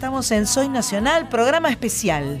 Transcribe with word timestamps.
estamos 0.00 0.30
en 0.30 0.46
Soy 0.46 0.70
Nacional, 0.70 1.28
programa 1.28 1.68
especial. 1.68 2.40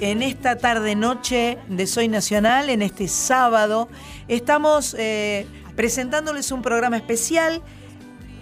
En 0.00 0.22
esta 0.22 0.56
tarde-noche 0.56 1.58
de 1.68 1.86
Soy 1.86 2.08
Nacional, 2.08 2.70
en 2.70 2.80
este 2.80 3.06
sábado, 3.06 3.90
estamos 4.28 4.96
eh, 4.98 5.46
presentándoles 5.76 6.50
un 6.52 6.62
programa 6.62 6.96
especial. 6.96 7.60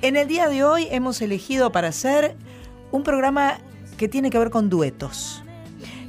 En 0.02 0.14
el 0.14 0.28
día 0.28 0.48
de 0.48 0.62
hoy 0.62 0.86
hemos 0.92 1.20
elegido 1.20 1.72
para 1.72 1.88
hacer 1.88 2.36
un 2.92 3.02
programa 3.02 3.58
que 3.96 4.06
tiene 4.06 4.30
que 4.30 4.38
ver 4.38 4.50
con 4.50 4.70
duetos. 4.70 5.42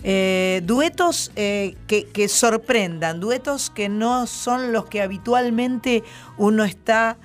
Eh, 0.04 0.62
duetos 0.66 1.32
eh, 1.36 1.78
que, 1.88 2.28
sorprendan, 2.28 3.20
duetos 3.20 3.72
que 3.72 3.90
no 3.90 4.28
son 4.28 4.72
los 4.72 4.86
que 4.86 5.02
habitualmente 5.02 6.04
uno 6.38 6.64
está 6.64 7.18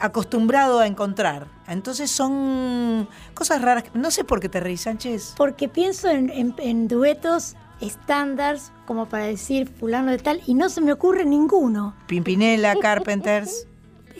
acostumbrado 0.00 0.80
a 0.80 0.88
encontrar. 0.88 1.46
Entonces 1.72 2.10
son 2.10 3.08
cosas 3.34 3.62
raras. 3.62 3.84
No 3.94 4.10
sé 4.10 4.24
por 4.24 4.40
qué 4.40 4.48
te 4.48 4.60
reís, 4.60 4.82
Sánchez. 4.82 5.34
Porque 5.36 5.68
pienso 5.68 6.08
en, 6.08 6.30
en- 6.30 6.54
en 6.58 6.88
duetos 6.88 7.54
estándares, 7.80 8.70
como 8.86 9.06
para 9.06 9.24
decir 9.24 9.66
fulano 9.68 10.10
de 10.12 10.18
tal, 10.18 10.40
y 10.46 10.54
no 10.54 10.68
se 10.68 10.80
me 10.80 10.92
ocurre 10.92 11.24
ninguno. 11.24 11.94
Pimpinela, 12.06 12.76
Carpenters. 12.80 13.66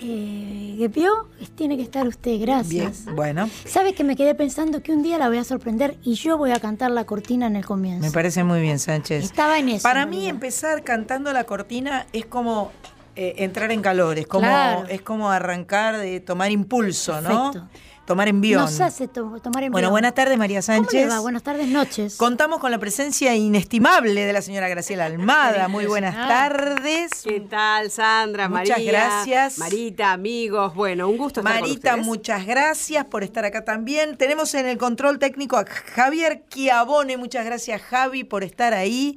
Eh, 0.05 0.75
¿Qué 0.79 0.89
vio? 0.89 1.29
Tiene 1.55 1.77
que 1.77 1.83
estar 1.85 2.09
usted, 2.09 2.41
gracias. 2.41 3.05
Bien, 3.05 3.15
bueno, 3.17 3.49
¿Sabe 3.67 3.95
que 3.95 4.03
me 4.03 4.17
quedé 4.17 4.35
pensando 4.35 4.83
que 4.83 4.91
un 4.93 5.03
día 5.05 5.17
la 5.19 5.29
voy 5.29 5.39
a 5.39 5.45
sorprender 5.45 5.97
y 6.03 6.15
yo 6.15 6.37
voy 6.39 6.51
a 6.51 6.59
cantar 6.59 6.91
la 6.91 7.05
cortina 7.05 7.47
en 7.47 7.55
el 7.55 7.65
comienzo? 7.65 8.05
me 8.05 8.11
parece 8.11 8.43
muy 8.43 8.61
bien, 8.61 8.81
Sánchez. 8.81 9.23
Estaba 9.23 9.59
en 9.61 9.69
eso. 9.69 9.83
Para 9.85 10.05
mí 10.07 10.27
empezar 10.27 10.83
cantando 10.83 11.33
la 11.33 11.45
cortina 11.45 12.07
es 12.13 12.27
como 12.27 12.73
eh, 13.17 13.35
entrar 13.39 13.71
en 13.73 13.83
calor, 13.83 14.19
es 14.19 14.27
como, 14.27 14.47
Claro. 14.47 14.87
es 14.89 15.03
como 15.03 15.31
arrancar 15.31 15.99
de 15.99 16.21
tomar 16.21 16.51
impulso, 16.51 17.21
¿no? 17.21 17.53
Perfecto. 17.53 17.69
Tomar 18.05 18.27
envión. 18.27 18.61
Nos 18.63 18.81
hace 18.81 19.07
to- 19.07 19.39
tomar 19.41 19.63
en 19.63 19.71
Bueno, 19.71 19.89
buenas 19.91 20.13
tardes, 20.13 20.37
María 20.37 20.61
¿Cómo 20.61 20.77
le 20.83 20.87
Sánchez. 20.89 21.09
va? 21.09 21.21
Buenas 21.21 21.45
tardes, 21.45 21.69
noches. 21.69 22.17
Contamos 22.17 22.59
con 22.59 22.73
la 22.73 22.79
presencia 22.79 23.33
inestimable 23.37 24.27
de 24.27 24.33
la 24.33 24.43
señora 24.43 24.69
Graciela 24.69 25.05
Almada. 25.05 25.69
Muy 25.69 25.87
buenas 25.87 26.17
tardes. 26.17 27.11
¿Qué 27.23 27.39
tal, 27.41 27.93
Sandra? 27.93 28.49
Muchas 28.49 28.71
María, 28.71 28.91
gracias. 28.93 29.59
Marita, 29.59 30.11
amigos. 30.13 30.75
Bueno, 30.75 31.09
un 31.09 31.17
gusto 31.17 31.41
estar 31.41 31.61
Marita, 31.61 31.97
muchas 31.97 32.45
gracias 32.45 33.05
por 33.05 33.23
estar 33.23 33.45
acá 33.45 33.65
también. 33.65 34.17
Tenemos 34.17 34.53
en 34.55 34.67
el 34.67 34.79
control 34.79 35.21
técnico 35.21 35.57
a 35.57 35.65
Javier 35.65 36.43
Chiavone. 36.49 37.17
Muchas 37.17 37.45
gracias, 37.45 37.81
Javi, 37.83 38.25
por 38.25 38.43
estar 38.43 38.75
ahí. 38.75 39.17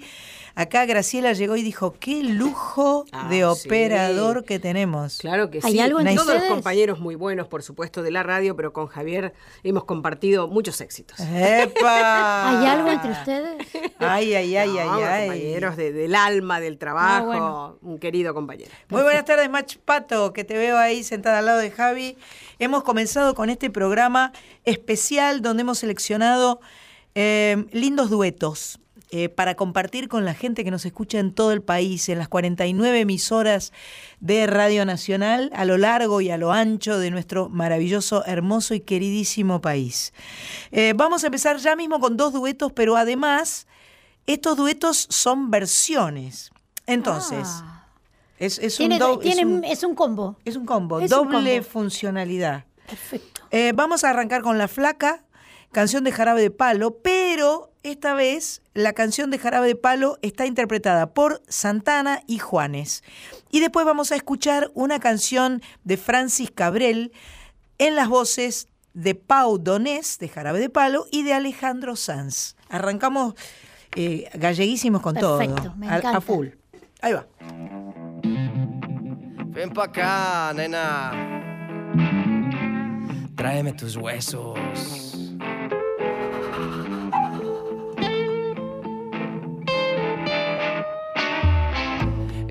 Acá 0.57 0.85
Graciela 0.85 1.33
llegó 1.33 1.57
y 1.57 1.63
dijo, 1.63 1.93
qué 1.99 2.23
lujo 2.23 3.05
Ah, 3.11 3.27
de 3.29 3.37
sí. 3.39 3.43
operador 3.43 4.45
que 4.45 4.57
tenemos. 4.57 5.17
Claro 5.17 5.49
que 5.51 5.59
¿Hay 5.61 5.73
sí. 5.73 5.79
algo 5.81 5.99
entre 5.99 6.13
Todos 6.15 6.27
los 6.27 6.35
ustedes? 6.37 6.53
compañeros 6.53 6.99
muy 6.99 7.15
buenos, 7.15 7.47
por 7.47 7.61
supuesto, 7.61 8.01
de 8.01 8.11
la 8.11 8.23
radio, 8.23 8.55
pero 8.55 8.71
con 8.71 8.87
Javier 8.87 9.33
hemos 9.63 9.83
compartido 9.83 10.47
muchos 10.47 10.79
éxitos. 10.79 11.19
¡Epa! 11.19 12.49
¿Hay 12.61 12.65
algo 12.67 12.89
entre 12.89 13.11
ustedes? 13.11 13.67
Ay, 13.99 14.33
ay, 14.33 14.55
ay, 14.55 14.69
No, 14.69 14.93
ay, 14.93 15.03
ay. 15.03 15.27
compañeros 15.27 15.75
de- 15.77 15.91
del 15.91 16.15
alma, 16.15 16.59
del 16.59 16.77
trabajo, 16.77 17.15
Ah, 17.15 17.25
bueno. 17.25 17.77
un 17.81 17.99
querido 17.99 18.33
compañero. 18.33 18.71
Muy 18.89 19.01
buenas 19.03 19.25
tardes, 19.25 19.49
Mach 19.49 19.75
Pato, 19.83 20.31
que 20.31 20.43
te 20.45 20.55
veo 20.57 20.77
ahí 20.77 21.03
sentada 21.03 21.39
al 21.39 21.45
lado 21.47 21.59
de 21.59 21.71
Javi. 21.71 22.17
Hemos 22.59 22.83
comenzado 22.83 23.35
con 23.35 23.49
este 23.49 23.69
programa 23.69 24.31
especial 24.63 25.41
donde 25.41 25.61
hemos 25.61 25.79
seleccionado 25.79 26.61
eh, 27.13 27.65
lindos 27.71 28.09
duetos 28.09 28.79
eh, 29.17 29.29
para 29.29 29.55
compartir 29.55 30.09
con 30.09 30.25
la 30.25 30.33
gente 30.33 30.65
que 30.65 30.71
nos 30.71 30.85
escucha 30.85 31.19
en 31.19 31.31
todo 31.33 31.53
el 31.53 31.61
país, 31.61 32.09
en 32.09 32.17
las 32.17 32.27
49 32.27 32.99
emisoras 32.99 33.71
de 34.19 34.45
Radio 34.45 34.85
Nacional, 34.85 35.51
a 35.55 35.63
lo 35.63 35.77
largo 35.77 36.19
y 36.19 36.31
a 36.31 36.37
lo 36.37 36.51
ancho 36.51 36.99
de 36.99 37.11
nuestro 37.11 37.47
maravilloso, 37.47 38.25
hermoso 38.25 38.73
y 38.73 38.81
queridísimo 38.81 39.61
país. 39.61 40.11
Eh, 40.71 40.93
vamos 40.97 41.23
a 41.23 41.27
empezar 41.27 41.57
ya 41.59 41.77
mismo 41.77 42.01
con 42.01 42.17
dos 42.17 42.33
duetos, 42.33 42.73
pero 42.73 42.97
además, 42.97 43.67
estos 44.27 44.57
duetos 44.57 45.07
son 45.09 45.49
versiones. 45.49 46.51
Entonces, 46.85 47.47
Ah. 47.47 47.85
es, 48.37 48.59
es 48.59 48.75
Tiene- 48.75 48.95
un 48.95 48.99
do- 48.99 49.19
tiene- 49.19 49.41
es 49.41 49.47
un- 49.47 49.63
es 49.63 49.83
un 49.83 49.95
combo. 49.95 50.35
es 50.43 50.55
un 50.57 50.65
combo, 50.65 50.97
un 50.97 51.07
doble 51.07 51.57
combo. 51.59 51.69
funcionalidad. 51.69 52.65
Perfecto. 52.85 53.41
Eh, 53.51 53.71
vamos 53.73 54.03
a 54.03 54.09
arrancar 54.09 54.41
con 54.41 54.57
La 54.57 54.67
Flaca, 54.67 55.23
canción 55.75 56.03
de 56.05 56.11
Jarabe 56.13 56.41
de 56.41 56.51
Palo, 56.51 56.97
pero 57.03 57.69
esta 57.83 58.13
vez 58.13 58.61
la 58.73 58.93
canción 58.93 59.29
de 59.29 59.37
Jarabe 59.37 59.67
de 59.67 59.75
Palo 59.75 60.17
está 60.21 60.45
interpretada 60.45 61.13
por 61.13 61.41
Santana 61.49 62.21
y 62.27 62.39
Juanes. 62.39 63.03
Y 63.51 63.59
después 63.59 63.85
vamos 63.85 64.11
a 64.11 64.15
escuchar 64.15 64.71
una 64.73 64.99
canción 64.99 65.61
de 65.83 65.97
Francis 65.97 66.49
Cabrel 66.49 67.11
en 67.77 67.95
las 67.95 68.07
voces 68.07 68.69
de 68.93 69.15
Pau 69.15 69.57
Donés, 69.57 70.17
de 70.17 70.29
Jarabe 70.29 70.59
de 70.59 70.69
Palo, 70.69 71.07
y 71.11 71.23
de 71.23 71.33
Alejandro 71.33 71.97
Sanz. 71.97 72.55
Arrancamos 72.69 73.33
eh, 73.97 74.29
galleguísimos 74.33 75.01
con 75.01 75.15
Perfecto, 75.15 75.55
todo, 75.61 75.75
me 75.75 75.89
a- 75.89 75.95
a 75.95 75.97
encanta. 75.97 76.21
full. 76.21 76.47
Ahí 77.01 77.11
va. 77.13 77.27
Ven 79.47 79.71
pa' 79.73 79.83
acá, 79.85 80.53
nena. 80.55 81.11
Tráeme 83.35 83.73
tus 83.73 83.97
huesos. 83.97 85.04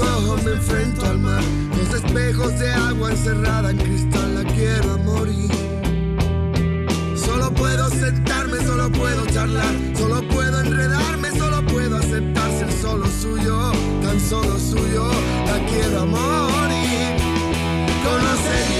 ojos 0.00 0.42
me 0.44 0.52
enfrento 0.52 1.06
al 1.06 1.18
mar, 1.18 1.42
los 1.76 1.94
espejos 1.94 2.58
de 2.58 2.72
agua 2.72 3.10
encerrada 3.10 3.70
en 3.70 3.76
cristal, 3.78 4.34
la 4.34 4.44
quiero 4.52 4.98
morir. 4.98 5.50
Solo 7.16 7.50
puedo 7.52 7.88
sentarme, 7.90 8.58
solo 8.64 8.90
puedo 8.90 9.26
charlar, 9.26 9.74
solo 9.96 10.26
puedo 10.28 10.60
enredarme, 10.60 11.30
solo 11.38 11.64
puedo 11.66 11.96
aceptar 11.96 12.50
ser 12.58 12.72
solo 12.72 13.06
suyo, 13.06 13.72
tan 14.02 14.20
solo 14.20 14.58
suyo, 14.58 15.08
la 15.46 15.58
quiero 15.66 16.06
morir. 16.06 17.16
Conoce 18.04 18.75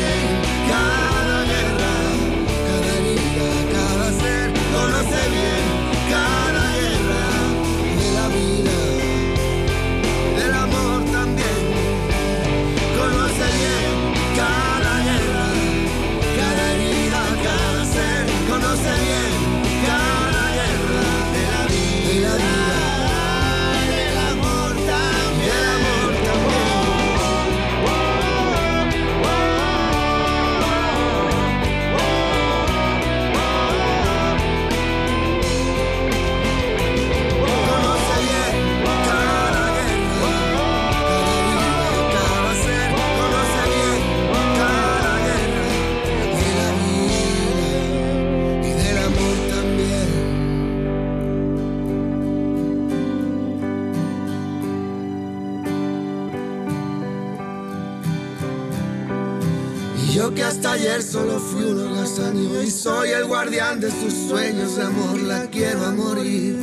que 60.34 60.42
hasta 60.42 60.72
ayer 60.72 61.02
solo 61.02 61.38
fui 61.38 61.62
un 61.62 61.78
holgazán 61.78 62.36
y 62.36 62.70
soy 62.70 63.10
el 63.10 63.26
guardián 63.26 63.80
de 63.80 63.90
sus 63.90 64.12
sueños 64.12 64.76
de 64.76 64.82
amor, 64.82 65.20
la 65.20 65.46
quiero 65.46 65.84
a 65.84 65.92
morir. 65.92 66.58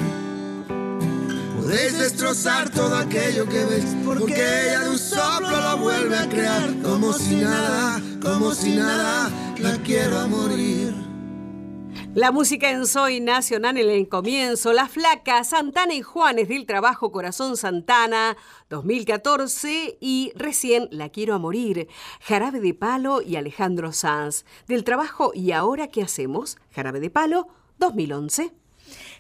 Podéis 1.55 1.98
destrozar 1.98 2.70
todo 2.70 2.96
aquello 2.96 3.48
que 3.48 3.63
veis, 3.65 3.96
porque 4.03 4.34
ella 4.34 4.82
de 4.82 4.89
un 4.89 5.00
soplo 5.00 5.50
lo 5.50 5.77
vuelve 5.77 6.17
a 6.17 6.27
crear, 6.27 6.74
como 6.84 7.13
si 7.13 7.36
nada, 7.36 8.01
como 8.22 8.53
si 8.53 8.75
nada, 8.75 9.29
la 9.60 9.77
quiero 9.77 10.20
a 10.20 10.27
morir. 10.27 10.83
La 12.15 12.32
música 12.32 12.70
en 12.70 12.86
Soy 12.86 13.20
Nacional 13.20 13.75
en 13.75 13.89
el 13.89 14.08
comienzo, 14.08 14.72
La 14.72 14.88
Flaca, 14.88 15.43
Santana 15.43 15.96
y 15.96 16.03
Juanes 16.03 16.48
del 16.48 16.67
Trabajo 16.67 17.12
Corazón 17.12 17.58
Santana, 17.58 18.38
2014 18.70 19.98
y 20.00 20.32
recién 20.36 20.88
La 20.91 21.10
Quiero 21.10 21.34
a 21.34 21.39
Morir, 21.39 21.88
Jarabe 22.22 22.60
de 22.60 22.75
Palo 22.75 23.24
y 23.24 23.36
Alejandro 23.36 23.93
Sanz. 23.93 24.46
Del 24.67 24.84
trabajo 24.84 25.32
¿Y 25.34 25.53
ahora 25.53 25.88
qué 25.88 26.03
hacemos? 26.03 26.60
Jarabe 26.70 27.00
de 27.00 27.10
Palo, 27.10 27.48
2011. 27.79 28.51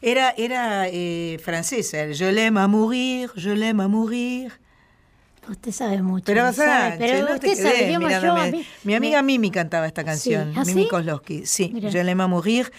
Era, 0.03 0.29
era 0.37 0.87
eh, 0.87 1.39
francesa, 1.43 2.11
Je 2.11 2.31
l'aime 2.31 2.57
à 2.57 2.67
mourir, 2.67 3.31
je 3.35 3.55
l'aime 3.55 3.79
à 3.79 3.87
mourir. 3.87 4.59
Usted 5.49 5.71
sabe 5.71 6.01
mucho. 6.01 6.23
Pero, 6.25 6.53
sabe, 6.53 6.91
Sánchez, 6.91 6.97
pero 6.99 7.19
no 7.29 7.39
te 7.39 7.49
usted 7.49 7.63
sabe, 7.63 7.77
quedé 7.79 7.91
yo 8.21 8.31
a 8.35 8.45
mí- 8.47 8.65
Mi 8.85 8.95
amiga 8.95 9.21
me- 9.21 9.33
Mimi 9.33 9.51
cantaba 9.51 9.85
esta 9.87 10.03
canción, 10.05 10.53
¿Ah, 10.55 10.63
Mimi 10.65 10.83
sí? 10.83 10.87
Kozlowski. 10.89 11.45
Sí, 11.45 11.69
Mira. 11.73 11.89
Je 11.91 12.03
l'aime 12.03 12.25
mourir. 12.27 12.71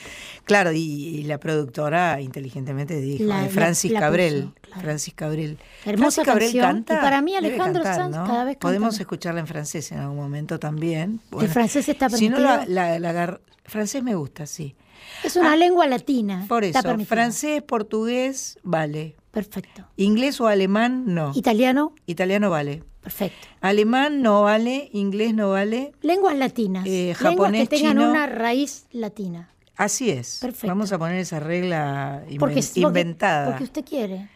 Claro, 0.45 0.73
y, 0.73 0.79
y 0.81 1.23
la 1.25 1.39
productora 1.39 2.21
inteligentemente 2.21 2.99
dijo, 3.01 3.25
La- 3.25 3.41
de 3.41 3.43
la- 3.47 3.49
Francis 3.51 3.91
la 3.93 4.01
Cabrel. 4.01 4.43
puso, 4.45 4.55
claro. 4.63 4.81
Francis 4.83 5.15
Cabrel. 5.15 5.59
Hermosa 5.85 6.23
Francis 6.23 6.25
Cabrel 6.25 6.53
canción, 6.53 6.65
canta. 6.85 6.95
y 6.95 6.97
para 6.99 7.23
mí 7.23 7.37
Alejandro 7.37 7.83
cantar, 7.83 7.97
Sanz 8.03 8.17
¿no? 8.17 8.27
cada 8.27 8.45
vez 8.45 8.55
canta 8.55 8.67
Podemos 8.67 8.99
escucharla 9.01 9.41
en 9.41 9.47
francés 9.47 9.93
en 9.93 9.99
algún 9.99 10.17
momento 10.17 10.59
también. 10.59 11.21
¿El 11.41 11.49
francés 11.49 11.89
está 11.89 12.09
Si 12.09 12.29
no, 12.29 12.39
la, 12.39 12.61
permitido? 12.61 12.99
la- 12.99 13.41
francés 13.65 14.03
me 14.03 14.15
gusta, 14.15 14.47
sí. 14.47 14.75
Es 15.23 15.37
una 15.37 15.55
lengua 15.57 15.87
latina. 15.87 16.41
Ah, 16.45 16.49
Por 16.49 16.65
eso, 16.65 16.81
permitido. 16.83 17.09
francés, 17.09 17.63
portugués, 17.63 18.59
vale. 18.63 19.17
Perfecto. 19.35 19.85
Inglés 19.97 20.41
o 20.41 20.47
alemán, 20.47 21.05
no. 21.07 21.33
Italiano, 21.35 21.93
Italiano 22.07 22.49
vale. 22.51 22.83
perfecto. 23.03 23.47
Alemán 23.61 24.23
no 24.23 24.43
vale, 24.43 24.89
inglés 24.93 25.35
no 25.35 25.51
vale. 25.51 25.93
Lenguas 26.01 26.37
latinas. 26.37 26.87
Eh, 26.87 27.15
lenguas 27.21 27.53
que 27.53 27.67
tengan 27.67 27.93
chino. 27.99 28.11
una 28.11 28.27
raíz 28.27 28.87
latina. 28.93 29.51
Así 29.77 30.09
es. 30.09 30.39
Perfecto. 30.41 30.69
Vamos 30.69 30.93
a 30.93 30.99
poner 30.99 31.17
esa 31.19 31.41
regla 31.41 32.23
inven- 32.29 32.39
Porque, 32.39 32.61
inventada. 32.77 33.47
Porque 33.49 33.65
usted 33.65 33.85
quiere. 33.85 34.29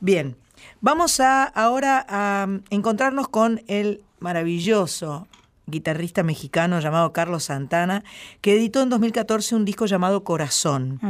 Bien, 0.00 0.34
vamos 0.80 1.20
a 1.20 1.44
ahora 1.44 2.06
a 2.08 2.46
mm, 2.46 2.62
encontrarnos 2.70 3.28
con 3.28 3.62
el 3.68 4.02
maravilloso 4.18 5.28
guitarrista 5.68 6.22
mexicano 6.22 6.80
llamado 6.80 7.12
Carlos 7.12 7.44
Santana, 7.44 8.02
que 8.40 8.54
editó 8.56 8.82
en 8.82 8.88
2014 8.88 9.54
un 9.54 9.64
disco 9.64 9.86
llamado 9.86 10.24
Corazón. 10.24 11.00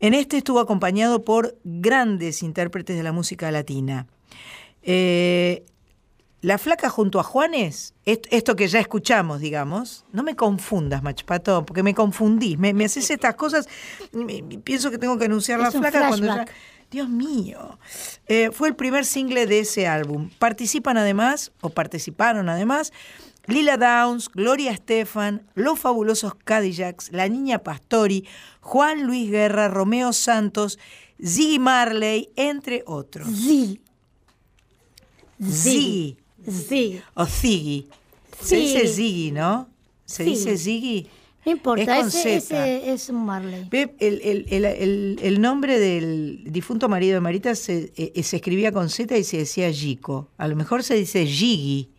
En 0.00 0.14
este 0.14 0.36
estuvo 0.36 0.60
acompañado 0.60 1.24
por 1.24 1.56
grandes 1.64 2.42
intérpretes 2.42 2.96
de 2.96 3.02
la 3.02 3.12
música 3.12 3.50
latina. 3.50 4.06
Eh, 4.82 5.64
la 6.42 6.58
flaca 6.58 6.90
junto 6.90 7.18
a 7.20 7.22
Juanes, 7.22 7.94
est- 8.04 8.26
esto 8.30 8.54
que 8.54 8.68
ya 8.68 8.78
escuchamos, 8.78 9.40
digamos, 9.40 10.04
no 10.12 10.22
me 10.22 10.36
confundas, 10.36 11.02
Machpato, 11.02 11.64
porque 11.64 11.82
me 11.82 11.94
confundís, 11.94 12.58
me, 12.58 12.74
me 12.74 12.84
haces 12.84 13.10
estas 13.10 13.34
cosas, 13.34 13.66
me- 14.12 14.42
pienso 14.62 14.90
que 14.90 14.98
tengo 14.98 15.16
que 15.16 15.24
anunciar 15.24 15.58
la 15.58 15.68
Es 15.68 15.74
flaca 15.76 16.08
cuando 16.08 16.26
ya... 16.26 16.44
Dios 16.90 17.08
mío. 17.08 17.78
Eh, 18.28 18.50
fue 18.52 18.68
el 18.68 18.76
primer 18.76 19.04
single 19.06 19.46
de 19.46 19.60
ese 19.60 19.88
álbum. 19.88 20.28
Participan 20.38 20.96
además, 20.98 21.50
o 21.62 21.70
participaron 21.70 22.48
además, 22.50 22.92
Lila 23.46 23.76
Downs, 23.76 24.28
Gloria 24.32 24.70
Estefan, 24.72 25.46
Los 25.54 25.78
Fabulosos 25.78 26.34
Cadillacs, 26.34 27.10
La 27.12 27.28
Niña 27.28 27.58
Pastori, 27.60 28.24
Juan 28.60 29.06
Luis 29.06 29.30
Guerra, 29.30 29.68
Romeo 29.68 30.12
Santos, 30.12 30.78
Ziggy 31.22 31.58
Marley, 31.58 32.30
entre 32.36 32.82
otros. 32.86 33.28
Sí. 33.28 33.80
Ziggy. 35.42 36.16
Sí. 36.48 37.00
O 37.14 37.26
Ziggy. 37.26 37.88
Se 38.40 38.56
dice 38.56 38.86
Ziggy, 38.88 39.30
¿no? 39.32 39.68
¿Se 40.04 40.24
dice 40.24 40.56
Ziggy? 40.58 41.06
No 41.46 41.52
importa, 41.52 41.98
Es 41.98 42.14
ese, 42.14 42.36
ese 42.36 42.92
es 42.92 43.08
un 43.10 43.24
Marley. 43.26 43.68
El, 43.70 43.90
el- 44.00 44.46
el- 44.48 44.64
el- 44.64 45.18
el 45.22 45.40
nombre 45.42 45.78
del 45.78 46.42
difunto 46.46 46.88
marido 46.88 47.14
de 47.14 47.20
Marita 47.20 47.54
se, 47.54 47.92
eh, 47.96 48.22
se 48.22 48.36
escribía 48.36 48.72
con 48.72 48.88
Z 48.88 49.16
y 49.18 49.24
se 49.24 49.38
decía 49.38 49.70
Gico. 49.70 50.30
A 50.38 50.48
lo 50.48 50.56
mejor 50.56 50.82
se 50.82 50.94
dice 50.94 51.26
Gigi 51.26 51.90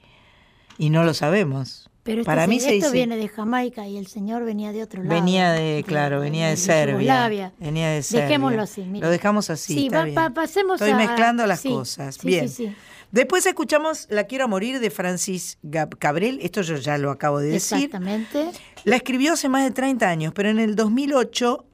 y 0.78 0.90
no 0.90 1.04
lo 1.04 1.14
sabemos. 1.14 1.90
Pero 2.04 2.22
esto, 2.22 2.30
Para 2.30 2.46
mí 2.46 2.60
se 2.60 2.72
dice- 2.74 2.92
viene 2.92 3.18
de 3.18 3.28
Jamaica 3.28 3.88
y 3.88 3.98
el 3.98 4.06
señor 4.06 4.46
venía 4.46 4.72
de 4.72 4.84
otro 4.84 5.02
lado. 5.02 5.16
Venía 5.16 5.52
de, 5.54 5.84
claro, 5.88 6.20
venía 6.20 6.50
de 6.50 6.58
Serbia. 6.58 7.52
Venía 7.60 7.90
de 7.90 8.04
Serbia. 8.04 8.26
Dejémoslo 8.26 8.62
así. 8.62 8.82
mira. 8.84 9.08
Lo 9.08 9.12
dejamos 9.12 9.50
así. 9.50 9.74
Sí, 9.74 9.86
está 9.88 9.98
va- 10.00 10.04
bien. 10.04 10.16
pa- 10.16 10.30
pasemos 10.30 10.80
Estoy 10.80 10.92
a- 10.92 10.98
mezclando 10.98 11.48
las 11.48 11.62
sí, 11.62 11.70
cosas. 11.70 12.16
sí, 12.16 12.28
bien. 12.28 12.48
sí, 12.48 12.68
sí. 12.68 12.76
Después 13.12 13.46
escuchamos 13.46 14.08
La 14.10 14.26
quiero 14.26 14.48
morir 14.48 14.80
de 14.80 14.92
Francis 14.92 15.58
Cabrel. 16.00 16.40
Esto 16.44 16.62
yo 16.62 16.76
ya 16.76 16.98
lo 17.00 17.10
acabo 17.10 17.40
de 17.40 17.48
decir. 17.48 17.78
Exactamente. 17.78 18.52
La 18.84 18.98
escribió 18.98 19.34
hace 19.34 19.50
más 19.50 19.64
de 19.64 19.72
30 19.72 20.08
años, 20.10 20.32
pero 20.36 20.50
en 20.50 20.60
el 20.60 20.76
2008 20.76 21.66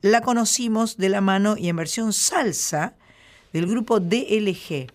la 0.00 0.20
conocimos 0.20 0.96
de 0.96 1.08
la 1.08 1.20
mano 1.20 1.56
y 1.56 1.68
en 1.68 1.76
versión 1.76 2.12
salsa 2.12 2.94
del 3.52 3.66
grupo 3.66 3.98
DLG. 4.00 4.86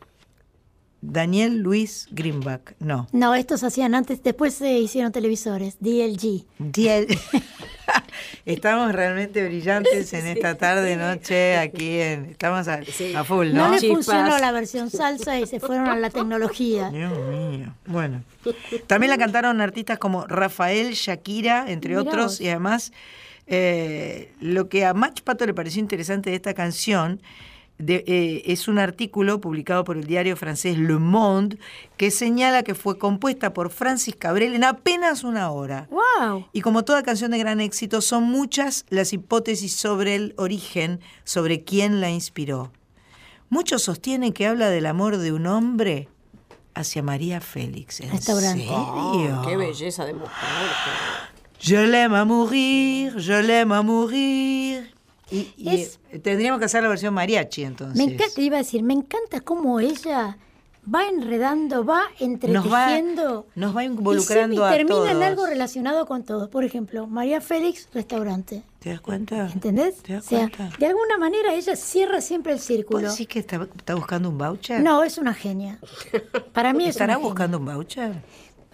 Daniel 1.01 1.59
Luis 1.59 2.07
Greenback. 2.11 2.75
No. 2.79 3.07
No, 3.11 3.35
estos 3.35 3.63
hacían 3.63 3.95
antes, 3.95 4.23
después 4.23 4.53
se 4.53 4.77
hicieron 4.79 5.11
televisores, 5.11 5.77
DLG. 5.79 6.45
DL. 6.59 7.07
Estamos 8.45 8.91
realmente 8.93 9.45
brillantes 9.45 10.11
en 10.13 10.27
esta 10.27 10.55
tarde, 10.55 10.95
noche, 10.95 11.57
aquí 11.57 11.99
en. 11.99 12.25
Estamos 12.25 12.67
a, 12.67 12.81
a 13.15 13.23
full, 13.23 13.47
No, 13.53 13.69
¿no? 13.69 13.75
le 13.77 13.87
funcionó 13.87 14.37
la 14.39 14.51
versión 14.51 14.89
salsa 14.89 15.39
y 15.39 15.45
se 15.45 15.59
fueron 15.59 15.87
a 15.87 15.95
la 15.95 16.09
tecnología. 16.09 16.89
Dios 16.89 17.11
mío. 17.29 17.73
Bueno. 17.85 18.23
También 18.87 19.11
la 19.11 19.17
cantaron 19.17 19.61
artistas 19.61 19.99
como 19.99 20.25
Rafael, 20.25 20.93
Shakira, 20.93 21.65
entre 21.69 21.95
Mirá 21.95 22.01
otros, 22.01 22.25
vos. 22.25 22.41
y 22.41 22.49
además 22.49 22.91
eh, 23.47 24.31
lo 24.39 24.69
que 24.69 24.85
a 24.85 24.93
Mach 24.93 25.21
Pato 25.21 25.45
le 25.45 25.53
pareció 25.53 25.79
interesante 25.81 26.29
de 26.29 26.35
esta 26.37 26.53
canción 26.53 27.21
de- 27.79 28.03
eh, 28.07 28.43
es 28.45 28.67
un 28.67 28.79
artículo 28.79 29.39
publicado 29.39 29.83
por 29.83 29.97
el 29.97 30.05
diario 30.05 30.35
francés 30.35 30.77
Le 30.77 30.95
Monde 30.97 31.57
que 31.97 32.09
señala 32.11 32.63
que 32.63 32.73
fue 32.75 32.97
compuesta 32.97 33.53
por 33.53 33.69
Francis 33.69 34.15
Cabrel 34.15 34.55
en 34.55 34.63
apenas 34.63 35.23
una 35.23 35.51
hora. 35.51 35.87
¡Wow! 35.91 36.45
Y 36.53 36.61
como 36.61 36.83
toda 36.83 37.03
canción 37.03 37.31
de 37.31 37.37
gran 37.37 37.61
éxito, 37.61 38.01
son 38.01 38.23
muchas 38.23 38.85
las 38.89 39.13
hipótesis 39.13 39.75
sobre 39.75 40.15
el 40.15 40.33
origen, 40.37 40.99
sobre 41.23 41.63
quién 41.63 42.01
la 42.01 42.09
inspiró. 42.09 42.71
Muchos 43.49 43.83
sostienen 43.83 44.33
que 44.33 44.47
habla 44.47 44.69
del 44.69 44.85
amor 44.87 45.17
de 45.17 45.31
un 45.31 45.47
hombre 45.47 46.09
hacia 46.73 47.01
María 47.01 47.39
Félix. 47.41 48.01
¿En 48.01 48.11
serio? 48.21 49.41
Qué 49.47 49.55
belleza 49.57 50.05
de 50.05 50.13
mujer. 50.13 50.33
Je 51.59 51.87
l'aime 51.87 52.13
à 52.13 52.23
mourir, 52.23 53.17
je 53.17 53.33
l'aime 53.41 53.71
à 53.71 53.81
mourir. 53.81 54.83
Y, 55.31 55.51
y, 55.57 55.69
Es- 55.81 55.99
eh, 56.11 56.19
tendríamos 56.19 56.59
que 56.59 56.65
hacer 56.65 56.83
la 56.83 56.89
versión 56.89 57.13
mariachi 57.13 57.63
entonces. 57.63 57.97
Me 57.97 58.13
encanta, 58.13 58.41
iba 58.41 58.55
a 58.57 58.59
decir, 58.59 58.81
me 58.83 58.93
encanta 58.93 59.41
cómo 59.41 59.79
ella 59.79 60.37
va 60.93 61.05
enredando, 61.09 61.83
va 61.83 62.03
Nos 62.21 62.71
va, 62.71 62.95
entretejiendo. 62.95 63.45
nos 63.55 63.75
va 63.75 63.83
y 63.83 63.87
involucrando 63.87 64.55
siempre 64.55 64.65
a 64.65 64.71
termina 64.71 64.95
todos. 64.95 65.09
en 65.11 65.21
algo 65.23 65.45
relacionado 65.45 66.05
con 66.05 66.23
todo. 66.23 66.49
Por 66.49 66.63
ejemplo, 66.63 67.07
María 67.07 67.41
Félix, 67.41 67.89
restaurante. 67.93 68.63
¿Te 68.79 68.91
das 68.91 69.01
cuenta? 69.01 69.49
¿Entendés? 69.51 69.97
¿Te 69.97 70.13
das 70.13 70.25
o 70.25 70.29
sea, 70.29 70.39
cuenta? 70.49 70.69
de 70.79 70.85
alguna 70.85 71.17
manera 71.17 71.53
ella 71.53 71.75
cierra 71.75 72.21
siempre 72.21 72.53
el 72.53 72.59
¿Vos 72.59 72.65
círculo. 72.65 73.11
decís 73.11 73.27
que 73.27 73.39
está, 73.39 73.67
está 73.77 73.95
buscando 73.95 74.29
un 74.29 74.37
voucher? 74.37 74.79
No, 74.81 75.03
es 75.03 75.17
una 75.17 75.33
genia. 75.33 75.77
Para 76.53 76.71
mí 76.71 76.85
es 76.85 76.91
¿Estará 76.91 77.13
una 77.13 77.15
genia. 77.17 77.27
buscando 77.27 77.57
un 77.57 77.65
voucher? 77.65 78.23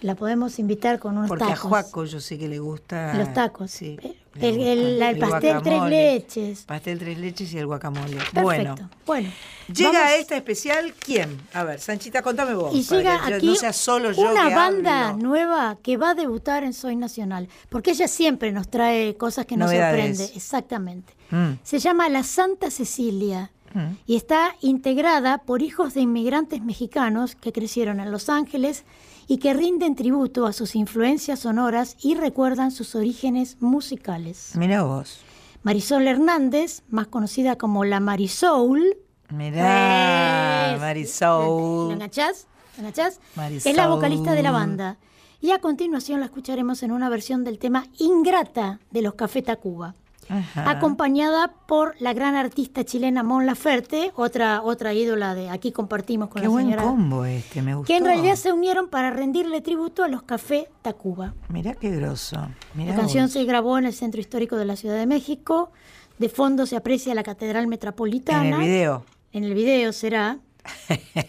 La 0.00 0.14
podemos 0.14 0.58
invitar 0.60 1.00
con 1.00 1.16
unos 1.18 1.28
Porque 1.28 1.44
a 1.44 1.48
tacos. 1.48 1.68
Juaco 1.68 2.04
yo 2.04 2.20
sé 2.20 2.38
que 2.38 2.46
le 2.46 2.60
gusta. 2.60 3.14
Los 3.14 3.32
tacos. 3.32 3.72
Sí. 3.72 3.98
El- 4.40 5.18
pastel 5.18 5.62
tres 5.62 5.82
leches. 5.84 6.62
Pastel 6.62 6.98
tres 6.98 7.18
leches 7.18 7.52
y 7.52 7.58
el 7.58 7.66
guacamole. 7.66 8.16
Perfecto. 8.16 8.42
Bueno. 8.42 8.74
Bueno. 9.06 9.30
Llega 9.74 9.92
vamos- 9.92 10.06
a 10.08 10.16
esta 10.16 10.36
especial, 10.36 10.92
¿quién? 10.98 11.40
A 11.54 11.64
ver, 11.64 11.80
Sanchita, 11.80 12.20
contame 12.22 12.54
vos. 12.54 12.74
Y 12.74 12.82
para 12.82 12.98
llega 13.00 13.26
que 13.26 13.34
aquí 13.34 13.46
no 13.46 13.54
sea 13.54 13.72
solo 13.72 14.12
yo 14.12 14.30
una 14.30 14.48
que 14.48 14.54
banda 14.54 15.08
hablo. 15.10 15.22
nueva 15.22 15.78
que 15.82 15.96
va 15.96 16.10
a 16.10 16.14
debutar 16.14 16.64
en 16.64 16.74
Soy 16.74 16.96
Nacional. 16.96 17.48
Porque 17.70 17.92
ella 17.92 18.08
siempre 18.08 18.52
nos 18.52 18.68
trae 18.68 19.16
cosas 19.16 19.46
que 19.46 19.56
nos 19.56 19.70
Novedades. 19.70 20.16
sorprende. 20.18 20.36
Exactamente. 20.36 21.14
Mm. 21.30 21.52
Se 21.62 21.78
llama 21.78 22.08
La 22.10 22.22
Santa 22.24 22.70
Cecilia 22.70 23.50
Mm. 23.72 23.96
y 24.06 24.16
está 24.16 24.54
integrada 24.60 25.38
por 25.38 25.62
hijos 25.62 25.94
de 25.94 26.02
inmigrantes 26.02 26.62
mexicanos 26.62 27.34
que 27.34 27.50
crecieron 27.52 28.00
en 28.00 28.12
Los 28.12 28.28
Ángeles 28.28 28.84
y 29.26 29.38
que 29.38 29.54
rinden 29.54 29.94
tributo 29.94 30.46
a 30.46 30.52
sus 30.52 30.74
influencias 30.76 31.40
sonoras 31.40 31.96
y 32.02 32.14
recuerdan 32.14 32.70
sus 32.70 32.94
orígenes 32.94 33.56
musicales. 33.60 34.52
Mirá 34.56 34.82
vos. 34.82 35.18
Marisol 35.62 36.06
Hernández, 36.06 36.82
más 36.88 37.06
conocida 37.06 37.56
como 37.56 37.84
la 37.84 38.00
Marisoul, 38.00 38.98
Mirá, 39.30 40.74
es- 40.74 40.80
Marisol. 40.80 41.88
¿Lo 41.88 41.92
enganchás? 41.92 42.46
¿Lo 42.76 42.80
enganchás? 42.80 43.20
Marisol. 43.34 43.70
Es 43.70 43.76
la 43.76 43.88
vocalista 43.88 44.32
de 44.32 44.42
la 44.42 44.50
banda. 44.50 44.98
Y 45.40 45.50
a 45.50 45.58
continuación 45.58 46.20
la 46.20 46.26
escucharemos 46.26 46.82
en 46.82 46.92
una 46.92 47.08
versión 47.08 47.44
del 47.44 47.58
tema 47.58 47.86
Ingrata 47.98 48.80
de 48.90 49.02
los 49.02 49.14
Café 49.14 49.42
Tacuba. 49.42 49.94
Ajá. 50.28 50.70
Acompañada 50.70 51.52
por 51.66 51.94
la 52.00 52.12
gran 52.12 52.34
artista 52.36 52.84
chilena 52.84 53.22
Mon 53.22 53.46
Laferte, 53.46 54.12
otra, 54.16 54.62
otra 54.62 54.92
ídola 54.94 55.34
de 55.34 55.50
aquí 55.50 55.72
compartimos 55.72 56.28
con 56.28 56.40
Qué 56.40 56.46
la 56.48 56.52
buen 56.52 56.66
señora. 56.66 56.82
combo 56.82 57.24
este, 57.24 57.62
me 57.62 57.74
gustó. 57.74 57.86
Que 57.86 57.96
en 57.98 58.04
realidad 58.04 58.36
se 58.36 58.52
unieron 58.52 58.88
para 58.88 59.10
rendirle 59.10 59.60
tributo 59.60 60.04
a 60.04 60.08
los 60.08 60.22
Café 60.22 60.68
Tacuba. 60.82 61.34
Mirá 61.48 61.74
qué 61.74 61.90
grosso. 61.90 62.36
Mirá 62.74 62.92
La 62.92 62.96
canción 62.96 63.24
vos. 63.24 63.32
se 63.32 63.44
grabó 63.44 63.78
en 63.78 63.86
el 63.86 63.92
Centro 63.92 64.20
Histórico 64.20 64.56
de 64.56 64.64
la 64.64 64.76
Ciudad 64.76 64.96
de 64.96 65.06
México. 65.06 65.70
De 66.18 66.28
fondo 66.28 66.64
se 66.66 66.76
aprecia 66.76 67.14
la 67.14 67.22
Catedral 67.22 67.66
Metropolitana. 67.66 68.46
En 68.48 68.54
el 68.54 68.60
video. 68.60 69.04
En 69.32 69.44
el 69.44 69.54
video 69.54 69.92
será. 69.92 70.38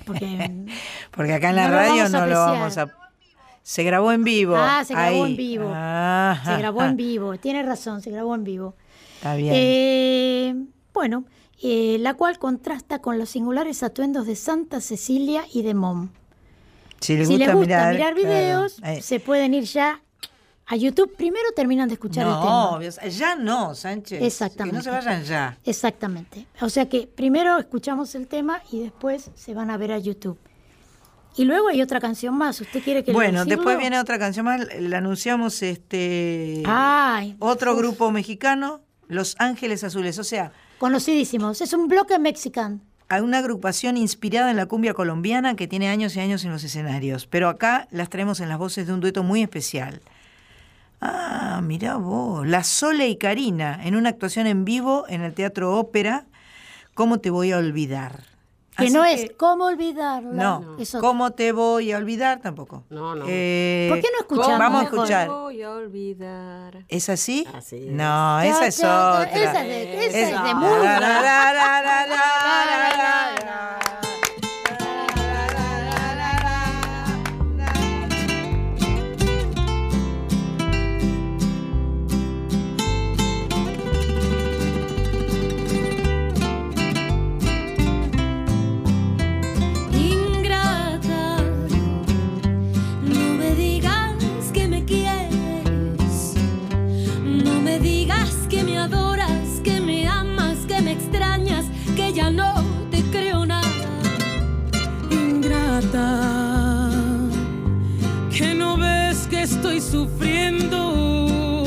Porque 0.05 0.65
Porque 1.11 1.33
acá 1.33 1.49
en 1.49 1.55
la 1.55 1.67
No 1.67 1.73
radio 1.75 2.09
no 2.09 2.25
lo 2.25 2.35
vamos 2.39 2.77
a. 2.77 2.87
Se 3.63 3.81
grabó 3.83 4.11
en 4.11 4.23
vivo. 4.23 4.55
Ah, 4.55 4.83
se 4.85 4.93
grabó 4.93 5.23
Ahí. 5.25 5.31
en 5.31 5.37
vivo. 5.37 5.71
Ajá. 5.73 6.51
se 6.53 6.59
grabó 6.59 6.83
en 6.83 6.95
vivo. 6.95 7.35
Tiene 7.37 7.63
razón, 7.63 8.01
se 8.01 8.11
grabó 8.11 8.35
en 8.35 8.43
vivo. 8.43 8.75
Está 9.25 9.37
bien. 9.37 9.53
Eh, 9.55 10.55
bueno, 10.93 11.25
eh, 11.63 11.97
la 11.99 12.13
cual 12.13 12.37
contrasta 12.37 12.99
con 12.99 13.17
los 13.17 13.31
singulares 13.31 13.81
atuendos 13.81 14.27
de 14.27 14.35
Santa 14.35 14.81
Cecilia 14.81 15.45
y 15.51 15.63
de 15.63 15.73
Mom. 15.73 16.09
si 16.99 17.17
les 17.17 17.27
si 17.27 17.33
gusta, 17.33 17.47
les 17.47 17.55
gusta 17.55 17.89
mirar, 17.89 17.93
mirar, 17.95 18.13
videos, 18.13 18.75
claro. 18.75 18.97
Eh, 18.99 19.01
se 19.01 19.19
pueden 19.19 19.55
ir 19.55 19.63
ya 19.63 19.99
a 20.67 20.75
YouTube. 20.75 21.15
Primero 21.15 21.45
terminan 21.55 21.87
de 21.87 21.95
escuchar 21.95 22.27
el 22.27 22.33
tema. 22.33 22.45
No, 22.45 22.69
obvio, 22.75 22.91
ya 22.91 23.35
no, 23.35 23.73
Sánchez. 23.73 24.21
Exactamente. 24.21 24.73
Que 24.73 24.77
no 24.77 24.83
se 24.83 24.91
vayan 24.91 25.23
ya. 25.23 25.57
Exactamente. 25.65 26.45
O 26.61 26.69
sea 26.69 26.87
que 26.87 27.07
primero 27.07 27.57
escuchamos 27.57 28.13
el 28.13 28.27
tema 28.27 28.61
y 28.71 28.81
después 28.81 29.31
se 29.33 29.55
van 29.55 29.71
a 29.71 29.77
ver 29.77 29.91
a 29.91 29.97
YouTube. 29.97 30.37
Y 31.35 31.45
luego 31.45 31.69
hay 31.69 31.81
otra 31.81 31.99
canción 31.99 32.37
más. 32.37 32.61
¿Usted 32.61 32.83
quiere 32.83 33.03
que 33.03 33.11
Bueno, 33.11 33.43
después 33.43 33.75
viene 33.79 33.99
otra 33.99 34.19
canción 34.19 34.45
más. 34.45 34.61
Le 34.79 34.95
anunciamos 34.95 35.63
este 35.63 36.61
Ay, 36.65 37.35
otro 37.39 37.73
uf, 37.73 37.79
grupo 37.79 38.11
mexicano, 38.11 38.84
Los 39.07 39.35
Ángeles 39.39 39.83
Azules. 39.83 40.17
O 40.19 40.23
sea, 40.23 40.51
Conocidísimos. 40.77 41.61
Es 41.61 41.73
un 41.73 41.87
bloque 41.87 42.19
mexican. 42.19 42.81
hay 43.07 43.21
una 43.21 43.37
agrupación 43.39 43.97
inspirada 43.97 44.49
en 44.51 44.57
la 44.57 44.65
cumbia 44.65 44.93
colombiana 44.93 45.55
que 45.55 45.67
tiene 45.67 45.89
años 45.89 46.15
y 46.15 46.19
años 46.19 46.43
en 46.43 46.51
los 46.51 46.63
escenarios. 46.63 47.27
Pero 47.27 47.49
acá 47.49 47.87
las 47.91 48.09
traemos 48.09 48.39
en 48.39 48.49
las 48.49 48.57
voces 48.57 48.87
de 48.87 48.93
un 48.93 48.99
dueto 48.99 49.23
muy 49.23 49.41
especial. 49.41 50.01
Ah, 51.01 51.61
mirá 51.63 51.97
vos. 51.97 52.47
La 52.47 52.63
Sole 52.63 53.07
y 53.07 53.17
Karina 53.17 53.79
en 53.83 53.95
una 53.95 54.09
actuación 54.09 54.47
en 54.47 54.65
vivo 54.65 55.05
en 55.07 55.21
el 55.21 55.33
Teatro 55.33 55.77
Ópera. 55.77 56.25
¿Cómo 56.93 57.19
te 57.19 57.29
voy 57.29 57.51
a 57.51 57.57
olvidar? 57.57 58.23
Que 58.77 58.85
Así 58.85 58.93
no 58.93 59.03
que- 59.03 59.13
es 59.13 59.31
cómo 59.37 59.65
olvidarla. 59.65 60.31
No, 60.33 60.75
Es 60.77 60.93
otra. 60.93 61.07
¿cómo 61.07 61.31
te 61.31 61.51
voy 61.53 61.91
a 61.93 61.97
olvidar? 61.97 62.41
Tampoco. 62.41 62.83
No, 62.89 63.15
no. 63.15 63.25
Eh, 63.27 63.87
¿Por 63.89 64.01
qué 64.01 64.07
no 64.13 64.19
escuchamos 64.19 64.59
Vamos 64.59 64.81
a 64.81 64.83
escuchar. 64.85 65.27
Voy 65.29 65.61
a 65.61 65.71
olvidar. 65.71 66.83
¿Es 66.89 67.07
así? 67.09 67.47
Así 67.53 67.77
es. 67.87 67.91
No, 67.91 68.41
esa 68.41 68.59
Ya, 68.61 68.67
es 68.67 68.77
ya, 68.77 69.09
otra. 69.11 69.23
Esa 69.31 69.61
es 69.61 69.67
de, 69.67 70.05
esa 70.07 70.19
es 70.19 70.43
de 70.43 70.53
estoy 109.45 109.79
sufriendo. 109.79 111.63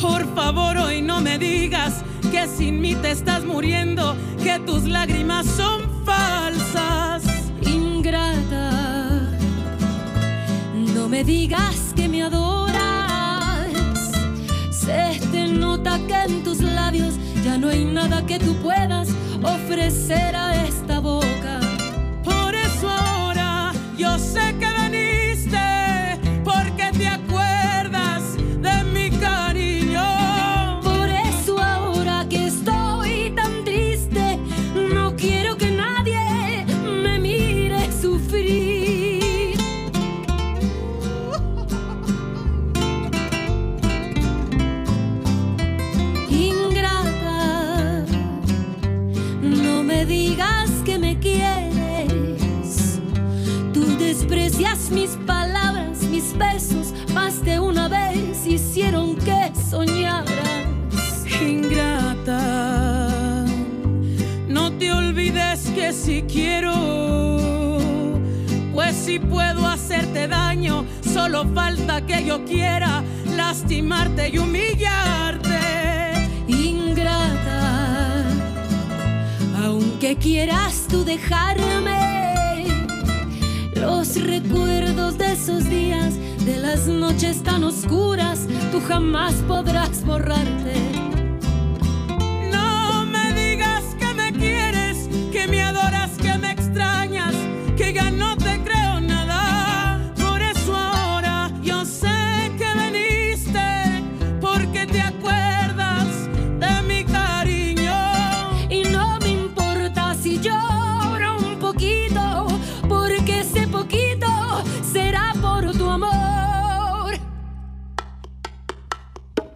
Por 0.00 0.22
favor, 0.34 0.76
hoy 0.78 1.00
no 1.00 1.20
me 1.20 1.38
digas 1.38 2.02
que 2.32 2.48
sin 2.48 2.80
mí 2.80 2.96
te 2.96 3.12
estás 3.12 3.44
muriendo, 3.44 4.16
que 4.42 4.58
tus 4.66 4.82
lágrimas 4.84 5.46
son 5.46 5.82
falsas. 6.04 7.22
Ingrata, 7.64 9.30
no 10.96 11.08
me 11.08 11.22
digas 11.22 11.92
que 11.94 12.08
me 12.08 12.24
adoras. 12.24 13.70
Se 14.70 15.20
te 15.30 15.46
nota 15.46 16.00
que 16.08 16.14
en 16.14 16.42
tus 16.42 16.58
labios 16.58 17.14
ya 17.44 17.58
no 17.58 17.68
hay 17.68 17.84
nada 17.84 18.26
que 18.26 18.40
tú 18.40 18.56
puedas 18.56 19.08
ofrecer 19.40 20.34
a 20.34 20.66
esta 20.66 20.98
boca. 20.98 21.60
Por 22.24 22.56
eso 22.56 22.90
ahora 22.90 23.72
yo 23.96 24.18
sé 24.18 24.56
que 24.58 24.71
solo 71.22 71.46
falta 71.54 72.04
que 72.04 72.24
yo 72.24 72.44
quiera 72.44 73.04
lastimarte 73.36 74.30
y 74.30 74.38
humillarte. 74.38 75.60
Ingrata, 76.48 78.24
aunque 79.64 80.16
quieras 80.16 80.86
tú 80.88 81.04
dejarme, 81.04 82.66
los 83.76 84.20
recuerdos 84.20 85.16
de 85.16 85.32
esos 85.32 85.68
días, 85.68 86.14
de 86.44 86.56
las 86.56 86.88
noches 86.88 87.40
tan 87.44 87.62
oscuras, 87.62 88.48
tú 88.72 88.80
jamás 88.80 89.34
podrás 89.46 90.04
borrarte. 90.04 91.01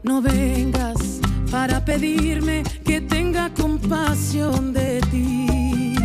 No 0.07 0.23
vengas 0.23 1.21
para 1.51 1.85
pedirme 1.85 2.63
que 2.85 3.01
tenga 3.01 3.53
compasión 3.53 4.73
de 4.73 5.01
ti. 5.11 5.97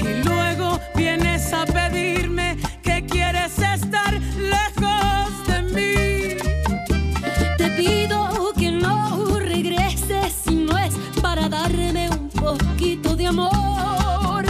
Y 0.00 0.24
luego 0.24 0.78
vienes 0.94 1.52
a 1.52 1.66
pedirme 1.66 2.56
que 2.84 3.04
quieres 3.04 3.58
estar 3.58 4.12
lejos 4.38 5.46
de 5.48 5.62
mí. 5.74 6.36
Te 7.58 7.68
pido 7.70 8.52
que 8.56 8.70
no 8.70 9.40
regreses 9.40 10.32
si 10.44 10.54
no 10.54 10.78
es 10.78 10.94
para 11.20 11.48
darme 11.48 12.08
un 12.10 12.28
poquito 12.28 13.16
de 13.16 13.26
amor. 13.26 14.44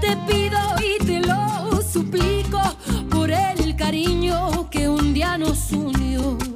Te 0.00 0.16
pido 0.26 0.58
y 0.80 1.04
te 1.04 1.20
lo 1.20 1.82
suplico 1.82 2.62
por 3.10 3.30
el 3.30 3.76
cariño 3.76 4.70
que 4.70 4.88
un 4.88 5.12
día 5.12 5.36
nos 5.36 5.70
unió. 5.72 6.55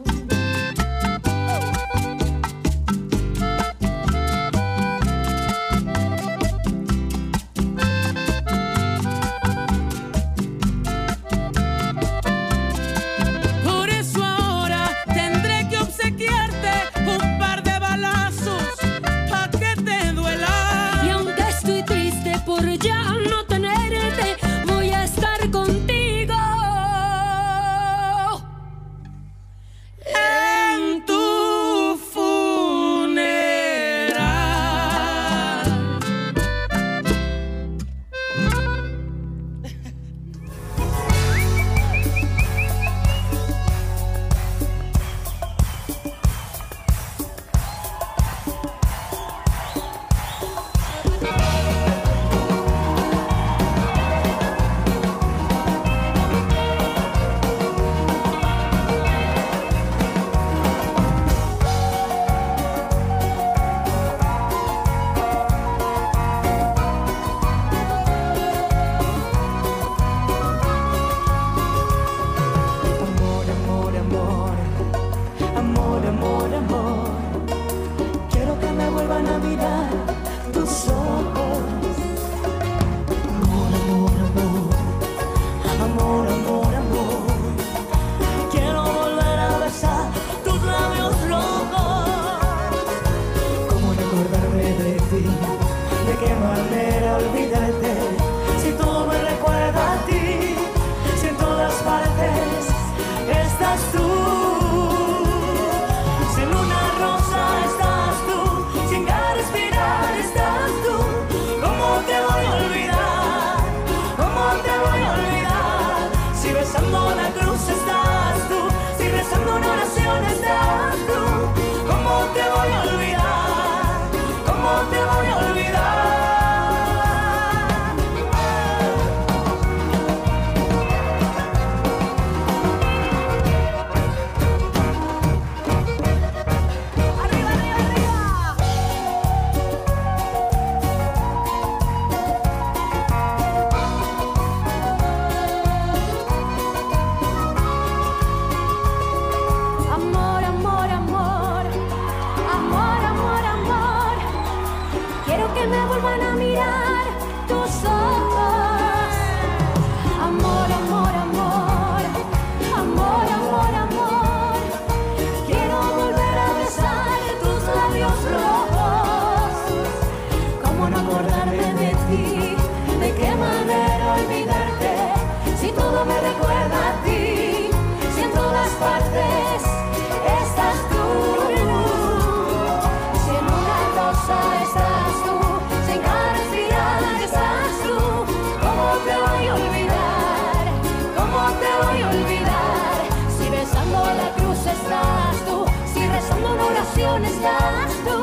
estás 196.99 197.93
tú. 198.05 198.19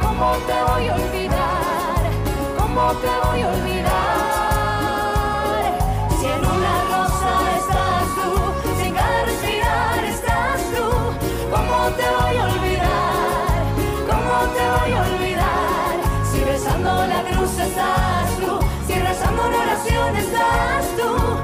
¿Cómo 0.00 0.36
te 0.46 0.52
voy 0.52 0.88
a 0.88 0.94
olvidar? 0.94 2.02
¿Cómo 2.58 2.92
te 2.94 3.08
voy 3.24 3.40
a 3.42 3.48
olvidar? 3.48 4.16
Si 6.18 6.26
en 6.26 6.40
una 6.40 6.74
rosa 6.90 7.32
estás 7.58 8.06
tú, 8.14 8.30
sin 8.80 8.94
cada 8.94 9.24
respirar 9.24 10.04
estás 10.04 10.60
tú. 10.74 10.86
¿Cómo 11.50 11.78
te 11.96 12.06
voy 12.16 12.36
a 12.36 12.44
olvidar? 12.44 13.58
¿Cómo 14.10 14.36
te 14.54 14.64
voy 14.74 14.92
a 14.92 15.02
olvidar? 15.02 15.94
Si 16.30 16.38
besando 16.44 17.06
la 17.06 17.22
cruz 17.24 17.58
estás 17.58 18.28
tú, 18.38 18.60
si 18.86 18.94
rezando 19.00 19.42
una 19.48 19.58
oración 19.58 20.16
estás 20.16 20.84
tú. 20.96 21.35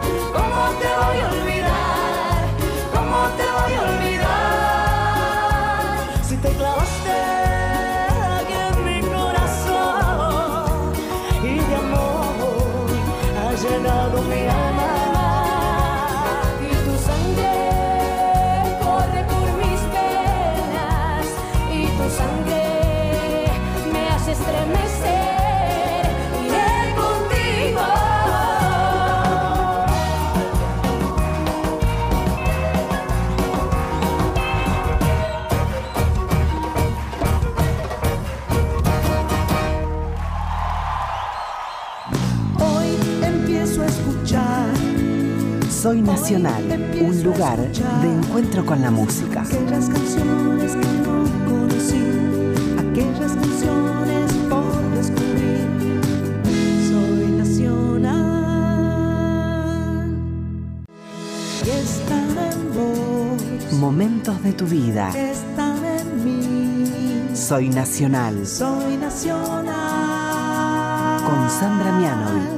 Soy 45.83 46.01
Nacional, 46.01 46.63
un 47.01 47.23
lugar 47.25 47.59
de 47.59 48.13
encuentro 48.13 48.65
con 48.65 48.81
la 48.81 48.93
música. 48.93 49.43
aquellas 49.43 49.89
canciones 49.89 50.77
que 50.77 50.87
no 51.03 51.25
conocí, 51.45 52.05
aquellas 52.79 53.33
canciones 53.33 54.33
por 54.49 54.81
descubrir. 54.95 55.67
Soy 56.89 57.27
nacional 57.37 58.13
y 61.67 61.71
están 61.71 62.31
en 62.39 62.59
vos, 62.75 63.73
Momentos 63.81 64.41
de 64.45 64.53
tu 64.53 64.67
vida. 64.67 65.09
están 65.09 65.85
en 65.85 66.25
mí. 66.25 67.35
Soy 67.35 67.71
Nacional 67.71 68.47
Soy 68.47 68.97
nacional. 68.99 69.73
con 71.25 71.51
Sandra 71.51 71.91
Mianovich. 71.99 72.52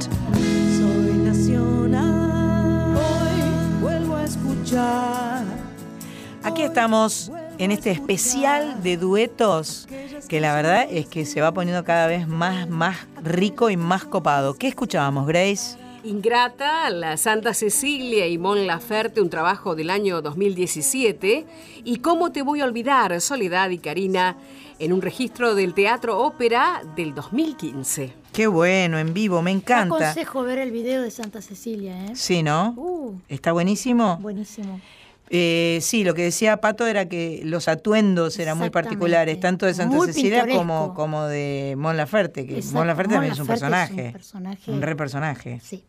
Estamos 6.75 7.31
en 7.57 7.71
este 7.71 7.89
especial 7.91 8.83
de 8.83 8.97
duetos 8.97 9.87
que 10.27 10.41
la 10.41 10.53
verdad 10.53 10.85
es 10.91 11.05
que 11.07 11.23
se 11.23 11.39
va 11.39 11.53
poniendo 11.53 11.85
cada 11.85 12.05
vez 12.05 12.27
más, 12.27 12.69
más 12.69 12.97
rico 13.23 13.69
y 13.69 13.77
más 13.77 14.03
copado. 14.03 14.55
¿Qué 14.55 14.67
escuchábamos, 14.67 15.25
Grace? 15.25 15.77
Ingrata, 16.03 16.89
la 16.89 17.15
Santa 17.15 17.53
Cecilia 17.53 18.27
y 18.27 18.37
Mon 18.37 18.67
Laferte, 18.67 19.21
un 19.21 19.29
trabajo 19.29 19.73
del 19.73 19.89
año 19.89 20.21
2017. 20.21 21.45
Y 21.85 21.99
cómo 21.99 22.33
te 22.33 22.41
voy 22.41 22.59
a 22.59 22.65
olvidar, 22.65 23.21
Soledad 23.21 23.69
y 23.69 23.77
Karina, 23.77 24.35
en 24.77 24.91
un 24.91 25.01
registro 25.01 25.55
del 25.55 25.73
Teatro 25.73 26.19
Ópera 26.19 26.81
del 26.97 27.15
2015. 27.15 28.11
Qué 28.33 28.47
bueno, 28.47 28.99
en 28.99 29.13
vivo, 29.13 29.41
me 29.41 29.51
encanta. 29.51 30.11
Aconsejo 30.11 30.43
ver 30.43 30.59
el 30.59 30.71
video 30.71 31.01
de 31.01 31.09
Santa 31.09 31.41
Cecilia, 31.41 32.07
¿eh? 32.07 32.15
Sí, 32.15 32.43
¿no? 32.43 32.73
Uh, 32.75 33.13
Está 33.29 33.53
buenísimo. 33.53 34.17
buenísimo. 34.17 34.81
Eh, 35.29 35.79
sí, 35.81 36.03
lo 36.03 36.13
que 36.13 36.23
decía 36.23 36.57
Pato 36.57 36.85
era 36.85 37.07
que 37.07 37.41
los 37.43 37.67
atuendos 37.67 38.37
eran 38.37 38.57
muy 38.57 38.69
particulares, 38.69 39.39
tanto 39.39 39.65
de 39.65 39.73
Santa 39.73 39.95
Muy 39.95 40.07
Cecilia 40.07 40.45
pintoresco. 40.45 40.59
como, 40.59 40.93
como 40.93 41.25
de 41.25 41.75
Mon 41.77 41.97
Laferte, 41.97 42.45
que. 42.45 42.61
Mon 42.73 42.85
Laferte 42.85 43.13
también 43.13 43.33
es 43.33 43.39
un 43.39 43.43
es 43.45 43.49
un 43.49 43.53
personaje. 43.53 44.11
personaje. 44.11 44.71
Un 44.71 44.81
re 44.81 44.95
personaje. 44.95 45.59
Sí. 45.63 45.83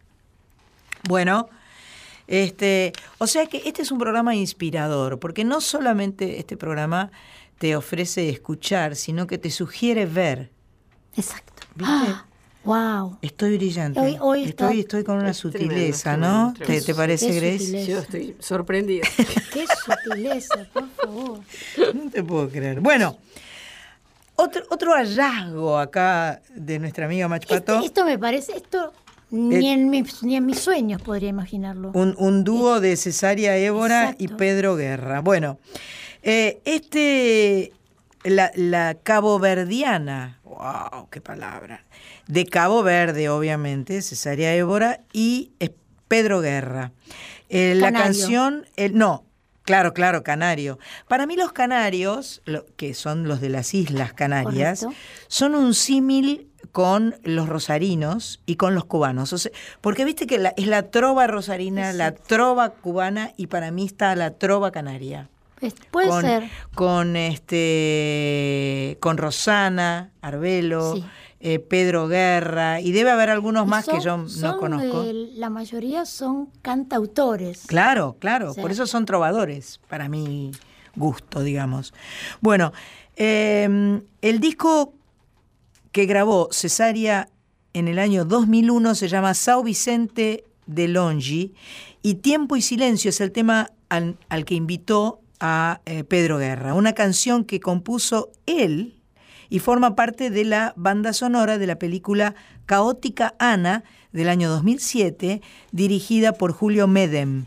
Bueno, 1.07 1.49
este, 2.27 2.92
o 3.18 3.27
sea 3.27 3.46
que 3.46 3.62
este 3.66 3.83
es 3.83 3.92
un 3.92 3.99
programa 3.99 4.35
inspirador, 4.35 5.18
porque 5.18 5.44
no 5.44 5.61
solamente 5.61 6.38
este 6.38 6.57
programa 6.57 7.11
te 7.59 7.77
ofrece 7.77 8.29
escuchar, 8.29 8.96
sino 8.96 9.27
que 9.27 9.38
te 9.38 9.51
sugiere 9.51 10.07
ver. 10.07 10.51
Exacto. 11.16 11.62
¿Viste? 11.75 11.92
Ah, 11.92 12.25
wow. 12.66 13.18
Estoy 13.22 13.57
brillante. 13.57 13.98
Hoy- 14.00 14.16
hoy 14.20 14.44
está- 14.44 14.66
estoy, 14.66 14.81
estoy 14.81 15.05
con 15.05 15.16
una 15.18 15.31
Es 15.31 15.37
sutileza, 15.38 16.16
¿no? 16.16 16.52
tremendo, 16.52 16.52
¿Te, 16.59 16.64
tremendo. 16.64 16.87
te 16.87 16.94
parece, 16.94 17.26
Qué 17.29 17.40
Grace? 17.40 17.59
sutileza. 17.59 17.90
Yo 17.92 17.98
estoy 18.00 18.37
sorprendida. 18.40 19.07
Qué 19.52 19.64
sutileza, 19.66 20.66
por 20.72 20.88
favor. 20.90 21.40
No 21.94 22.11
te 22.11 22.22
puedo 22.22 22.48
creer. 22.50 22.81
Bueno, 22.81 23.16
otro, 24.37 24.62
otro 24.70 24.92
hallazgo 24.92 25.79
acá 25.79 26.42
de 26.55 26.79
nuestra 26.79 27.07
amiga 27.07 27.29
Machpato. 27.29 27.74
Este- 27.76 27.87
esto 27.87 28.05
me 28.05 28.18
parece, 28.18 28.57
esto 28.57 28.92
ni, 29.31 29.68
en 29.70 29.88
mis, 29.88 30.22
ni 30.22 30.37
en 30.37 30.44
mis 30.46 30.59
sueños 30.59 31.00
podría 31.02 31.31
imaginarlo. 31.31 31.90
Un, 31.94 32.14
un 32.18 32.44
dúo 32.44 32.81
de 32.81 32.96
Cesaria 32.96 33.57
Évora 33.57 34.14
y. 34.18 34.29
Pedro 34.29 34.76
Guerra. 34.76 35.20
Bueno, 35.20 35.59
eh, 36.22 36.61
este, 36.64 37.72
la, 38.24 38.50
la 38.57 38.94
caboverdiana, 39.02 40.40
wow, 40.44 41.09
qué 41.11 41.20
palabra, 41.20 41.85
de 42.26 42.44
Cabo 42.46 42.82
Verde, 42.82 43.28
obviamente, 43.28 44.02
Cesaria 44.02 44.54
Évora 44.54 45.00
y 45.12 45.52
eh, 45.60 45.70
Pedro 46.08 46.40
Guerra. 46.40 46.92
Eh, 47.48 47.74
la 47.76 47.92
canción, 47.92 48.66
no, 48.92 49.24
claro, 49.62 49.92
claro, 49.94 50.22
canario. 50.24 50.78
Para 51.08 51.26
mí 51.26 51.36
los 51.36 51.52
canarios, 51.52 52.42
lo- 52.44 52.66
que 52.76 52.94
son 52.94 53.28
los 53.28 53.40
de 53.40 53.48
las 53.50 53.72
Islas 53.74 54.12
Canarias, 54.12 54.80
Correcto. 54.80 55.00
son 55.28 55.54
un 55.54 55.72
símil 55.74 56.48
con 56.72 57.14
los 57.22 57.48
rosarinos 57.48 58.40
y 58.44 58.56
con 58.56 58.74
los 58.74 58.84
cubanos. 58.84 59.32
O 59.32 59.38
sea, 59.38 59.52
porque 59.80 60.04
viste 60.04 60.26
que 60.26 60.38
la- 60.38 60.52
es 60.56 60.66
la 60.66 60.90
trova 60.90 61.26
rosarina, 61.28 61.92
la 61.92 62.12
trova 62.12 62.70
cubana 62.70 63.32
y 63.36 63.46
para 63.46 63.70
mí 63.70 63.86
está 63.86 64.14
la 64.16 64.32
trova 64.32 64.72
canaria. 64.72 65.28
Puede 65.90 66.08
con, 66.08 66.22
ser. 66.22 66.50
Con 66.74 67.16
este 67.16 68.98
con 69.00 69.16
Rosana, 69.16 70.10
Arbelo, 70.20 70.94
Sí. 70.96 71.04
Eh, 71.48 71.61
Pedro 71.61 72.09
Guerra, 72.09 72.80
y 72.80 72.90
debe 72.90 73.11
haber 73.11 73.30
algunos 73.30 73.68
más 73.68 73.85
que 73.87 74.00
son- 74.00 74.26
yo 74.26 74.40
no 74.50 74.59
conozco. 74.59 75.04
la 75.37 75.48
mayoría 75.48 76.04
son 76.04 76.48
cantautores. 76.61 77.62
Claro, 77.66 78.16
claro, 78.18 78.50
O 78.50 78.54
sea- 78.54 78.62
por 78.62 78.72
eso 78.72 78.85
son 78.88 79.04
trovadores, 79.06 79.78
para 79.88 80.09
mi 80.09 80.50
gusto, 80.96 81.42
digamos. 81.44 81.94
Bueno, 82.40 82.72
eh, 83.14 84.00
el 84.22 84.40
disco 84.40 84.92
que 85.92 86.06
grabó 86.06 86.48
Cesaria 86.50 87.28
en 87.74 87.87
el 87.87 88.00
año 88.00 88.24
2001 88.24 88.96
se 88.96 89.06
llama 89.06 89.32
Sao 89.35 89.62
Vicente 89.62 90.42
de 90.66 90.88
Longi 90.88 91.54
y 92.02 92.14
Tiempo 92.16 92.56
y 92.56 92.62
Silencio 92.62 93.11
es 93.11 93.20
el 93.20 93.30
tema 93.30 93.70
al, 93.88 94.16
al 94.28 94.44
que 94.44 94.56
invitó 94.56 95.20
a 95.38 95.80
eh, 95.87 96.02
Pedro 96.02 96.38
Guerra, 96.38 96.74
una 96.74 96.92
canción 96.94 97.44
que 97.44 97.61
compuso 97.61 98.32
él 98.46 98.95
y 99.48 99.59
forma 99.59 99.94
parte 99.94 100.30
de 100.30 100.44
la 100.44 100.72
banda 100.76 101.12
sonora 101.12 101.59
de 101.59 101.66
la 101.66 101.78
película 101.78 102.35
Caótica 102.66 103.35
Ana 103.38 103.85
del 104.12 104.28
año 104.28 104.48
2007, 104.48 105.42
dirigida 105.72 106.32
por 106.32 106.52
Julio 106.52 106.87
Medem. 106.87 107.44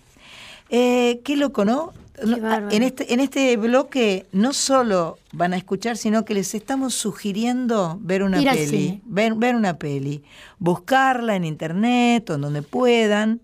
Eh, 0.70 1.22
qué 1.24 1.36
loco, 1.36 1.66
¿no? 1.66 1.94
Bárbaro. 2.24 2.70
En 2.72 2.84
este, 2.84 3.14
en 3.14 3.20
este 3.20 3.56
bloque 3.58 4.26
no 4.32 4.54
solo 4.54 5.18
van 5.32 5.54
a 5.54 5.58
escuchar, 5.58 5.98
sino 5.98 6.26
que 6.26 6.34
les 6.34 6.54
estamos 6.54 6.94
sugiriendo 6.94 7.98
ver 8.02 8.24
una 8.24 8.42
Ir 8.42 8.50
peli. 8.50 9.02
Ver, 9.06 9.36
ver 9.36 9.56
una 9.56 9.78
peli. 9.78 10.24
Buscarla 10.58 11.36
en 11.36 11.46
internet 11.46 12.30
o 12.30 12.36
en 12.36 12.42
donde 12.42 12.62
puedan. 12.62 13.42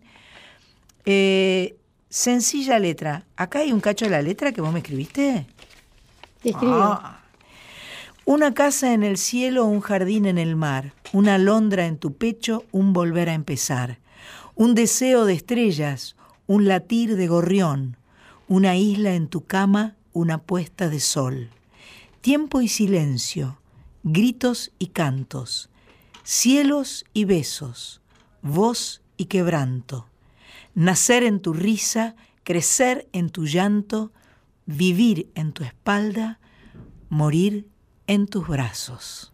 Eh, 1.06 1.76
sencilla 2.10 2.80
letra. 2.80 3.26
Acá 3.36 3.60
hay 3.60 3.72
un 3.72 3.80
cacho 3.80 4.06
de 4.06 4.12
la 4.12 4.22
letra 4.22 4.52
que 4.52 4.62
vos 4.62 4.74
me 4.74 4.80
escribiste. 4.80 5.46
Te 6.42 6.50
escribo. 6.50 6.76
Ah. 6.76 7.15
Una 8.28 8.56
casa 8.56 8.94
en 8.94 9.04
el 9.04 9.18
cielo, 9.18 9.66
un 9.66 9.82
jardín 9.82 10.26
en 10.26 10.40
el 10.40 10.56
mar, 10.56 10.96
una 11.14 11.36
alondra 11.36 11.86
en 11.86 12.00
tu 12.00 12.14
pecho, 12.16 12.66
un 12.72 12.92
volver 12.92 13.30
a 13.30 13.36
empezar, 13.36 14.00
un 14.56 14.74
deseo 14.74 15.26
de 15.26 15.34
estrellas, 15.34 16.16
un 16.48 16.68
latir 16.68 17.18
de 17.18 17.28
gorrión, 17.28 17.98
una 18.48 18.78
isla 18.78 19.14
en 19.14 19.28
tu 19.28 19.46
cama, 19.46 19.96
una 20.12 20.40
puesta 20.40 20.90
de 20.90 21.00
sol, 21.00 21.52
tiempo 22.22 22.62
y 22.62 22.68
silencio, 22.68 23.60
gritos 24.02 24.72
y 24.80 24.88
cantos, 24.88 25.70
cielos 26.24 27.06
y 27.14 27.26
besos, 27.26 28.02
voz 28.42 29.04
y 29.18 29.26
quebranto, 29.26 30.08
nacer 30.74 31.22
en 31.22 31.42
tu 31.42 31.54
risa, 31.54 32.16
crecer 32.44 33.08
en 33.14 33.30
tu 33.30 33.46
llanto, 33.46 34.12
vivir 34.66 35.30
en 35.36 35.54
tu 35.54 35.64
espalda, 35.64 36.40
morir 37.10 37.68
en 38.08 38.28
tus 38.28 38.48
brazos. 38.48 39.32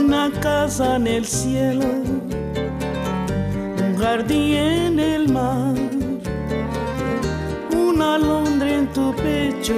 Una 0.00 0.30
casa 0.40 0.96
en 0.96 1.06
el 1.06 1.24
cielo, 1.24 1.84
un 3.80 3.96
jardín 3.98 4.54
en 4.54 4.98
el 4.98 5.28
mar, 5.28 5.74
una 7.72 8.14
alondra 8.16 8.74
en 8.74 8.86
tu 8.92 9.14
pecho 9.14 9.74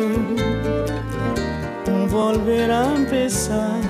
volver 2.20 2.70
a 2.70 2.84
empezar, 2.96 3.80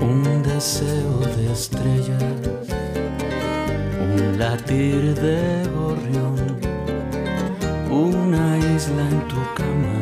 un 0.00 0.22
deseo 0.42 1.18
de 1.36 1.52
estrellas, 1.52 2.64
un 4.14 4.38
latir 4.38 5.14
de 5.26 5.40
gorrión, 5.76 6.36
una 7.90 8.46
isla 8.76 9.04
en 9.14 9.20
tu 9.30 9.40
cama, 9.58 9.98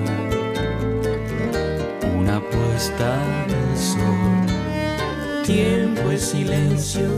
una 2.20 2.38
puesta 2.52 3.10
de 3.52 3.62
sol. 3.90 4.32
Tiempo 5.44 6.10
es 6.12 6.22
silencio, 6.34 7.08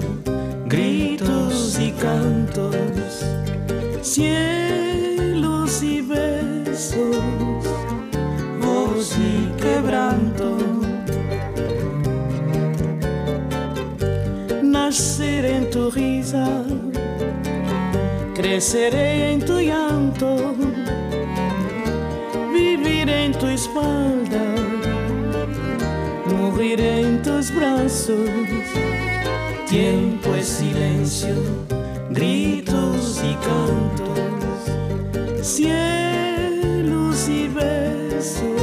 gritos 0.66 1.78
y 1.78 1.90
cantos, 2.07 3.07
cielos 4.00 5.83
y 5.83 6.00
besos, 6.00 7.64
voz 8.94 9.16
y 9.18 9.50
quebranto. 9.61 10.57
Naceré 14.62 15.57
en 15.57 15.70
tu 15.70 15.90
risa, 15.90 16.46
creceré 18.35 19.33
en 19.33 19.40
tu 19.44 19.59
llanto, 19.59 20.54
viviré 22.52 23.24
en 23.26 23.33
tu 23.33 23.46
espalda 23.46 24.54
moriré 26.54 27.00
en 27.00 27.22
tus 27.22 27.54
brazos. 27.54 28.30
Tiempo 29.68 30.35
es 30.35 30.46
silencio, 30.46 31.35
gritos 32.11 33.22
y 33.22 33.35
cantos, 33.46 34.62
cielos 35.42 37.28
y 37.28 37.48
besos, 37.48 38.54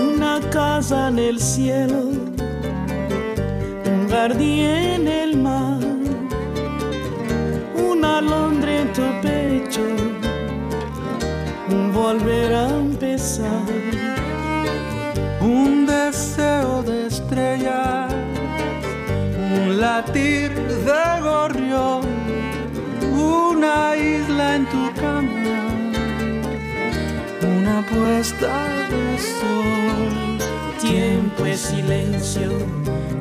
Una 0.00 0.40
casa 0.50 1.08
en 1.08 1.18
el 1.18 1.40
cielo, 1.40 2.10
un 3.86 4.08
jardín 4.10 4.79
un 15.40 15.86
deseo 15.86 16.82
de 16.82 17.06
estrellas, 17.06 18.12
un 19.54 19.80
latir 19.80 20.52
de 20.52 21.20
gorrión, 21.22 22.02
una 23.12 23.96
isla 23.96 24.56
en 24.56 24.66
tu 24.66 24.92
cama, 25.00 25.30
una 27.42 27.86
puesta 27.86 28.68
de 28.90 29.18
sol. 29.18 30.38
Tiempo 30.80 31.44
es 31.46 31.60
silencio, 31.60 32.50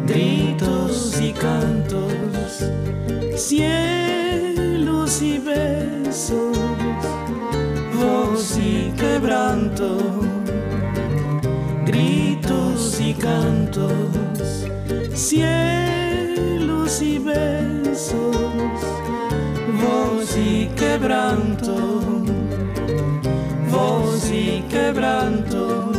gritos 0.06 1.20
y 1.22 1.32
cantos, 1.34 2.66
cielos 3.36 5.22
y 5.22 5.38
besos, 5.40 6.58
voz 8.00 8.58
y 8.58 8.92
quebranto, 8.98 10.29
gritos 11.92 13.02
y 13.02 13.14
cantos, 13.16 14.68
cielos 15.14 17.02
y 17.02 17.18
besos, 17.18 18.36
voz 19.82 20.38
y 20.38 20.68
quebranto, 20.76 21.76
voz 23.72 24.32
y 24.32 24.64
quebranto 24.70 25.90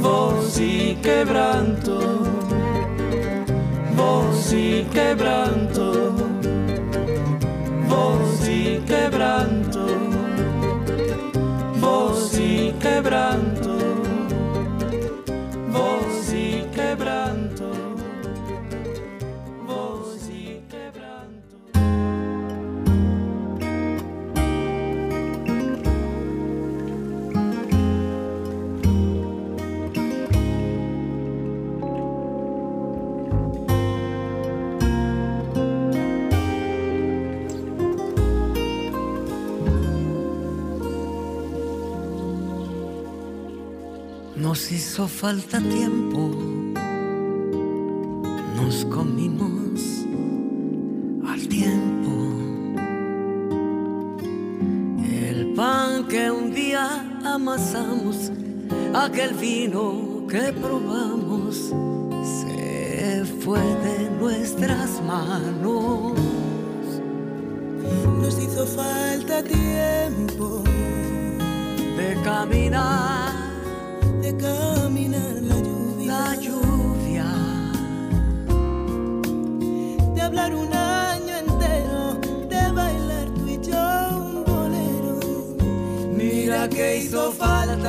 voz 0.00 0.60
y 0.60 0.96
quebranto, 0.96 1.98
voz 3.96 4.52
y 4.52 4.84
quebranto, 4.92 6.14
voz 7.88 8.48
y 8.48 8.78
quebranto, 8.86 9.86
voz 11.80 12.38
y 12.38 12.72
quebranto, 12.80 13.47
hizo 44.98 45.06
falta 45.06 45.60
tiempo, 45.60 46.28
nos 48.56 48.84
comimos 48.86 50.04
al 51.24 51.46
tiempo. 51.46 52.10
El 55.08 55.54
pan 55.54 56.08
que 56.08 56.32
un 56.32 56.52
día 56.52 57.20
amasamos, 57.24 58.32
aquel 58.92 59.34
vino 59.34 60.26
que 60.28 60.52
probamos, 60.52 61.72
se 62.40 63.24
fue 63.40 63.60
de 63.60 64.10
nuestras 64.18 65.00
manos. 65.06 66.18
Nos 68.20 68.36
hizo 68.36 68.66
falta 68.66 69.44
tiempo 69.44 70.64
de 71.96 72.20
caminar, 72.24 73.27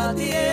falta 0.10 0.49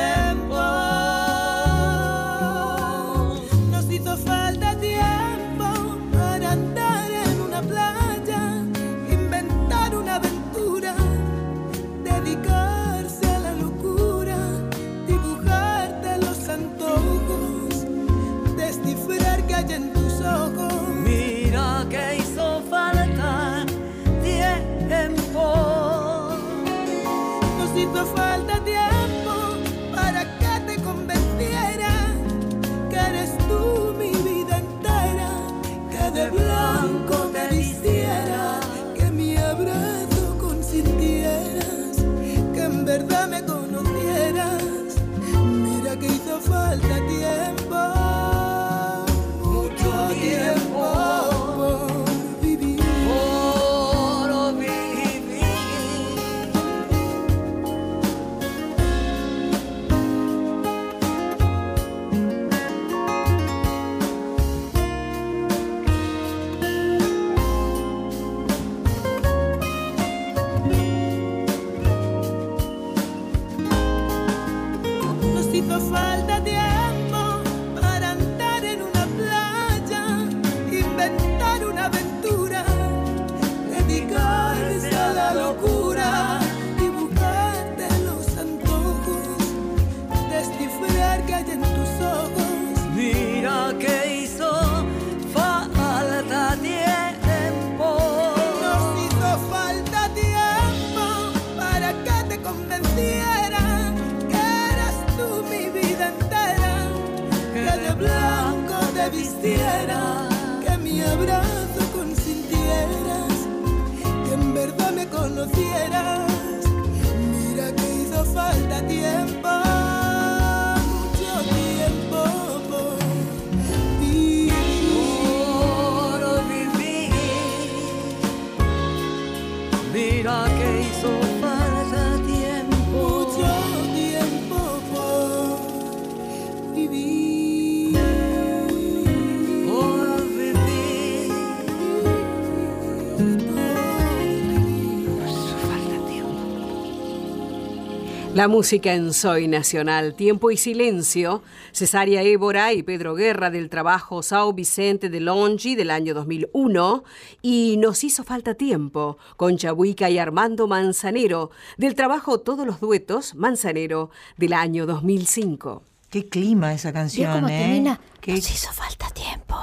La 148.36 148.48
música 148.48 148.92
en 148.92 149.14
Soy 149.14 149.48
Nacional, 149.48 150.14
Tiempo 150.14 150.50
y 150.50 150.58
Silencio, 150.58 151.42
Cesaria 151.72 152.20
Évora 152.20 152.74
y 152.74 152.82
Pedro 152.82 153.14
Guerra 153.14 153.48
del 153.50 153.70
trabajo 153.70 154.22
Sao 154.22 154.52
Vicente 154.52 155.08
de 155.08 155.20
Longi 155.20 155.74
del 155.74 155.90
año 155.90 156.12
2001 156.12 157.02
y 157.40 157.78
Nos 157.78 158.04
hizo 158.04 158.24
falta 158.24 158.52
tiempo 158.52 159.16
con 159.38 159.56
Chabuica 159.56 160.10
y 160.10 160.18
Armando 160.18 160.66
Manzanero 160.66 161.50
del 161.78 161.94
trabajo 161.94 162.38
Todos 162.40 162.66
los 162.66 162.78
duetos 162.78 163.34
Manzanero 163.34 164.10
del 164.36 164.52
año 164.52 164.84
2005. 164.84 165.82
Qué 166.10 166.28
clima 166.28 166.74
esa 166.74 166.90
¿Vio 166.90 167.00
canción, 167.00 167.32
cómo 167.32 167.48
¿eh? 167.48 167.58
termina? 167.58 168.00
Qué, 168.20 168.32
Nos 168.34 168.50
hizo 168.50 168.70
falta 168.72 169.08
tiempo. 169.14 169.56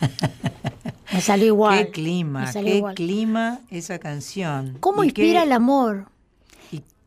Me 1.12 1.20
salió 1.20 1.46
igual. 1.46 1.86
qué 1.86 1.90
clima, 1.92 2.52
qué 2.52 2.76
igual. 2.78 2.94
clima 2.96 3.60
esa 3.70 4.00
canción. 4.00 4.76
¿Cómo 4.80 5.04
inspira 5.04 5.40
qué- 5.40 5.46
el 5.46 5.52
amor? 5.52 6.06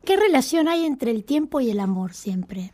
¿Qué 0.06 0.18
relación 0.18 0.68
hay 0.68 0.86
entre 0.86 1.12
el 1.12 1.24
tiempo 1.24 1.62
y 1.62 1.70
el 1.70 1.80
amor 1.80 2.14
siempre? 2.14 2.72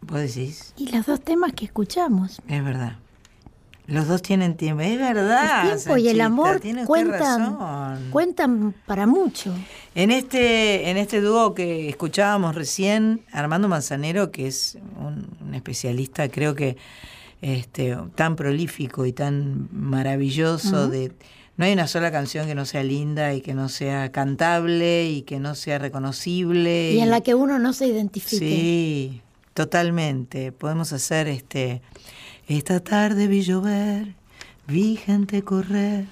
Vos 0.00 0.20
decís, 0.20 0.72
Y 0.76 0.90
los 0.90 1.06
dos 1.06 1.20
temas 1.20 1.52
que 1.52 1.64
escuchamos. 1.64 2.40
es 2.48 2.64
verdad. 2.64 2.96
Los 3.86 4.06
dos 4.06 4.20
tienen 4.20 4.56
tiempo, 4.58 4.82
es 4.82 4.98
verdad. 4.98 5.70
el 5.72 5.76
tiempo 5.78 5.96
y 5.96 6.08
el 6.08 6.20
amor 6.20 6.60
cuentan, 6.86 7.58
razón. 7.58 8.10
cuentan 8.10 8.74
para 8.86 9.06
mucho. 9.06 9.54
En 9.94 10.10
este, 10.10 10.90
en 10.90 10.98
este 10.98 11.22
dúo 11.22 11.54
que 11.54 11.88
escuchábamos 11.88 12.54
recién, 12.54 13.22
Armando 13.32 13.66
Manzanero, 13.66 14.30
que 14.30 14.46
es 14.46 14.76
un, 15.00 15.28
un 15.40 15.54
especialista, 15.54 16.28
creo 16.28 16.54
que 16.54 16.76
este, 17.40 17.96
tan 18.14 18.36
prolífico 18.36 19.06
y 19.06 19.12
tan 19.14 19.68
maravilloso 19.72 20.88
de 20.88 21.12
no 21.58 21.64
hay 21.64 21.72
una 21.72 21.88
sola 21.88 22.12
canción 22.12 22.46
que 22.46 22.54
no 22.54 22.64
sea 22.64 22.84
linda 22.84 23.34
y 23.34 23.40
que 23.40 23.52
no 23.52 23.68
sea 23.68 24.12
cantable 24.12 25.10
y 25.10 25.22
que 25.22 25.40
no 25.40 25.56
sea 25.56 25.78
reconocible. 25.78 26.92
Y 26.92 27.00
en 27.00 27.10
la 27.10 27.20
que 27.20 27.34
uno 27.34 27.58
no 27.58 27.72
se 27.72 27.88
identifique. 27.88 28.38
Sí, 28.38 29.22
totalmente. 29.54 30.52
Podemos 30.52 30.92
hacer 30.92 31.26
este. 31.26 31.82
Esta 32.46 32.78
tarde 32.78 33.26
vi 33.26 33.42
llover, 33.42 34.14
vi 34.68 34.96
gente 34.96 35.42
correr 35.42 36.06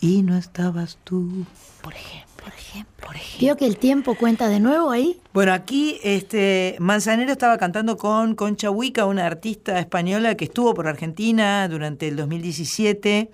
y 0.00 0.22
no 0.22 0.38
estabas 0.38 0.96
tú. 1.04 1.44
Por 1.82 1.92
ejemplo. 1.92 2.30
Por 2.42 2.54
ejemplo. 2.54 3.08
¿Vio 3.38 3.56
que 3.58 3.66
el 3.66 3.76
tiempo 3.76 4.14
cuenta 4.14 4.48
de 4.48 4.60
nuevo 4.60 4.90
ahí? 4.90 5.20
Bueno, 5.34 5.52
aquí 5.52 5.98
este 6.02 6.76
Manzanero 6.78 7.32
estaba 7.32 7.58
cantando 7.58 7.98
con 7.98 8.34
Concha 8.34 8.70
Huica, 8.70 9.04
una 9.04 9.26
artista 9.26 9.78
española 9.78 10.36
que 10.36 10.46
estuvo 10.46 10.72
por 10.72 10.88
Argentina 10.88 11.68
durante 11.68 12.08
el 12.08 12.16
2017. 12.16 13.30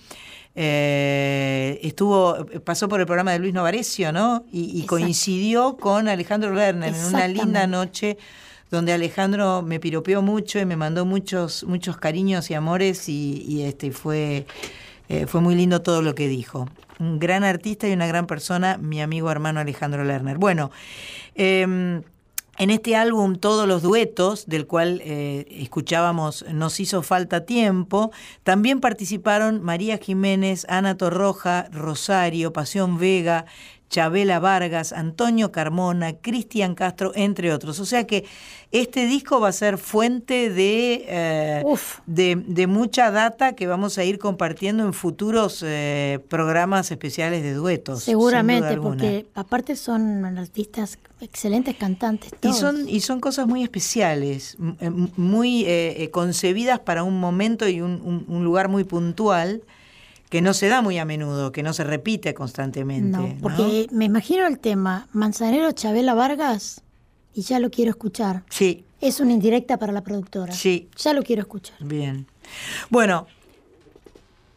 Eh, 0.59 1.79
estuvo, 1.83 2.47
pasó 2.65 2.89
por 2.89 3.01
el 3.01 3.07
programa 3.07 3.33
de 3.33 3.39
Luis 3.39 3.53
Novarecio, 3.53 4.11
¿no? 4.11 4.47
Y, 4.51 4.87
coincidió 4.87 5.77
con 5.77 6.09
Alejandro 6.09 6.55
Lerner 6.55 6.95
en 6.95 7.05
una 7.05 7.29
linda 7.29 7.67
noche 7.67 8.17
donde 8.71 8.95
Alejandro 8.95 9.63
me 9.63 9.79
piropeó 9.79 10.23
mucho 10.23 10.59
y 10.59 10.65
me 10.65 10.77
mandó 10.77 11.05
muchos, 11.05 11.65
muchos 11.65 11.99
cariños 11.99 12.51
y 12.51 12.55
amores 12.55 13.09
y, 13.11 13.45
y, 13.47 13.63
este 13.63 13.93
fue, 13.93 14.47
eh, 15.11 15.27
fue 15.27 15.43
muy 15.43 15.55
lindo 15.55 15.83
todo 15.83 16.01
lo 16.01 16.15
que 16.15 16.27
dijo. 16.27 16.69
Un 16.99 17.19
gran 17.19 17.45
artista 17.45 17.87
y 17.87 17.93
una 17.93 18.07
gran 18.07 18.27
persona, 18.27 18.79
mi 18.79 19.03
amigo 19.03 19.31
hermano 19.31 19.61
Alejandro 19.61 20.05
Lerner. 20.05 20.39
Bueno, 20.39 20.71
em, 21.35 22.03
en 22.59 22.71
este 22.71 22.97
álbum 22.97 23.37
Todos 23.37 23.67
los 23.67 23.83
duetos, 23.83 24.47
del 24.47 24.67
cual 24.67 25.01
eh, 25.05 25.47
escuchábamos 25.51 26.45
Nos 26.53 26.81
hizo 26.81 27.03
falta 27.03 27.45
tiempo, 27.45 28.11
también 28.43 28.81
participaron 28.81 29.63
María 29.63 29.99
Jiménez, 29.99 30.67
Ana 30.69 30.97
Torroja, 30.97 31.69
Rosario, 31.73 32.53
Pasión 32.53 32.99
Vega, 32.99 33.47
Chabela 33.89 34.41
Vargas, 34.41 34.93
Antonio 34.93 35.53
Carmona, 35.53 36.15
Cristian 36.15 36.75
Castro, 36.75 37.13
entre 37.15 37.53
otros. 37.53 37.79
O 37.79 37.85
sea 37.85 38.05
que 38.07 38.25
este 38.73 39.07
disco 39.07 39.39
va 39.41 39.49
a 39.49 39.53
ser 39.53 39.79
fuente 39.79 40.51
de, 40.51 41.05
eh, 41.09 41.63
Uf. 41.65 42.01
de, 42.07 42.35
de 42.49 42.67
mucha 42.67 43.11
data 43.13 43.55
que 43.55 43.67
vamos 43.69 43.97
a 43.99 44.05
ir 44.05 44.19
compartiendo 44.19 44.85
en 44.85 44.93
futuros 44.93 45.63
eh, 45.65 46.19
programas 46.29 46.91
especiales 46.91 47.43
de 47.45 47.55
duetos. 47.55 48.03
Seguramente, 48.03 48.77
porque 48.79 49.27
aparte 49.35 49.77
son 49.77 50.25
artistas 50.25 50.99
excelentes 51.21 51.77
cantantes. 51.77 52.33
Y 52.43 52.53
son, 52.53 52.89
y 52.89 53.01
son 53.01 53.21
cosas 53.21 53.47
muy 53.47 53.63
especiales, 53.63 54.57
eh, 54.81 54.91
muy 55.17 55.63
eh, 55.65 56.03
eh, 56.03 56.11
concebidas 56.11 56.81
para 56.81 57.05
un 57.05 57.19
momento 57.21 57.69
y 57.69 57.81
un, 57.81 58.01
un- 58.05 58.25
un 58.29 58.45
lugar 58.45 58.69
muy 58.69 58.83
puntual 58.85 59.63
que 60.29 60.41
no 60.43 60.55
se 60.55 60.69
da 60.69 60.83
muy 60.83 60.99
a 60.99 61.05
menudo, 61.05 61.53
que 61.53 61.63
no 61.63 61.73
se 61.73 61.85
repite 61.85 62.35
constantemente. 62.35 63.17
No, 63.17 63.27
¿no? 63.29 63.35
porque 63.41 63.87
me 63.93 64.05
imagino 64.07 64.47
el 64.47 64.59
tema 64.59 65.07
Manzanero 65.13 65.71
Chabela 65.73 66.15
Vargas 66.15 66.83
y 67.35 67.43
ya 67.43 67.59
lo 67.61 67.71
quiero 67.71 67.91
escuchar. 67.91 68.43
Sí, 68.51 68.85
Es 69.01 69.21
una 69.21 69.33
indirecta 69.33 69.77
para 69.79 69.93
la 69.93 70.03
productora. 70.03 70.53
Sí. 70.53 70.89
Ya 70.97 71.13
lo 71.13 71.23
quiero 71.23 71.43
escuchar. 71.43 71.77
bien. 71.81 72.27
Bueno, 72.91 73.27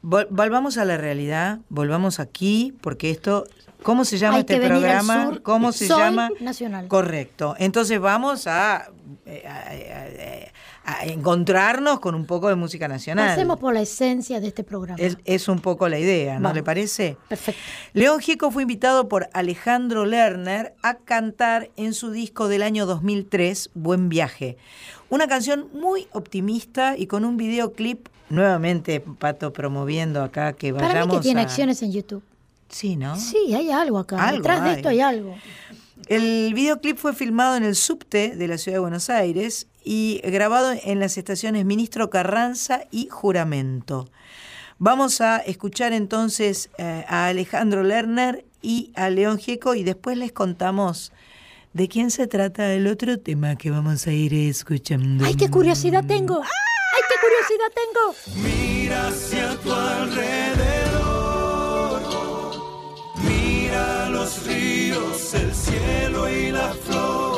vol- 0.03 0.27
volvamos 0.29 0.77
a 0.77 0.85
la 0.85 0.97
realidad, 0.97 1.59
volvamos 1.69 2.19
aquí, 2.19 2.73
porque 2.81 3.11
esto... 3.11 3.45
¿Cómo 3.83 4.03
se 4.03 4.17
llama 4.17 4.35
Hay 4.35 4.41
este 4.41 4.55
que 4.55 4.59
venir 4.59 4.73
al 4.87 4.97
programa? 5.05 5.23
sur. 5.29 5.41
¿Cómo 5.41 5.71
se 5.71 5.87
llama? 5.87 6.29
Nacional. 6.41 6.89
Correcto. 6.89 7.55
Entonces 7.59 7.97
vamos 8.01 8.45
a, 8.45 8.89
eh, 9.25 9.43
a- 9.47 10.78
a- 10.91 11.05
encontrarnos 11.05 11.99
con 11.99 12.15
un 12.15 12.25
poco 12.25 12.49
de 12.49 12.55
música 12.55 12.87
nacional. 12.87 13.29
Pasemos 13.29 13.59
por 13.59 13.73
la 13.73 13.81
esencia 13.81 14.39
de 14.39 14.47
este 14.47 14.63
programa. 14.63 14.97
Es, 15.01 15.17
es 15.25 15.47
un 15.47 15.59
poco 15.59 15.87
la 15.89 15.99
idea, 15.99 16.35
¿no 16.35 16.41
Vamos. 16.43 16.55
le 16.55 16.63
parece? 16.63 17.17
Perfecto. 17.27 17.61
León 17.93 18.19
Gieco 18.19 18.51
fue 18.51 18.63
invitado 18.63 19.07
por 19.07 19.29
Alejandro 19.33 20.05
Lerner 20.05 20.73
a 20.81 20.95
cantar 20.95 21.69
en 21.75 21.93
su 21.93 22.11
disco 22.11 22.47
del 22.47 22.63
año 22.63 22.85
2003, 22.85 23.71
Buen 23.73 24.09
Viaje. 24.09 24.57
Una 25.09 25.27
canción 25.27 25.67
muy 25.73 26.07
optimista 26.11 26.95
y 26.97 27.07
con 27.07 27.25
un 27.25 27.35
videoclip, 27.37 28.07
nuevamente 28.29 28.99
Pato 29.01 29.51
promoviendo 29.53 30.21
acá 30.23 30.53
que 30.53 30.71
vayamos 30.71 30.93
Para 30.93 31.05
mí 31.07 31.11
que 31.13 31.19
tiene 31.21 31.41
a- 31.41 31.43
acciones 31.45 31.81
en 31.81 31.91
YouTube. 31.91 32.23
Sí, 32.69 32.95
¿no? 32.95 33.15
Sí, 33.15 33.53
hay 33.55 33.71
algo 33.71 33.97
acá. 33.97 34.17
Algo 34.23 34.37
Detrás 34.37 34.63
de 34.63 34.71
esto 34.73 34.89
hay 34.89 35.01
algo. 35.01 35.35
El 36.07 36.53
videoclip 36.53 36.97
fue 36.97 37.13
filmado 37.13 37.55
en 37.57 37.63
el 37.63 37.75
subte 37.75 38.35
de 38.35 38.47
la 38.47 38.57
ciudad 38.57 38.75
de 38.77 38.79
Buenos 38.81 39.09
Aires 39.09 39.67
y 39.83 40.21
grabado 40.23 40.73
en 40.83 40.99
las 40.99 41.17
estaciones 41.17 41.65
Ministro 41.65 42.09
Carranza 42.09 42.83
y 42.91 43.07
Juramento. 43.09 44.09
Vamos 44.77 45.19
a 45.19 45.37
escuchar 45.37 45.91
entonces 45.93 46.69
eh, 46.77 47.03
a 47.07 47.27
Alejandro 47.27 47.83
Lerner 47.83 48.45
y 48.61 48.91
a 48.95 49.09
León 49.09 49.37
Gieco 49.37 49.75
y 49.75 49.83
después 49.83 50.17
les 50.17 50.31
contamos 50.31 51.11
de 51.73 51.87
quién 51.87 52.11
se 52.11 52.27
trata 52.27 52.73
el 52.73 52.87
otro 52.87 53.19
tema 53.19 53.55
que 53.55 53.71
vamos 53.71 54.07
a 54.07 54.11
ir 54.11 54.33
escuchando. 54.33 55.25
¡Ay, 55.25 55.35
qué 55.35 55.49
curiosidad 55.49 56.05
tengo! 56.05 56.41
¡Ay, 56.41 57.01
qué 57.09 57.15
curiosidad 57.21 57.71
tengo! 57.75 58.15
Mira 58.41 59.07
hacia 59.07 59.55
tu 59.59 59.71
alrededor. 59.71 60.99
Mira 63.23 64.09
los 64.09 64.45
ríos, 64.45 65.33
el 65.33 65.53
cielo 65.53 66.29
y 66.29 66.51
la 66.51 66.73
flor. 66.73 67.28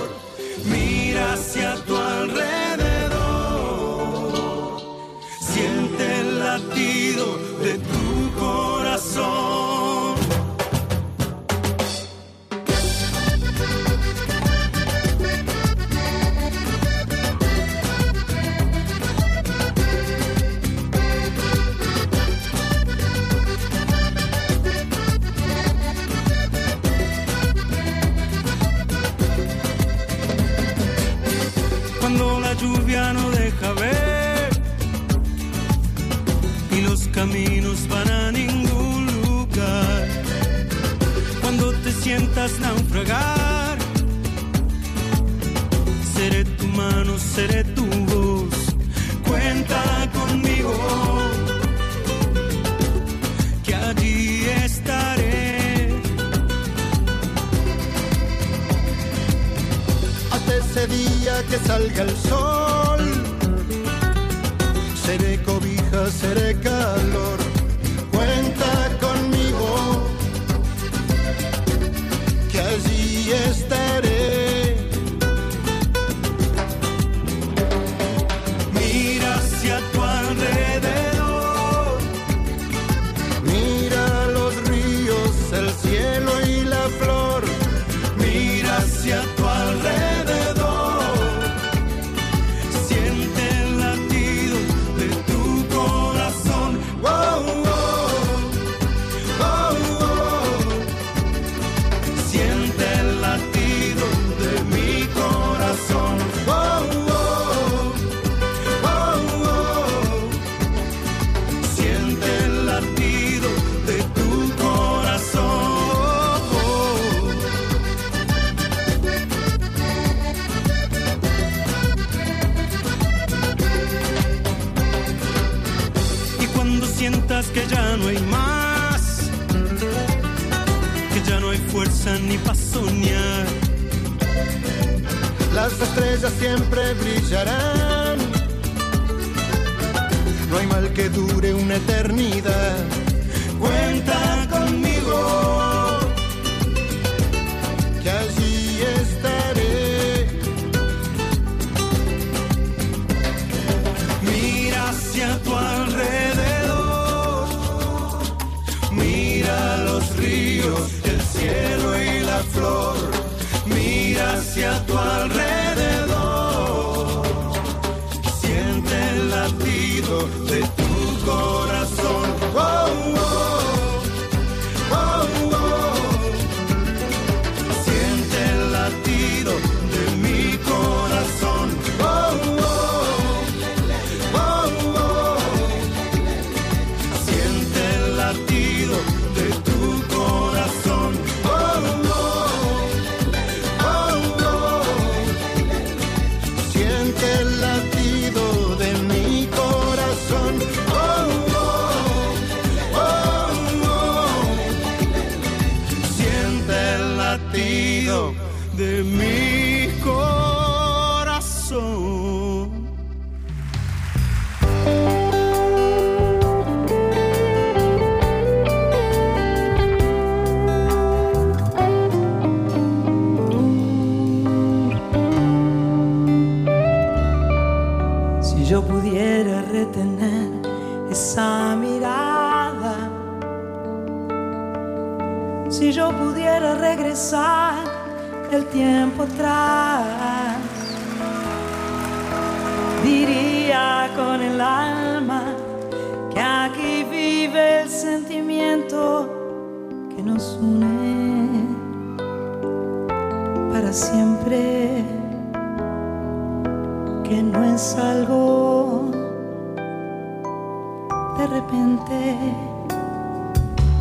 de 7.62 7.78
tu 7.78 8.40
corazón. 8.40 10.16
Cuando 32.00 32.40
la 32.40 32.54
lluvia 32.56 33.14
nos 33.14 33.31
caminos 37.12 37.88
van 37.88 38.10
a 38.10 38.32
ningún 38.32 39.06
lugar. 39.24 40.08
Cuando 41.42 41.72
te 41.84 41.92
sientas 41.92 42.60
naufragar, 42.60 43.78
seré 46.16 46.44
tu 46.46 46.68
mano, 46.68 47.18
seré 47.18 47.64
tu 47.64 47.86
voz. 47.86 48.56
Cuenta 49.28 50.10
conmigo, 50.14 50.74
que 53.64 53.76
allí 53.76 54.46
estaré. 54.66 55.90
Hasta 60.32 60.56
ese 60.56 60.88
día 60.88 61.44
que 61.50 61.58
salga 61.68 62.04
el 62.04 62.18
sol 62.18 63.21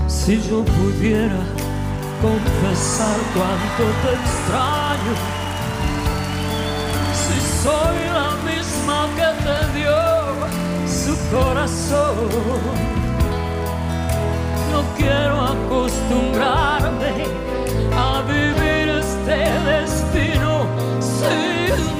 Si 0.09 0.41
yo 0.43 0.65
pudiera 0.65 1.43
confesar 2.23 3.17
cuánto 3.35 3.85
te 4.03 4.11
extraño, 4.15 5.15
si 7.21 7.37
soy 7.65 7.99
la 8.13 8.31
misma 8.49 8.99
que 9.17 9.29
te 9.45 9.59
dio 9.79 10.01
su 10.87 11.15
corazón, 11.35 12.29
no 14.71 14.81
quiero 14.97 15.37
acostumbrarme 15.41 17.13
a 17.97 18.23
vivir 18.23 18.89
este 19.01 19.41
destino 19.71 20.53
sin 21.01 22.00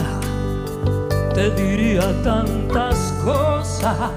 diría 1.55 2.13
tantas 2.23 3.13
cosas 3.23 4.11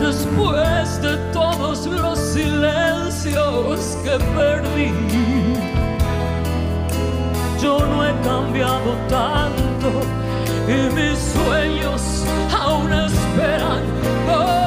después 0.00 1.02
de 1.02 1.16
todos 1.32 1.86
los 1.86 2.18
silencios 2.18 3.96
que 4.04 4.18
perdí. 4.36 4.92
Yo 7.60 7.78
no 7.78 8.04
he 8.04 8.12
cambiado 8.22 8.92
tanto 9.08 9.88
y 10.68 10.94
mis 10.94 11.18
sueños 11.18 12.24
aún 12.52 12.92
esperan. 12.92 13.82
Oh, 14.28 14.65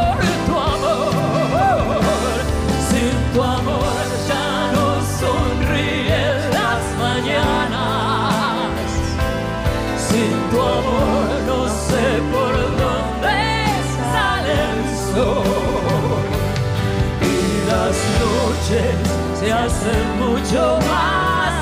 mucho 20.17 20.79
más 20.89 21.53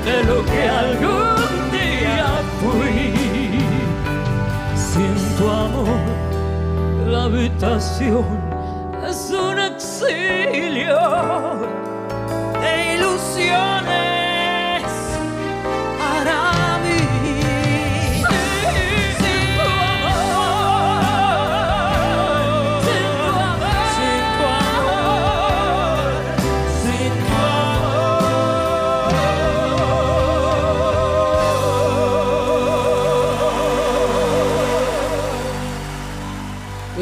de 0.06 0.16
lo 0.24 0.38
que 0.46 0.62
algún 0.68 1.72
día 1.72 2.30
fui. 2.60 3.08
Sin 4.76 5.16
tu 5.38 5.46
amor, 5.48 6.02
la 7.08 7.22
habitación 7.26 8.39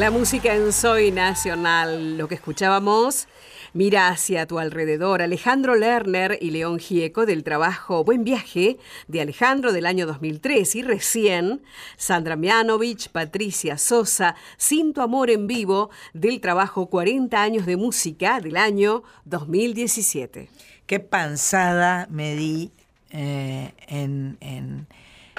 La 0.08 0.18
música 0.18 0.54
en 0.54 0.72
Soy 0.72 1.10
Nacional, 1.10 2.16
lo 2.16 2.28
que 2.28 2.34
escuchábamos, 2.34 3.28
mira 3.74 4.08
hacia 4.08 4.46
tu 4.46 4.58
alrededor. 4.58 5.20
Alejandro 5.20 5.74
Lerner 5.74 6.38
y 6.40 6.50
León 6.50 6.78
Gieco 6.78 7.26
del 7.26 7.44
trabajo 7.44 8.04
Buen 8.04 8.24
Viaje 8.24 8.78
de 9.06 9.20
Alejandro 9.20 9.70
del 9.70 9.84
año 9.84 10.06
2003 10.06 10.76
y 10.76 10.82
recién 10.82 11.62
Sandra 11.98 12.36
Mianovich, 12.36 13.10
Patricia 13.10 13.76
Sosa, 13.76 14.34
Sin 14.56 14.94
tu 14.94 15.02
amor 15.02 15.28
en 15.28 15.46
vivo 15.46 15.90
del 16.14 16.40
trabajo 16.40 16.86
40 16.86 17.42
años 17.42 17.66
de 17.66 17.76
música 17.76 18.40
del 18.40 18.56
año 18.56 19.02
2017. 19.26 20.48
Qué 20.86 21.00
panzada 21.00 22.06
me 22.08 22.34
di 22.34 22.72
eh, 23.10 23.74
en, 23.88 24.86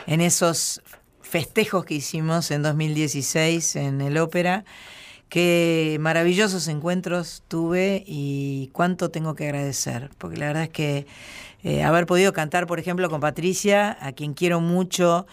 esos 0.06 0.84
festejos 1.30 1.86
que 1.86 1.94
hicimos 1.94 2.50
en 2.50 2.64
2016 2.64 3.76
en 3.76 4.02
el 4.02 4.18
ópera. 4.18 4.66
Qué 5.30 5.98
maravillosos 6.00 6.68
encuentros 6.68 7.44
tuve 7.48 8.04
y 8.08 8.72
cuánto 8.74 9.12
tengo 9.12 9.36
que 9.36 9.46
agradecer, 9.46 10.10
porque 10.18 10.38
la 10.38 10.48
verdad 10.48 10.64
es 10.64 10.70
que 10.70 11.06
eh, 11.64 11.84
haber 11.84 12.08
podido 12.08 12.34
cantar, 12.34 12.66
por 12.66 12.80
ejemplo, 12.80 13.12
con 13.12 13.22
Patricia, 13.22 13.96
a 14.02 14.12
quien 14.12 14.34
quiero 14.34 14.60
mucho 14.60 15.28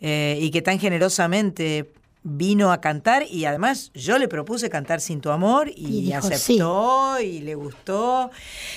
eh, 0.00 0.38
y 0.40 0.52
que 0.52 0.62
tan 0.62 0.78
generosamente 0.78 1.90
vino 2.22 2.70
a 2.70 2.80
cantar 2.80 3.24
y 3.28 3.46
además 3.46 3.90
yo 3.94 4.18
le 4.18 4.28
propuse 4.28 4.68
cantar 4.68 5.00
Sin 5.00 5.20
tu 5.20 5.30
amor 5.30 5.70
y, 5.74 6.12
aceptó 6.12 7.18
y 7.20 7.40
le 7.40 7.54
gustó. 7.54 8.30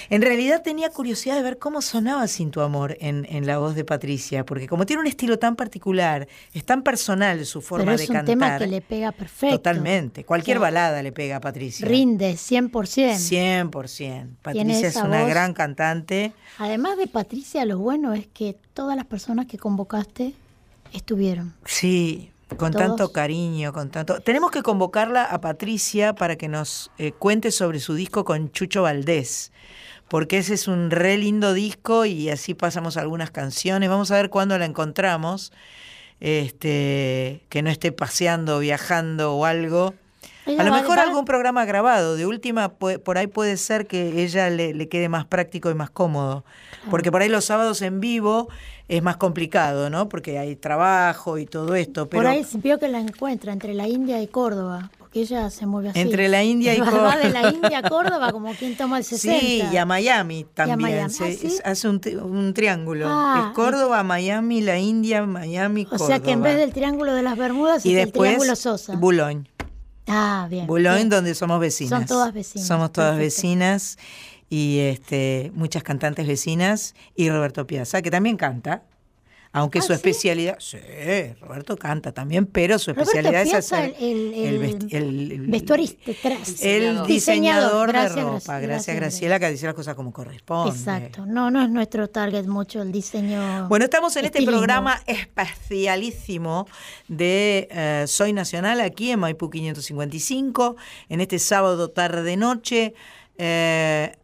En 0.09 0.21
realidad 0.21 0.61
tenía 0.61 0.89
curiosidad 0.89 1.35
de 1.35 1.43
ver 1.43 1.57
cómo 1.57 1.81
sonaba 1.81 2.27
Sin 2.27 2.51
tu 2.51 2.61
amor 2.61 2.97
en, 2.99 3.25
en 3.29 3.45
la 3.45 3.57
voz 3.57 3.75
de 3.75 3.83
Patricia, 3.83 4.45
porque 4.45 4.67
como 4.67 4.85
tiene 4.85 5.01
un 5.01 5.07
estilo 5.07 5.39
tan 5.39 5.55
particular, 5.55 6.27
es 6.53 6.63
tan 6.63 6.83
personal 6.83 7.45
su 7.45 7.61
forma 7.61 7.85
Pero 7.85 7.97
de 7.97 8.03
es 8.03 8.09
un 8.09 8.15
cantar. 8.15 8.33
tema 8.33 8.57
que 8.57 8.67
le 8.67 8.81
pega 8.81 9.11
perfecto. 9.11 9.57
Totalmente. 9.57 10.23
Cualquier 10.23 10.59
balada 10.59 11.01
le 11.03 11.11
pega 11.11 11.37
a 11.37 11.41
Patricia. 11.41 11.87
Rinde 11.87 12.33
100%. 12.33 12.71
100%. 12.71 14.27
Patricia 14.41 14.87
es 14.87 14.95
una 14.95 15.21
voz. 15.21 15.29
gran 15.29 15.53
cantante. 15.53 16.33
Además 16.59 16.97
de 16.97 17.07
Patricia, 17.07 17.65
lo 17.65 17.77
bueno 17.79 18.13
es 18.13 18.27
que 18.27 18.55
todas 18.73 18.95
las 18.95 19.05
personas 19.05 19.47
que 19.47 19.57
convocaste 19.57 20.33
estuvieron. 20.93 21.53
Sí, 21.65 22.31
con 22.58 22.72
Todos. 22.72 22.88
tanto 22.88 23.12
cariño, 23.12 23.74
con 23.74 23.89
tanto. 23.89 24.20
Tenemos 24.22 24.51
que 24.51 24.64
convocarla 24.64 25.24
a 25.24 25.41
Patricia 25.41 26.14
para 26.14 26.36
que 26.36 26.47
nos 26.47 26.91
eh, 26.97 27.12
cuente 27.12 27.51
sobre 27.51 27.80
su 27.80 27.93
disco 27.93 28.24
con 28.26 28.51
Chucho 28.51 28.84
Valdés. 28.84 29.51
Porque 30.08 30.38
ese 30.38 30.54
es 30.54 30.68
un 30.68 30.91
re 30.91 31.18
lindo 31.18 31.54
disco 31.54 32.06
y 32.06 32.30
así 32.30 32.54
pasamos 32.54 32.97
algunas 32.97 33.32
canciones. 33.32 33.89
Vamos 33.89 34.12
a 34.12 34.16
ver 34.16 34.30
cuándo 34.30 34.58
la 34.58 34.66
encontramos. 34.66 35.51
Este, 36.20 37.43
que 37.49 37.62
no 37.62 37.70
esté 37.70 37.91
paseando, 37.91 38.60
viajando 38.60 39.36
o 39.36 39.45
algo. 39.45 39.93
Ella 40.45 40.61
A 40.61 40.65
lo 40.65 40.73
mejor 40.73 40.99
algún 40.99 41.25
programa 41.25 41.65
grabado. 41.65 42.15
De 42.15 42.25
última, 42.25 42.69
por 42.69 43.17
ahí 43.17 43.27
puede 43.27 43.57
ser 43.57 43.87
que 43.87 44.21
ella 44.23 44.49
le, 44.49 44.73
le 44.73 44.89
quede 44.89 45.09
más 45.09 45.25
práctico 45.25 45.69
y 45.71 45.73
más 45.75 45.89
cómodo. 45.89 46.43
Porque 46.89 47.11
por 47.11 47.21
ahí 47.21 47.29
los 47.29 47.45
sábados 47.45 47.81
en 47.81 47.99
vivo 48.01 48.49
es 48.89 49.01
más 49.01 49.15
complicado, 49.15 49.89
¿no? 49.89 50.09
Porque 50.09 50.37
hay 50.37 50.57
trabajo 50.57 51.37
y 51.37 51.45
todo 51.45 51.75
esto. 51.75 52.09
Pero 52.09 52.23
Por 52.23 52.27
ahí 52.29 52.45
vio 52.55 52.77
que 52.77 52.89
la 52.89 52.99
encuentra 52.99 53.53
entre 53.53 53.73
la 53.73 53.87
India 53.87 54.21
y 54.21 54.27
Córdoba, 54.27 54.91
porque 54.97 55.21
ella 55.21 55.49
se 55.49 55.65
mueve 55.65 55.89
así. 55.89 55.99
Entre 56.01 56.27
la 56.27 56.43
India 56.43 56.75
y 56.75 56.79
Córdoba. 56.81 57.15
Va 57.15 57.17
de 57.17 57.29
la 57.29 57.49
India 57.49 57.77
a 57.77 57.89
Córdoba 57.89 58.33
como 58.33 58.53
quien 58.53 58.75
toma 58.75 58.97
el 58.97 59.05
60. 59.05 59.39
Sí, 59.39 59.63
y 59.71 59.77
a 59.77 59.85
Miami 59.85 60.45
también. 60.53 60.79
Miami. 60.81 61.09
se- 61.13 61.23
¿Ah, 61.23 61.27
sí? 61.31 61.47
es- 61.47 61.61
hace 61.63 61.87
un, 61.87 62.01
tri- 62.01 62.21
un 62.21 62.53
triángulo. 62.53 63.05
Ah, 63.07 63.45
es 63.47 63.55
Córdoba, 63.55 64.03
Miami, 64.03 64.59
la 64.59 64.77
India, 64.77 65.23
Miami, 65.25 65.83
O 65.85 65.89
Córdoba. 65.91 66.07
sea 66.07 66.19
que 66.19 66.31
en 66.31 66.41
vez 66.43 66.57
del 66.57 66.73
Triángulo 66.73 67.13
de 67.13 67.21
las 67.23 67.37
Bermudas 67.37 67.85
y 67.85 67.95
es 67.95 68.03
el 68.07 68.11
Triángulo 68.11 68.55
Sosa. 68.57 68.97
Boulogne. 68.97 69.45
Ah, 70.08 70.47
bien. 70.49 70.68
Boulogne, 70.68 70.95
bien. 70.97 71.10
donde 71.10 71.36
somos 71.36 71.60
vecinas. 71.60 71.99
Son 71.99 72.06
todas 72.06 72.34
vecinas, 72.34 72.68
Somos 72.68 72.91
todas 72.91 73.18
perfecto. 73.18 73.36
vecinas 73.41 73.97
y 74.49 74.80
este, 74.80 75.51
muchas 75.56 75.84
cantantes 75.84 76.28
vecinas 76.28 76.95
y 77.16 77.30
Roberto 77.30 77.66
Piazza, 77.66 78.01
que 78.01 78.12
también 78.12 78.38
canta. 78.38 78.84
Aunque 79.56 79.80
Ah, 79.80 79.82
su 79.84 79.93
especialidad, 79.93 80.58
sí, 80.60 80.78
Roberto 81.39 81.78
canta 81.78 82.12
también, 82.12 82.47
pero 82.47 82.80
su 82.80 82.91
Roberto 82.91 83.12
especialidad 83.12 83.43
es 83.43 83.54
hacer 83.54 83.93
el, 83.99 84.34
el, 84.34 84.45
el 84.45 84.60
vesti- 84.62 84.93
el- 84.95 85.41
vestuarista, 85.47 86.12
diseñador, 87.08 87.88
de 87.88 87.93
Gracias, 87.93 88.16
ropa. 88.26 88.34
gracias, 88.60 88.62
Gracias, 88.62 88.95
Graciela, 88.95 89.39
que 89.39 89.49
dice 89.51 89.66
las 89.68 89.76
cosas 89.76 89.93
como 89.95 90.12
corresponde. 90.12 90.72
Exacto. 90.76 91.26
No, 91.28 91.51
no 91.51 91.62
es 91.64 91.70
nuestro 91.70 92.10
target 92.10 92.45
mucho 92.47 92.82
el 92.82 92.91
diseño. 92.91 93.68
Bueno, 93.70 93.86
estamos 93.86 94.16
en 94.16 94.26
este 94.26 94.43
programa 94.43 94.99
especialísimo 95.06 96.68
de 97.08 97.68
eh, 97.72 98.06
Soy 98.08 98.34
Nacional 98.34 98.82
aquí 98.82 99.12
en 99.12 99.20
Maipú 99.20 99.49
555, 99.49 100.76
en 101.10 101.22
este 101.22 101.39
sábado 101.39 101.89
tarde-noche, 101.89 102.93
eh, 103.38 104.16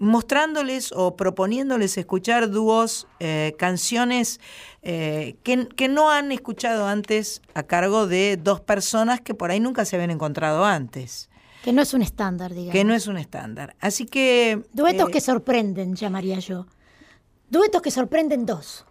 mostrándoles 0.00 0.92
o 0.92 1.16
proponiéndoles 1.16 1.96
escuchar 1.98 2.50
dúos, 2.50 3.06
eh, 3.20 3.54
canciones 3.58 4.40
eh, 4.82 5.36
que, 5.42 5.68
que 5.68 5.88
no 5.88 6.10
han 6.10 6.32
escuchado 6.32 6.86
antes 6.86 7.42
a 7.54 7.62
cargo 7.64 8.06
de 8.06 8.36
dos 8.36 8.60
personas 8.60 9.20
que 9.20 9.34
por 9.34 9.50
ahí 9.50 9.60
nunca 9.60 9.84
se 9.84 9.96
habían 9.96 10.10
encontrado 10.10 10.64
antes, 10.64 11.28
Que 11.64 11.72
no 11.72 11.82
es 11.82 11.92
un 11.94 12.02
estándar, 12.02 12.52
digamos. 12.52 12.72
que 12.72 12.84
no 12.84 12.94
es 12.94 13.06
un 13.08 13.16
estándar. 13.18 13.74
Así 13.80 14.06
que... 14.06 14.62
Duetos 14.72 15.08
eh, 15.08 15.12
que 15.12 15.20
sorprenden, 15.20 15.94
llamaría 15.96 16.38
yo. 16.38 16.66
Duetos 17.50 17.82
que 17.82 17.90
sorprenden 17.90 18.46
dos. 18.46 18.86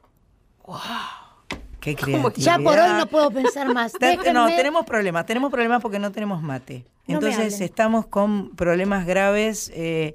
qué 1.80 1.96
Ya 2.36 2.58
por 2.60 2.78
hoy 2.78 2.94
no 2.98 3.08
puedo 3.08 3.32
pensar 3.32 3.74
más. 3.74 3.94
Déjenme- 4.00 4.34
No, 4.34 4.48
tenemos 4.48 4.86
problemas, 4.86 5.26
tenemos 5.26 5.52
problemas 5.52 5.82
porque 5.82 6.00
no 6.00 6.12
tenemos 6.12 6.42
mate. 6.42 6.86
Entonces 7.08 7.62
estamos 7.62 8.08
con 8.08 8.56
problemas 8.56 9.06
graves. 9.06 9.72
eh, 9.74 10.14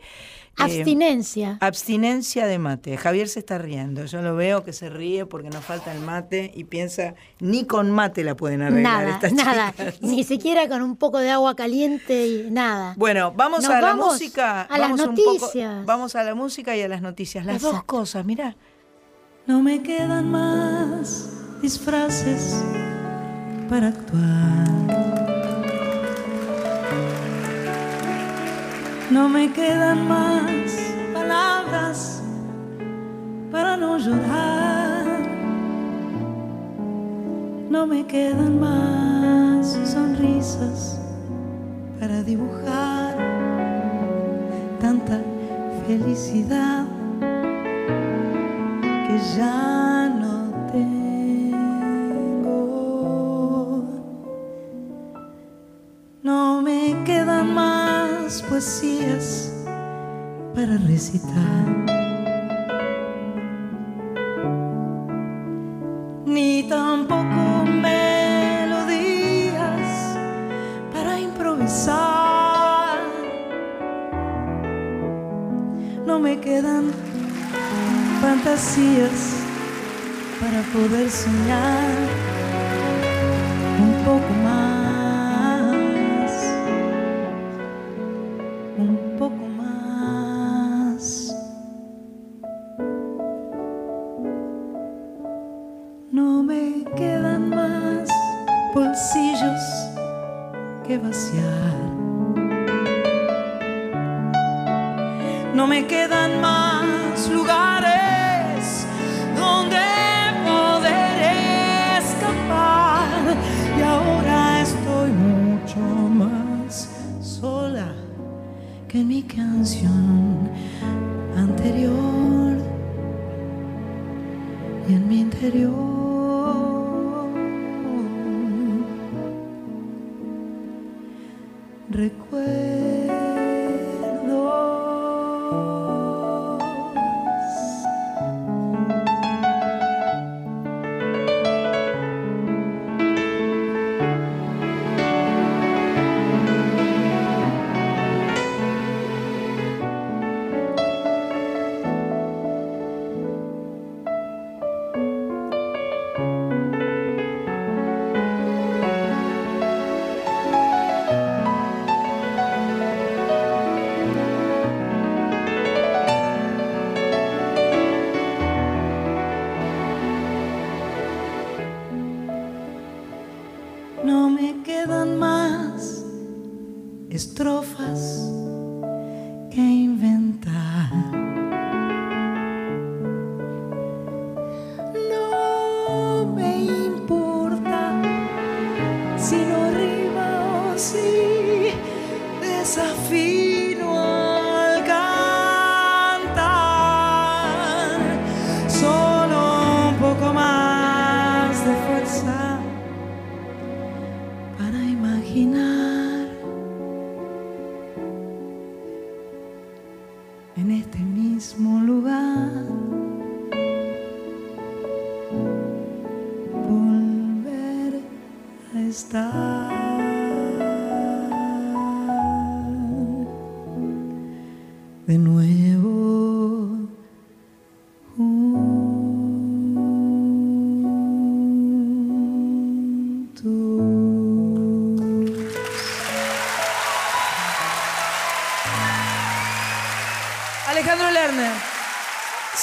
eh, 0.59 0.62
Abstinencia. 0.64 1.57
abstinencia 1.61 2.46
de 2.46 2.59
mate. 2.59 2.96
Javier 2.96 3.28
se 3.28 3.38
está 3.38 3.59
riendo. 3.59 4.05
Yo 4.05 4.20
lo 4.22 4.36
veo 4.36 4.64
que 4.64 4.72
se 4.72 4.90
ríe 4.90 5.24
porque 5.26 5.48
nos 5.50 5.64
falta 5.64 5.92
el 5.92 6.00
mate 6.00 6.53
y 6.55 6.64
piensa, 6.64 7.14
ni 7.40 7.64
con 7.64 7.90
mate 7.90 8.22
la 8.22 8.36
pueden 8.36 8.62
arreglar 8.62 9.03
Nada, 9.05 9.11
estas 9.14 9.32
nada. 9.32 9.70
chicas. 9.72 10.03
Ni 10.03 10.24
siquiera 10.24 10.68
con 10.68 10.82
un 10.82 10.96
poco 10.96 11.18
de 11.18 11.30
agua 11.30 11.57
caliente 11.57 12.26
y 12.26 12.50
nada. 12.50 12.94
Bueno, 12.98 13.32
vamos 13.34 13.62
Nos 13.62 13.70
a 13.72 13.80
la 13.80 13.94
música. 13.94 14.62
a 14.62 14.78
las 14.78 14.90
vamos 14.90 15.00
un 15.09 15.14
poco- 15.16 15.32
noticias. 15.34 15.86
vamos 15.86 16.14
a 16.16 16.22
la 16.22 16.34
música 16.34 16.76
y 16.76 16.82
a 16.82 16.88
las 16.88 17.00
noticias. 17.03 17.44
Las 17.46 17.62
dos 17.62 17.82
cosas, 17.84 18.24
mira. 18.26 18.55
No 19.46 19.62
me 19.62 19.82
quedan 19.82 20.30
más 20.30 21.30
disfraces 21.62 22.62
para 23.68 23.88
actuar. 23.88 25.11
No 29.12 29.28
me 29.28 29.52
quedan 29.52 30.08
más 30.08 30.72
palabras 31.12 32.22
para 33.50 33.76
no 33.76 33.98
llorar. 33.98 35.04
No 37.68 37.86
me 37.86 38.06
quedan 38.06 38.58
más 38.58 39.78
sonrisas 39.84 40.98
para 42.00 42.22
dibujar 42.22 43.18
tanta 44.80 45.20
felicidad 45.86 46.86
que 49.06 49.18
ya 49.36 49.82
para 60.62 60.78
recitar. 60.78 61.64
Ni 66.24 66.62
tampoco 66.68 67.64
melodías 67.66 69.08
para 70.92 71.18
improvisar. 71.18 73.00
No 76.06 76.20
me 76.20 76.38
quedan 76.38 76.92
fantasías 78.20 79.42
para 80.40 80.62
poder 80.72 81.10
soñar 81.10 81.90
un 83.80 83.94
poco 84.04 84.32
más, 84.44 84.82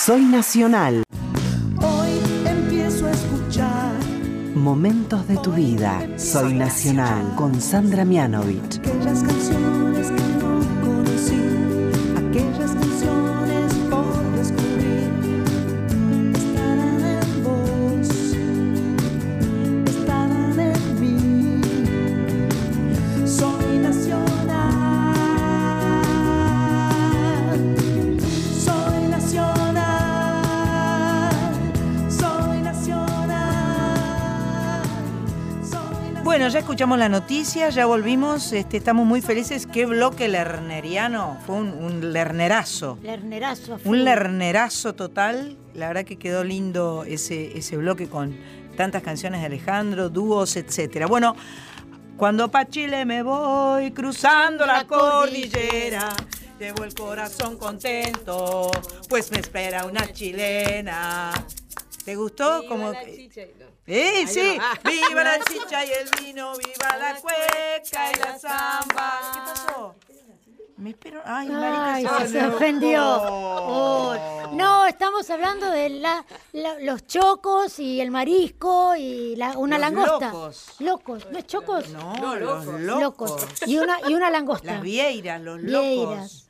Soy 0.10 0.26
Nacional. 0.26 1.04
Hoy 1.84 2.10
empiezo 2.44 3.06
a 3.06 3.12
escuchar 3.12 3.94
Momentos 4.56 5.28
de 5.28 5.38
tu 5.38 5.52
vida. 5.52 6.02
Soy 6.18 6.56
Nacional 6.56 7.36
con 7.36 7.62
Sandra 7.62 8.06
Mianovich. 8.06 8.82
Escuchamos 36.70 37.00
la 37.00 37.10
noticia, 37.10 37.70
ya 37.70 37.88
volvimos, 37.88 38.54
este, 38.54 38.78
estamos 38.78 39.04
muy 39.04 39.22
felices. 39.22 39.66
Qué 39.66 39.88
bloque 39.88 40.28
lerneriano, 40.28 41.40
fue 41.44 41.56
un, 41.56 41.70
un 41.70 42.14
lernerazo. 42.14 43.00
Lernerazo. 43.02 43.80
full. 43.80 43.98
Un 43.98 44.04
lernerazo 44.04 44.94
total. 44.94 45.58
La 45.74 45.88
verdad 45.88 46.06
que 46.06 46.18
quedó 46.18 46.44
lindo 46.44 47.06
ese, 47.08 47.58
ese 47.58 47.76
bloque 47.76 48.08
con 48.08 48.38
tantas 48.78 49.02
canciones 49.02 49.40
de 49.40 49.48
Alejandro, 49.48 50.10
dúos, 50.10 50.58
etcétera. 50.58 51.08
Bueno, 51.08 51.36
cuando 52.18 52.52
pa' 52.52 52.68
Chile 52.68 53.04
me 53.04 53.24
voy 53.24 53.90
cruzando 53.90 54.64
la, 54.68 54.74
La 54.74 54.84
cordillera, 54.86 56.14
llevo 56.60 56.84
el 56.84 56.94
corazón 56.94 57.58
contento, 57.58 58.70
pues 59.10 59.32
me 59.32 59.40
espera 59.40 59.86
una 59.86 60.06
chilena. 60.14 61.32
¿Te 62.10 62.16
gustó? 62.16 62.64
Como 62.68 62.92
¡Eh, 63.86 64.26
sí! 64.28 64.58
¡Viva 64.84 65.24
la 65.24 65.40
chicha 65.46 65.86
y 65.86 65.90
el 65.92 66.10
vino! 66.26 66.54
¡Viva 66.58 66.98
la 66.98 67.22
cueca 67.22 68.12
y 68.12 68.20
la 68.20 68.40
zamba! 68.40 69.22
¿Qué 69.32 69.40
pasó? 69.46 69.96
Me 70.78 70.90
espero. 70.90 71.22
¡Ay! 71.24 71.50
Ay, 71.54 72.08
se 72.22 72.28
se 72.30 72.48
ofendió. 72.48 73.04
Oh, 73.06 74.16
No, 74.54 74.88
estamos 74.88 75.30
hablando 75.30 75.70
de 75.70 75.90
la- 75.92 76.26
la- 76.54 76.80
los 76.80 77.06
chocos 77.06 77.78
y 77.78 78.02
el 78.02 78.10
marisco 78.10 78.96
y 78.96 79.36
la- 79.36 79.56
una 79.60 79.78
Los 79.78 79.82
langosta. 79.92 80.32
locos. 80.32 80.66
Locos, 80.80 81.28
¿no 81.32 81.38
es 81.38 81.46
chocos? 81.46 81.90
No, 81.90 82.36
los 82.38 82.66
locos. 82.66 83.46
Y 83.68 83.78
una, 83.78 84.00
y 84.10 84.16
una 84.16 84.32
langosta. 84.32 84.74
Las 84.74 84.82
vieiras, 84.82 85.40
los 85.42 85.62
Vieiras. 85.62 86.08
locos. 86.08 86.50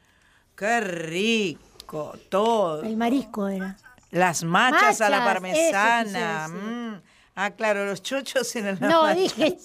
Qué 0.56 0.80
rico, 0.80 2.14
todo. 2.30 2.82
El 2.84 2.96
marisco 2.96 3.50
era. 3.50 3.76
Las 4.12 4.44
machas, 4.44 5.02
a 5.02 5.10
la 5.10 5.24
parmesana. 5.24 6.48
mm. 6.48 7.02
Ah, 7.36 7.52
claro, 7.52 7.86
los 7.86 8.02
chochos 8.02 8.54
en 8.58 8.68
el 8.68 8.80
No, 8.82 9.08
dije, 9.16 9.58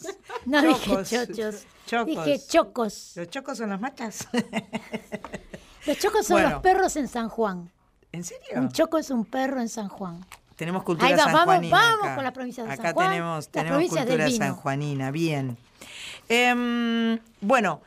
no 0.46 0.62
dije 0.62 0.90
chochos. 1.04 1.64
Chocos. 1.86 2.06
Dije 2.06 2.40
chocos. 2.48 3.12
¿Los 3.16 3.28
chocos 3.30 3.58
son 3.58 3.70
las 3.70 3.80
machas? 3.80 4.28
Los 5.86 5.98
chocos 5.98 6.26
son 6.26 6.36
Bueno. 6.36 6.50
los 6.50 6.62
perros 6.62 6.96
en 6.96 7.08
San 7.08 7.28
Juan. 7.28 7.70
¿En 8.12 8.24
serio? 8.24 8.46
Un 8.56 8.70
choco 8.70 8.96
es 8.96 9.10
un 9.10 9.24
perro 9.26 9.60
en 9.60 9.68
San 9.68 9.88
Juan. 9.88 10.24
Tenemos 10.56 10.82
cultura 10.84 11.08
Ahí 11.08 11.14
va, 11.14 11.24
vamos, 11.24 11.38
sanjuanina 11.40 11.76
vamos 11.76 12.04
acá. 12.06 12.14
con 12.14 12.24
la 12.24 12.32
provincia 12.32 12.62
de 12.64 12.70
San 12.70 12.80
Acá 12.80 12.92
Juan, 12.94 13.08
tenemos, 13.10 13.36
las 13.36 13.48
tenemos 13.48 13.78
del 13.80 13.88
cultura 14.06 14.30
sanjuanina, 14.30 15.10
bien. 15.10 15.58
Em, 16.28 17.18
bueno, 17.40 17.82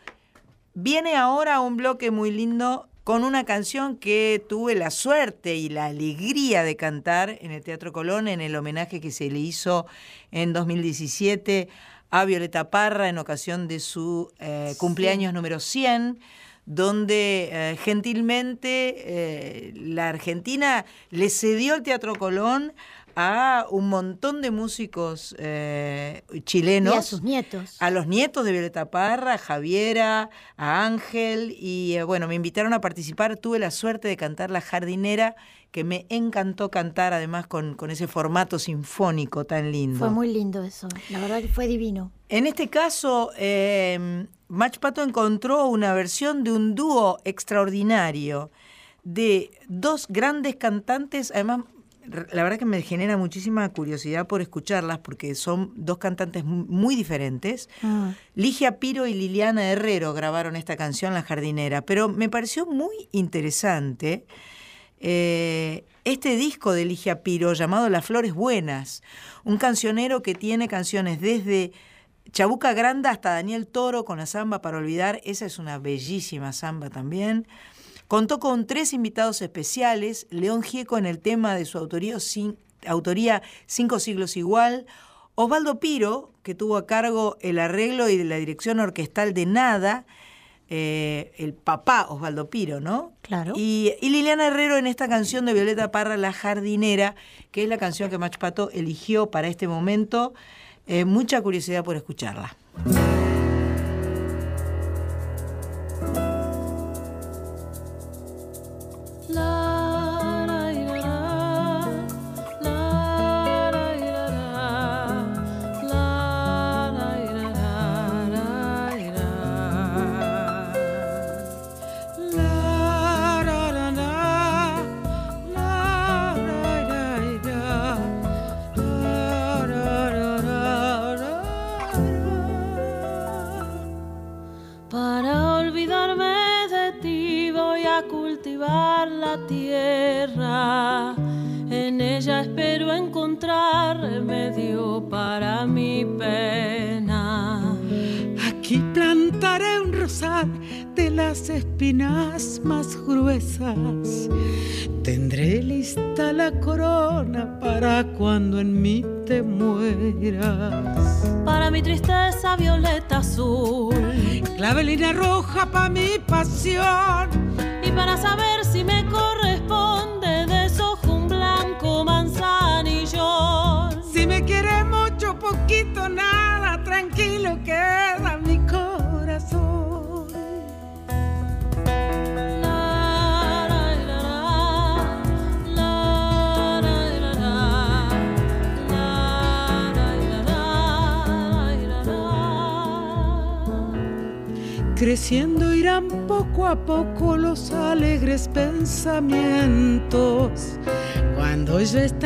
viene 0.74 1.16
ahora 1.16 1.60
un 1.62 1.78
bloque 1.78 2.12
muy 2.12 2.30
lindo 2.30 2.88
con 3.08 3.24
una 3.24 3.46
canción 3.46 3.96
que 3.96 4.44
tuve 4.50 4.76
la 4.76 4.92
suerte 4.92 5.56
y 5.56 5.70
la 5.70 5.86
alegría 5.86 6.64
de 6.64 6.76
cantar 6.76 7.38
en 7.40 7.52
el 7.52 7.64
Teatro 7.64 7.94
Colón 7.94 8.28
en 8.28 8.42
el 8.42 8.54
homenaje 8.54 9.00
que 9.00 9.12
se 9.12 9.32
le 9.32 9.40
hizo 9.40 9.86
en 10.32 10.52
2017 10.52 11.70
a 12.10 12.26
Violeta 12.26 12.70
Parra 12.70 13.08
en 13.08 13.18
ocasión 13.18 13.70
de 13.70 13.80
su 13.80 14.30
eh, 14.40 14.76
cumpleaños 14.78 15.34
número 15.34 15.62
100 15.62 16.20
donde 16.66 17.48
eh, 17.50 17.78
gentilmente 17.82 18.96
eh, 18.98 19.74
la 19.74 20.10
Argentina 20.10 20.84
le 21.10 21.30
cedió 21.30 21.76
el 21.76 21.84
Teatro 21.84 22.14
Colón 22.14 22.74
a 23.20 23.66
un 23.72 23.90
montón 23.90 24.44
de 24.44 24.52
músicos 24.52 25.36
eh, 25.40 26.22
chilenos. 26.44 26.94
Y 26.94 26.98
a 26.98 27.02
sus 27.02 27.24
nietos. 27.24 27.76
A 27.80 27.90
los 27.90 28.06
nietos 28.06 28.46
de 28.46 28.52
Violeta 28.52 28.92
Parra, 28.92 29.34
a 29.34 29.38
Javiera, 29.40 30.30
a 30.56 30.86
Ángel, 30.86 31.56
y 31.60 31.96
eh, 31.96 32.04
bueno, 32.04 32.28
me 32.28 32.36
invitaron 32.36 32.74
a 32.74 32.80
participar. 32.80 33.36
Tuve 33.36 33.58
la 33.58 33.72
suerte 33.72 34.08
de 34.08 34.16
cantar 34.18 34.52
La 34.52 34.62
Jardinera, 34.62 35.36
que 35.72 35.84
me 35.84 36.06
encantó 36.10 36.70
cantar, 36.70 37.12
además 37.12 37.48
con, 37.48 37.74
con 37.74 37.90
ese 37.90 38.06
formato 38.06 38.60
sinfónico 38.60 39.46
tan 39.46 39.72
lindo. 39.72 39.98
Fue 39.98 40.12
muy 40.12 40.32
lindo 40.32 40.62
eso. 40.62 40.88
La 41.10 41.20
verdad 41.20 41.42
que 41.42 41.48
fue 41.48 41.66
divino. 41.66 42.12
En 42.30 42.46
este 42.46 42.68
caso, 42.68 43.32
eh, 43.36 44.28
Mach 44.48 44.78
Pato 44.78 45.02
encontró 45.02 45.66
una 45.66 45.92
versión 45.96 46.44
de 46.44 46.52
un 46.52 46.76
dúo 46.76 47.18
extraordinario 47.24 48.52
de 49.04 49.50
dos 49.68 50.06
grandes 50.08 50.56
cantantes, 50.58 51.32
además 51.34 51.62
la 52.32 52.44
verdad 52.44 52.58
que 52.58 52.66
me 52.66 52.82
genera 52.82 53.18
muchísima 53.18 53.68
curiosidad 53.70 54.28
por 54.28 54.42
escucharlas 54.42 55.00
porque 55.00 55.36
son 55.36 55.74
dos 55.76 55.98
cantantes 55.98 56.44
mu- 56.46 56.66
muy 56.68 56.96
diferentes. 56.96 57.70
Ah. 57.84 58.14
Ligia 58.36 58.80
Piro 58.80 59.08
y 59.08 59.14
Liliana 59.14 59.70
Herrero 59.72 60.14
grabaron 60.14 60.56
esta 60.56 60.76
canción 60.78 61.14
La 61.14 61.24
Jardinera, 61.24 61.82
pero 61.82 62.08
me 62.10 62.30
pareció 62.30 62.66
muy 62.66 63.10
interesante 63.12 64.26
eh, 65.00 65.86
este 66.06 66.36
disco 66.38 66.72
de 66.74 66.86
Ligia 66.86 67.22
Piro 67.24 67.54
llamado 67.54 67.90
Las 67.90 68.06
Flores 68.06 68.34
Buenas, 68.34 69.04
un 69.44 69.58
cancionero 69.58 70.22
que 70.24 70.34
tiene 70.34 70.68
canciones 70.68 71.20
desde 71.22 71.72
Chabuca 72.32 72.74
Granda 72.74 73.12
hasta 73.12 73.32
Daniel 73.32 73.68
Toro 73.68 74.06
con 74.06 74.18
la 74.18 74.26
samba 74.26 74.62
para 74.62 74.78
olvidar, 74.78 75.22
esa 75.24 75.46
es 75.46 75.60
una 75.60 75.78
bellísima 75.78 76.52
samba 76.54 76.90
también. 76.90 77.48
Contó 78.08 78.40
con 78.40 78.66
tres 78.68 78.94
invitados 78.94 79.42
especiales, 79.42 80.28
León 80.30 80.64
Gieco 80.64 80.98
en 80.98 81.06
el 81.06 81.20
tema 81.20 81.56
de 81.56 81.66
su 81.66 81.78
autoría, 81.78 82.16
cin- 82.18 82.56
autoría 82.86 83.42
Cinco 83.66 84.00
siglos 84.00 84.38
igual, 84.38 84.86
Osvaldo 85.36 85.80
Piro, 85.80 86.32
que 86.42 86.56
tuvo 86.56 86.78
a 86.78 86.86
cargo 86.88 87.38
el 87.42 87.60
arreglo 87.60 88.08
y 88.10 88.18
de 88.18 88.24
la 88.24 88.38
dirección 88.38 88.80
orquestal 88.80 89.34
de 89.34 89.46
Nada, 89.46 90.06
eh, 90.70 91.32
el 91.38 91.54
papá 91.54 92.08
Osvaldo 92.10 92.50
Piro, 92.50 92.80
¿no? 92.80 93.12
Claro. 93.22 93.54
Y, 93.56 93.94
y 94.02 94.10
Liliana 94.10 94.48
Herrero 94.48 94.78
en 94.78 94.88
esta 94.88 95.08
canción 95.08 95.46
de 95.46 95.54
Violeta 95.54 95.92
Parra, 95.92 96.18
La 96.18 96.34
Jardinera, 96.34 97.16
que 97.52 97.64
es 97.64 97.70
la 97.70 97.78
canción 97.78 98.10
que 98.10 98.18
Mach 98.18 98.38
Pato 98.38 98.70
eligió 98.72 99.30
para 99.32 99.48
este 99.48 99.68
momento. 99.68 100.34
Eh, 100.88 101.06
mucha 101.06 101.42
curiosidad 101.42 101.84
por 101.84 101.96
escucharla. 101.98 102.56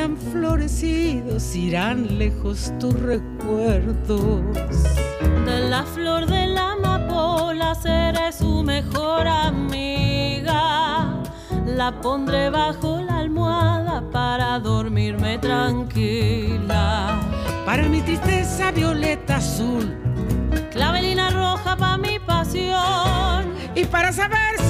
Están 0.01 0.17
florecidos 0.17 1.55
irán 1.55 2.17
lejos 2.17 2.73
tus 2.79 2.99
recuerdos. 2.99 4.41
De 5.45 5.69
la 5.69 5.83
flor 5.83 6.25
de 6.25 6.47
la 6.47 6.71
amapola 6.71 7.75
seré 7.75 8.31
su 8.31 8.63
mejor 8.63 9.27
amiga. 9.27 11.21
La 11.67 12.01
pondré 12.01 12.49
bajo 12.49 12.99
la 12.99 13.19
almohada 13.19 14.01
para 14.09 14.57
dormirme 14.57 15.37
tranquila. 15.37 17.19
Para 17.63 17.83
mi 17.83 18.01
tristeza 18.01 18.71
violeta 18.71 19.35
azul. 19.35 19.95
Clavelina 20.71 21.29
roja 21.29 21.77
para 21.77 21.99
mi 21.99 22.17
pasión. 22.17 23.53
Y 23.75 23.85
para 23.85 24.11
saber 24.11 24.60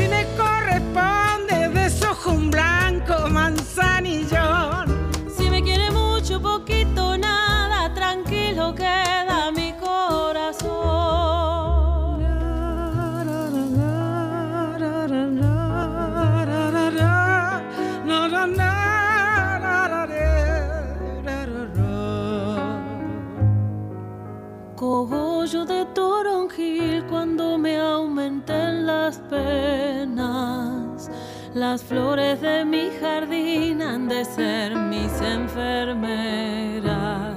De 25.51 25.83
toronjil 25.93 27.03
cuando 27.09 27.57
me 27.57 27.77
aumenten 27.77 28.87
las 28.87 29.19
penas. 29.29 31.11
Las 31.53 31.83
flores 31.83 32.39
de 32.39 32.63
mi 32.63 32.89
jardín 33.01 33.81
han 33.81 34.07
de 34.07 34.23
ser 34.23 34.73
mis 34.73 35.11
enfermeras. 35.19 37.35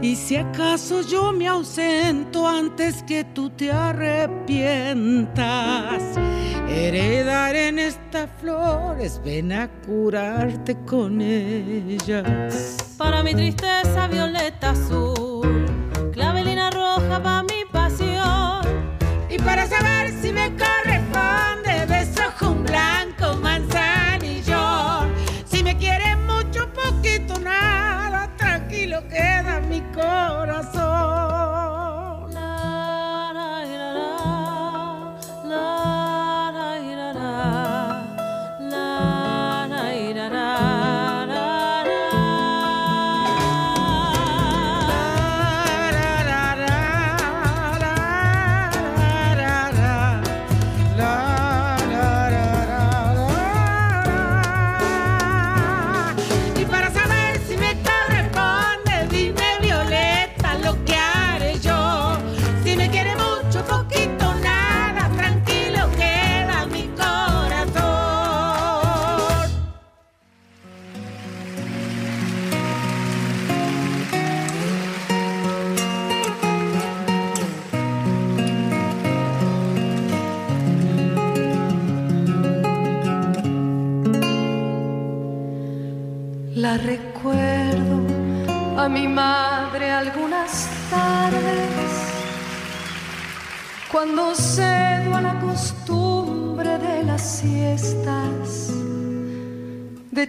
Y 0.00 0.14
si 0.14 0.36
acaso 0.36 1.00
yo 1.00 1.32
me 1.32 1.48
ausento 1.48 2.46
antes 2.46 3.02
que 3.02 3.24
tú 3.24 3.50
te 3.50 3.72
arrepientas, 3.72 5.36
heredar 6.68 7.56
en 7.56 7.80
estas 7.80 8.30
flores, 8.40 9.20
ven 9.24 9.50
a 9.50 9.68
curarte 9.84 10.76
con 10.86 11.20
ellas. 11.20 12.76
Para 12.96 13.24
mi 13.24 13.34
tristeza 13.34 14.06
violeta 14.06 14.63
saber 20.44 20.73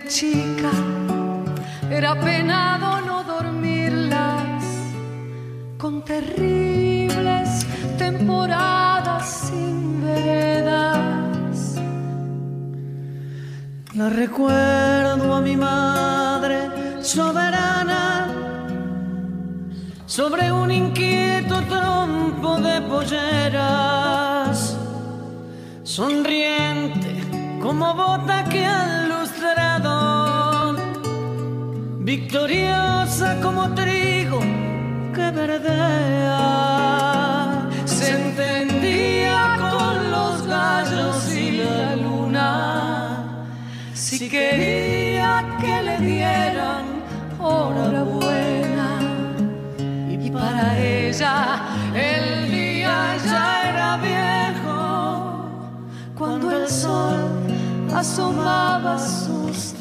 chica 0.07 0.69
era 1.89 2.19
penado 2.19 3.01
no 3.01 3.23
dormirlas 3.23 4.63
con 5.77 6.03
terribles 6.03 7.65
temporadas 7.97 9.47
sin 9.47 10.03
veredas. 10.03 11.75
La 13.95 14.09
recuerdo 14.09 15.33
a 15.33 15.41
mi 15.41 15.55
madre 15.55 17.01
soberana 17.01 18.27
sobre 20.05 20.51
un 20.51 20.71
inquieto 20.71 21.61
trompo 21.63 22.59
de 22.59 22.81
polleras, 22.81 24.77
sonriente 25.83 27.15
como 27.61 27.93
bota 27.95 28.43
que 28.43 28.65
al 28.65 29.04
victoriosa 32.17 33.27
como 33.41 33.73
trigo 33.75 34.39
que 35.13 35.31
verdea, 35.31 36.39
se 37.83 38.07
entendía 38.21 39.57
con 39.59 40.11
los 40.15 40.47
gallos 40.47 41.17
y 41.35 41.51
la 41.61 41.95
luna. 41.97 42.49
Si 43.93 44.29
quería 44.29 45.43
que 45.59 45.75
le 45.87 45.97
dieran 45.97 46.85
hora 47.39 48.03
buena. 48.03 48.89
Y 50.25 50.31
para 50.31 50.79
ella 50.79 51.35
el 51.93 52.49
día 52.49 52.95
ya 53.29 53.47
era 53.71 53.89
viejo. 53.97 54.79
Cuando 56.17 56.45
el 56.59 56.67
sol 56.69 57.19
asomaba 57.93 58.97
sus 58.97 59.73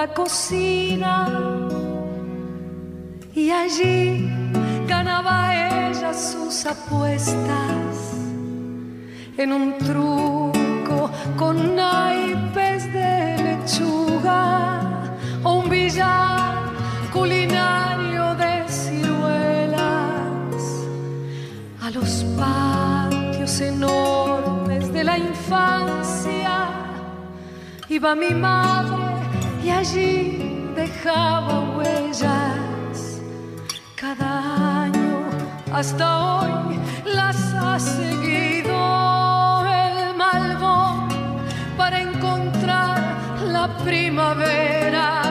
la 0.00 0.14
cocina. 0.14 1.14
Y 3.34 3.50
allí 3.50 4.30
ganaba 4.86 5.34
ella 5.88 6.12
sus 6.14 6.54
apuestas 6.66 7.94
en 9.36 9.52
un 9.52 9.66
truco 9.78 11.10
con 11.36 11.74
naipes 11.74 12.80
de 12.92 13.12
lechuga 13.46 14.38
o 15.42 15.50
un 15.62 15.68
billar 15.68 16.54
culinario 17.12 18.24
de 18.42 18.52
ciruelas. 18.68 20.62
A 21.84 21.90
los 21.90 22.10
patios 22.42 23.60
enormes 23.60 24.92
de 24.92 25.02
la 25.02 25.16
infancia 25.18 26.54
iba 27.88 28.14
mi 28.14 28.32
madre 28.48 29.07
y 29.62 29.70
allí 29.70 30.70
dejaba 30.74 31.76
huellas. 31.76 33.20
Cada 33.96 34.84
año 34.84 35.28
hasta 35.72 36.06
hoy 36.36 36.78
las 37.04 37.36
ha 37.54 37.78
seguido 37.78 38.74
el 39.66 40.16
malvón 40.16 41.08
para 41.76 42.00
encontrar 42.00 43.16
la 43.42 43.68
primavera. 43.84 45.22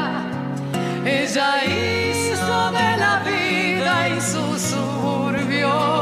Ella 1.06 1.64
hizo 1.64 2.72
de 2.72 2.98
la 2.98 3.22
vida 3.26 4.10
y 4.10 4.22
sus 4.22 4.62
suburbios 4.62 5.98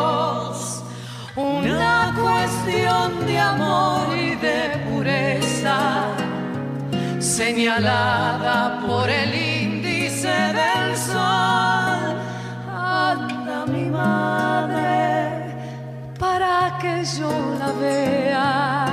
una 1.36 2.16
cuestión 2.20 3.26
de 3.26 3.40
amor 3.40 4.18
y 4.18 4.36
de 4.36 4.70
pureza, 4.90 6.16
señalada 7.36 8.80
por 8.88 9.10
el 9.10 9.32
índice 9.36 10.36
del 10.60 10.96
sol. 10.96 12.04
Anda 12.74 13.66
mi 13.68 13.86
madre 13.90 15.54
para 16.18 16.78
que 16.82 17.04
yo 17.18 17.30
la 17.60 17.72
vea, 17.74 18.86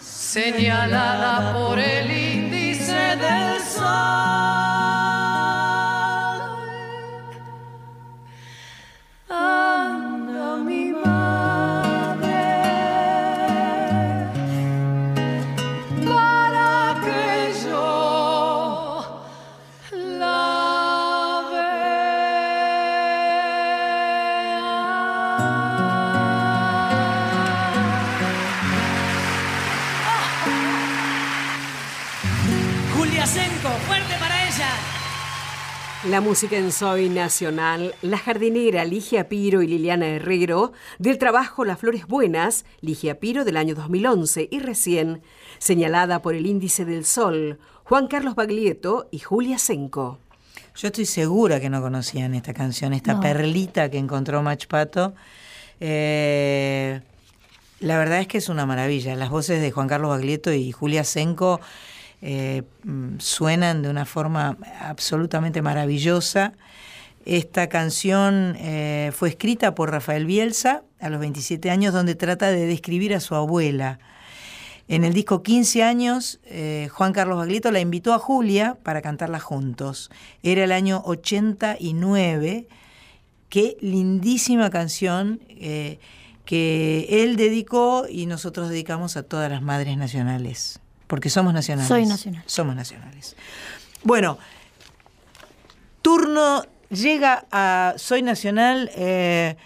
señalada 0.00 1.52
por 1.52 1.78
el 1.78 2.10
índice 2.10 3.00
del 3.24 3.60
sol. 3.62 4.69
La 36.10 36.20
música 36.20 36.56
en 36.56 36.72
Soy 36.72 37.08
Nacional, 37.08 37.94
la 38.02 38.18
jardinera 38.18 38.84
Ligia 38.84 39.28
Piro 39.28 39.62
y 39.62 39.68
Liliana 39.68 40.08
Herrero, 40.08 40.72
del 40.98 41.18
trabajo 41.18 41.64
Las 41.64 41.78
Flores 41.78 42.08
Buenas, 42.08 42.64
Ligia 42.80 43.20
Piro 43.20 43.44
del 43.44 43.56
año 43.56 43.76
2011 43.76 44.48
y 44.50 44.58
recién, 44.58 45.22
señalada 45.58 46.20
por 46.20 46.34
el 46.34 46.46
Índice 46.46 46.84
del 46.84 47.04
Sol, 47.04 47.60
Juan 47.84 48.08
Carlos 48.08 48.34
Baglietto 48.34 49.06
y 49.12 49.20
Julia 49.20 49.58
Senco. 49.58 50.18
Yo 50.74 50.88
estoy 50.88 51.06
segura 51.06 51.60
que 51.60 51.70
no 51.70 51.80
conocían 51.80 52.34
esta 52.34 52.54
canción, 52.54 52.92
esta 52.92 53.14
No. 53.14 53.20
perlita 53.20 53.88
que 53.88 53.98
encontró 53.98 54.42
Mach 54.42 54.66
Pato. 54.66 55.14
Eh, 55.78 57.00
la 57.78 57.98
verdad 57.98 58.18
es 58.18 58.26
que 58.26 58.38
es 58.38 58.48
una 58.48 58.66
maravilla. 58.66 59.14
Las 59.14 59.30
voces 59.30 59.62
de 59.62 59.70
Juan 59.70 59.86
Carlos 59.86 60.10
Baglietto 60.10 60.52
y 60.52 60.72
Julia 60.72 61.04
Senco 61.04 61.60
eh, 62.22 62.62
mm, 62.84 63.18
suenan 63.18 63.82
de 63.82 63.88
una 63.88 64.04
forma 64.04 64.58
absolutamente 64.80 65.62
maravillosa. 65.62 66.52
Esta 67.24 67.68
canción 67.68 68.56
eh, 68.58 69.10
fue 69.14 69.30
escrita 69.30 69.74
por 69.74 69.90
Rafael 69.90 70.26
Bielsa 70.26 70.82
a 71.00 71.08
los 71.08 71.20
27 71.20 71.70
años, 71.70 71.94
donde 71.94 72.14
trata 72.14 72.50
de 72.50 72.66
describir 72.66 73.14
a 73.14 73.20
su 73.20 73.34
abuela. 73.34 73.98
En 74.88 75.04
el 75.04 75.14
disco 75.14 75.42
15 75.42 75.82
años, 75.82 76.40
eh, 76.44 76.88
Juan 76.90 77.12
Carlos 77.12 77.38
Baglietto 77.38 77.70
la 77.70 77.80
invitó 77.80 78.12
a 78.12 78.18
Julia 78.18 78.76
para 78.82 79.02
cantarla 79.02 79.38
juntos. 79.38 80.10
Era 80.42 80.64
el 80.64 80.72
año 80.72 81.02
89. 81.04 82.68
Qué 83.48 83.76
lindísima 83.80 84.70
canción 84.70 85.40
que 86.44 87.06
él 87.08 87.36
dedicó 87.36 88.06
y 88.08 88.26
nosotros 88.26 88.68
dedicamos 88.68 89.16
a 89.16 89.22
todas 89.22 89.50
las 89.50 89.62
madres 89.62 89.96
nacionales. 89.96 90.80
Porque 91.10 91.28
somos 91.28 91.52
nacionales. 91.52 91.88
Soy 91.88 92.06
nacional. 92.06 92.44
Somos 92.46 92.76
nacionales. 92.76 93.34
Bueno, 94.04 94.38
turno 96.02 96.64
llega 96.88 97.46
a 97.50 97.94
Soy 97.96 98.22
Nacional. 98.22 98.90
eh, 98.94 99.56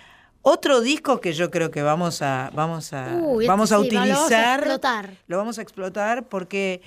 otro 0.40 0.80
disco 0.80 1.20
que 1.20 1.32
yo 1.34 1.50
creo 1.50 1.70
que 1.70 1.82
vamos 1.82 2.22
a 2.22 2.50
vamos 2.54 2.92
a 2.92 3.14
Uy, 3.16 3.44
este 3.44 3.48
vamos 3.48 3.72
a 3.72 3.78
sí, 3.78 3.90
lo 3.90 3.94
vamos 3.98 4.10
a 4.10 4.24
utilizar. 4.24 4.58
explotar. 4.60 5.10
Lo 5.26 5.36
vamos 5.36 5.58
a 5.58 5.62
explotar 5.62 6.24
porque 6.28 6.80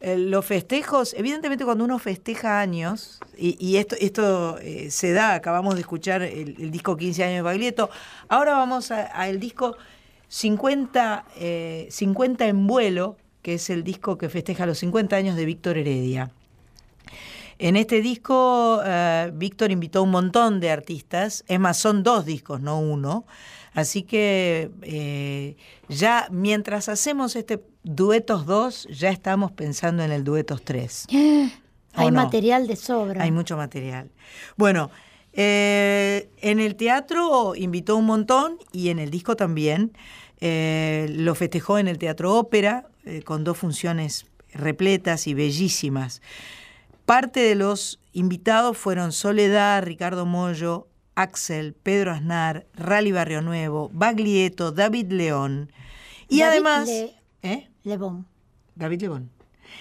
eh, 0.00 0.18
los 0.18 0.44
festejos, 0.44 1.14
evidentemente 1.14 1.64
cuando 1.64 1.84
uno 1.84 1.98
festeja 1.98 2.60
años, 2.60 3.20
y, 3.38 3.56
y 3.58 3.78
esto, 3.78 3.96
esto 3.98 4.58
eh, 4.58 4.90
se 4.90 5.12
da, 5.12 5.32
acabamos 5.34 5.76
de 5.76 5.80
escuchar 5.80 6.20
el, 6.22 6.56
el 6.58 6.70
disco 6.70 6.94
15 6.96 7.24
años 7.24 7.36
de 7.36 7.42
Baglietto, 7.42 7.88
ahora 8.28 8.52
vamos 8.52 8.90
al 8.90 9.40
disco 9.40 9.76
50, 10.28 11.24
eh, 11.36 11.88
50 11.90 12.46
en 12.46 12.66
vuelo, 12.66 13.16
que 13.44 13.54
es 13.54 13.68
el 13.68 13.84
disco 13.84 14.16
que 14.16 14.30
festeja 14.30 14.64
los 14.64 14.78
50 14.78 15.14
años 15.14 15.36
de 15.36 15.44
Víctor 15.44 15.76
Heredia. 15.76 16.30
En 17.58 17.76
este 17.76 18.00
disco, 18.00 18.80
eh, 18.84 19.30
Víctor 19.34 19.70
invitó 19.70 19.98
a 19.98 20.02
un 20.02 20.10
montón 20.10 20.60
de 20.60 20.70
artistas, 20.70 21.44
es 21.46 21.60
más, 21.60 21.76
son 21.76 22.02
dos 22.02 22.24
discos, 22.24 22.62
no 22.62 22.80
uno. 22.80 23.26
Así 23.74 24.02
que 24.02 24.70
eh, 24.82 25.56
ya 25.88 26.26
mientras 26.30 26.88
hacemos 26.88 27.36
este 27.36 27.62
Duetos 27.82 28.46
2, 28.46 28.88
ya 28.90 29.10
estamos 29.10 29.52
pensando 29.52 30.02
en 30.02 30.10
el 30.10 30.24
Duetos 30.24 30.62
3. 30.62 31.06
Hay 31.92 32.10
material 32.10 32.66
de 32.66 32.76
sobra. 32.76 33.22
Hay 33.22 33.30
mucho 33.30 33.58
material. 33.58 34.10
Bueno, 34.56 34.90
eh, 35.34 36.30
en 36.40 36.60
el 36.60 36.76
teatro 36.76 37.54
invitó 37.54 37.96
un 37.96 38.06
montón 38.06 38.56
y 38.72 38.88
en 38.88 38.98
el 38.98 39.10
disco 39.10 39.36
también. 39.36 39.92
Eh, 40.40 41.08
lo 41.10 41.34
festejó 41.34 41.78
en 41.78 41.88
el 41.88 41.98
Teatro 41.98 42.34
Ópera 42.34 42.88
eh, 43.04 43.22
con 43.22 43.44
dos 43.44 43.58
funciones 43.58 44.26
repletas 44.52 45.26
y 45.26 45.34
bellísimas. 45.34 46.22
Parte 47.06 47.40
de 47.40 47.54
los 47.54 48.00
invitados 48.12 48.78
fueron 48.78 49.12
Soledad, 49.12 49.82
Ricardo 49.82 50.26
Mollo, 50.26 50.88
Axel, 51.14 51.74
Pedro 51.74 52.12
Aznar, 52.12 52.66
Rally 52.74 53.12
Barrio 53.12 53.42
Nuevo, 53.42 53.90
Baglietto, 53.92 54.72
David 54.72 55.12
León. 55.12 55.70
Y 56.28 56.40
David 56.40 56.50
además... 56.52 56.88
Le- 56.88 57.14
¿Eh? 57.42 57.68
Lebón. 57.82 58.26
David 58.74 59.02
Lebón. 59.02 59.30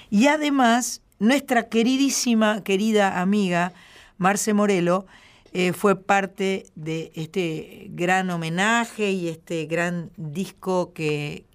Y 0.10 0.28
además, 0.28 1.02
nuestra 1.20 1.70
queridísima, 1.70 2.64
querida 2.64 3.22
amiga 3.22 3.72
Marce 4.18 4.54
Morelo 4.54 5.06
eh, 5.54 5.72
fue 5.72 5.96
parte 5.96 6.66
de 6.76 7.12
este 7.16 7.88
gran 7.92 8.30
homenaje 8.30 9.12
y 9.12 9.30
este 9.30 9.66
gran 9.66 10.12
disco 10.18 10.92
que 10.94 11.46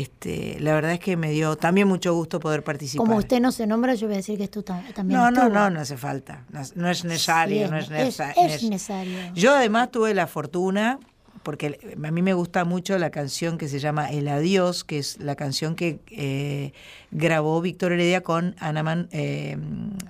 este, 0.00 0.56
la 0.60 0.74
verdad 0.74 0.92
es 0.92 1.00
que 1.00 1.16
me 1.16 1.30
dio 1.30 1.56
también 1.56 1.88
mucho 1.88 2.14
gusto 2.14 2.40
poder 2.40 2.62
participar. 2.64 3.06
Como 3.06 3.18
usted 3.18 3.40
no 3.40 3.52
se 3.52 3.66
nombra, 3.66 3.94
yo 3.94 4.06
voy 4.06 4.14
a 4.14 4.18
decir 4.18 4.38
que 4.38 4.48
tú 4.48 4.62
tam- 4.62 4.82
también 4.94 5.18
no, 5.20 5.30
no, 5.30 5.42
estuvo. 5.42 5.54
no, 5.54 5.70
no 5.70 5.80
hace 5.80 5.96
falta. 5.96 6.44
No, 6.50 6.60
no 6.74 6.90
es 6.90 7.04
necesario, 7.04 7.66
Sí, 7.66 7.70
no 7.70 7.78
es, 7.78 7.84
es- 7.84 7.90
necesario. 7.90 8.42
es 8.44 8.62
necesario. 8.64 9.18
Yo 9.34 9.54
además 9.54 9.90
tuve 9.90 10.14
la 10.14 10.26
fortuna, 10.26 10.98
porque 11.42 11.78
a 12.04 12.10
mí 12.10 12.20
me 12.20 12.34
gusta 12.34 12.64
mucho 12.66 12.98
la 12.98 13.10
canción 13.10 13.56
que 13.56 13.68
se 13.68 13.78
llama 13.78 14.10
El 14.10 14.28
Adiós, 14.28 14.84
que 14.84 14.98
es 14.98 15.18
la 15.18 15.34
canción 15.34 15.76
que 15.76 16.00
eh, 16.10 16.72
grabó 17.10 17.60
Víctor 17.62 17.92
Heredia 17.92 18.22
con 18.22 18.54
Ana, 18.58 18.82
Man- 18.82 19.08
eh, 19.12 19.56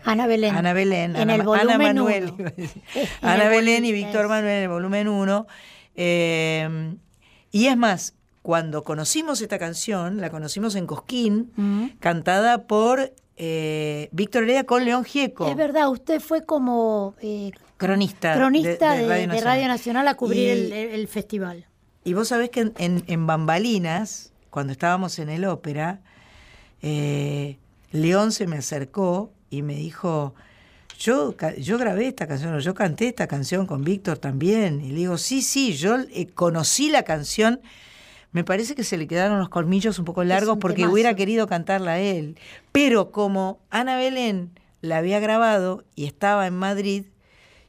Ana 0.05 0.27
Belén. 0.27 0.57
Ana 0.57 0.73
Belén, 0.73 1.11
En 1.15 1.23
Ana, 1.23 1.35
el 1.37 1.41
Ana 1.43 1.45
volumen 1.45 1.79
Manuel, 1.79 2.25
uno. 2.25 2.35
iba 2.39 2.49
a 2.49 2.53
decir. 2.53 2.83
En 3.23 3.29
Ana 3.29 3.45
el 3.45 3.51
Belén 3.51 3.85
y 3.85 3.93
Víctor 3.93 4.23
es. 4.23 4.29
Manuel 4.29 4.53
en 4.57 4.63
el 4.65 4.69
volumen 4.69 5.07
1. 5.09 5.47
y 7.51 7.67
es 7.67 7.77
más, 7.77 8.15
cuando 8.49 8.83
conocimos 8.83 9.43
esta 9.43 9.59
canción, 9.59 10.23
la 10.23 10.31
conocimos 10.31 10.75
en 10.75 10.87
Cosquín, 10.87 11.53
Mm. 11.55 11.99
cantada 12.01 12.67
por 12.67 13.13
eh, 13.37 14.09
Víctor 14.11 14.45
Heredia 14.45 14.65
con 14.65 14.87
León 14.87 15.05
Gieco. 15.05 15.47
Es 15.51 15.55
verdad, 15.55 15.91
usted 15.91 16.19
fue 16.19 16.47
como 16.47 17.15
eh, 17.21 17.51
Cronista, 17.77 18.35
cronista 18.37 18.95
de, 18.95 19.07
Radio 19.07 19.21
de 19.21 19.27
Nacional. 19.27 19.45
Radio 19.55 19.69
Nacional 19.69 20.09
a 20.09 20.15
cubrir 20.15 20.71
Y- 20.71 20.73
el, 20.73 21.07
festival. 21.09 21.67
Y 22.05 22.15
vos 22.15 22.29
sabés 22.29 22.49
que 22.49 22.61
en, 22.61 22.73
en- 22.79 23.05
en 23.07 23.27
Bambalinas, 23.27 24.33
cuando 24.49 24.73
estábamos 24.73 25.19
en 25.19 25.29
el 25.29 25.45
ópera, 25.45 26.01
eh, 26.81 27.59
León 27.93 28.33
se 28.33 28.47
me 28.47 28.57
acercó 28.57 29.31
y 29.51 29.61
me 29.61 29.75
dijo, 29.75 30.35
yo, 30.99 31.35
yo 31.59 31.77
grabé 31.77 32.09
esta 32.09 32.27
canción, 32.27 32.55
o 32.55 32.61
yo 32.61 32.73
canté 32.73 33.09
esta 33.09 33.27
canción 33.27 33.67
con 33.67 33.85
Víctor 33.85 34.17
también. 34.17 34.81
Y 34.81 34.89
le 34.89 34.95
digo, 35.01 35.19
sí, 35.19 35.43
sí, 35.43 35.75
yo 35.75 35.97
conocí 36.35 36.89
la 36.89 37.03
canción. 37.03 37.61
Me 38.33 38.45
parece 38.45 38.75
que 38.75 38.85
se 38.85 38.97
le 38.97 39.07
quedaron 39.07 39.39
los 39.39 39.49
colmillos 39.49 39.99
un 39.99 40.05
poco 40.05 40.23
largos 40.25 40.55
un 40.55 40.61
porque 40.61 40.77
temazo. 40.77 40.93
hubiera 40.93 41.15
querido 41.15 41.47
cantarla 41.47 41.93
a 41.93 41.99
él. 41.99 42.37
Pero 42.73 43.11
como 43.11 43.61
Ana 43.71 43.97
Belén 43.97 44.51
la 44.81 44.99
había 44.99 45.19
grabado 45.19 45.85
y 45.95 46.07
estaba 46.07 46.47
en 46.47 46.55
Madrid, 46.55 47.05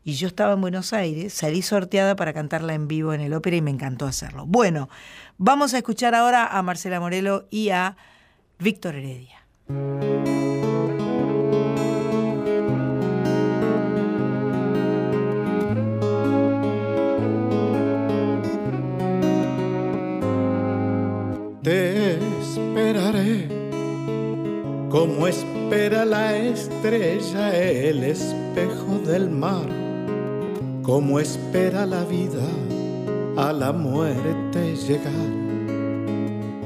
y 0.03 0.13
yo 0.13 0.27
estaba 0.27 0.53
en 0.53 0.61
Buenos 0.61 0.93
Aires, 0.93 1.33
salí 1.33 1.61
sorteada 1.61 2.15
para 2.15 2.33
cantarla 2.33 2.73
en 2.73 2.87
vivo 2.87 3.13
en 3.13 3.21
el 3.21 3.33
ópera 3.33 3.57
y 3.57 3.61
me 3.61 3.71
encantó 3.71 4.05
hacerlo. 4.05 4.45
Bueno, 4.45 4.89
vamos 5.37 5.73
a 5.73 5.77
escuchar 5.77 6.15
ahora 6.15 6.45
a 6.47 6.61
Marcela 6.61 6.99
Morelo 6.99 7.47
y 7.49 7.69
a 7.69 7.95
Víctor 8.59 8.95
Heredia. 8.95 9.45
Como 24.89 25.27
espera 25.27 26.03
la 26.03 26.35
estrella 26.35 27.55
el 27.55 28.03
espejo 28.03 28.97
del 29.05 29.29
mar, 29.29 29.67
como 30.81 31.19
espera 31.19 31.85
la 31.85 32.03
vida 32.05 32.47
a 33.37 33.53
la 33.53 33.71
muerte 33.71 34.75
llegar, 34.75 35.13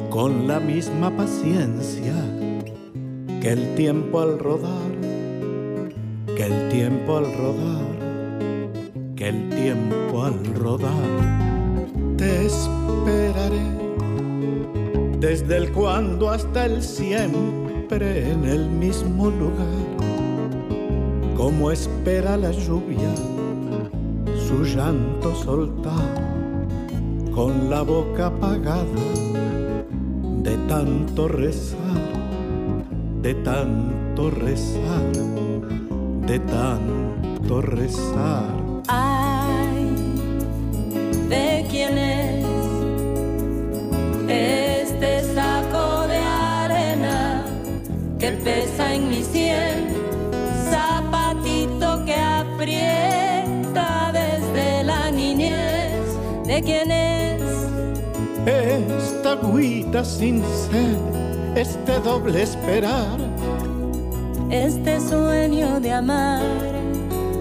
con 0.10 0.48
la 0.48 0.62
misma 0.62 1.12
paciencia 1.18 2.14
que 3.42 3.50
el 3.50 3.76
tiempo 3.76 4.22
al 4.22 4.40
rodar, 4.40 4.92
que 6.38 6.46
el 6.46 6.70
tiempo 6.70 7.18
al 7.18 7.26
rodar, 7.26 7.86
que 9.18 9.28
el 9.28 9.50
tiempo 9.50 10.24
al 10.24 10.46
rodar. 10.56 11.34
Te 12.16 12.46
esperaré 12.46 13.64
desde 15.20 15.58
el 15.58 15.74
cuando 15.74 16.30
hasta 16.30 16.66
el 16.66 16.82
siempre 16.82 17.63
en 17.92 18.46
el 18.46 18.70
mismo 18.70 19.30
lugar, 19.30 19.68
como 21.36 21.70
espera 21.70 22.38
la 22.38 22.52
lluvia 22.52 23.14
su 24.48 24.64
llanto 24.64 25.36
soltar, 25.36 26.16
con 27.36 27.70
la 27.70 27.82
boca 27.82 28.28
apagada 28.28 28.86
de 30.44 30.58
tanto 30.68 31.28
rezar, 31.28 31.78
de 33.22 33.34
tanto 33.36 34.32
rezar, 34.32 35.12
de 36.26 36.40
tanto 36.40 37.62
rezar. 37.62 38.82
Ay, 38.88 39.90
¿de 41.30 41.66
quién 41.70 41.98
es 41.98 42.46
este 44.28 44.73
que 48.24 48.32
pesa 48.32 48.94
en 48.94 49.10
mi 49.10 49.22
sien, 49.22 49.98
zapatito 50.72 52.06
que 52.06 52.16
aprieta 52.16 54.14
desde 54.14 54.86
la 54.86 55.12
niñez. 55.12 56.00
¿De 56.46 56.62
quién 56.62 56.90
es? 56.90 57.42
Esta 58.46 59.34
agüita 59.34 60.06
sin 60.06 60.42
sed, 60.42 60.96
este 61.58 62.00
doble 62.00 62.44
esperar. 62.44 63.20
Este 64.50 65.02
sueño 65.02 65.82
de 65.82 65.92
amar, 65.92 66.46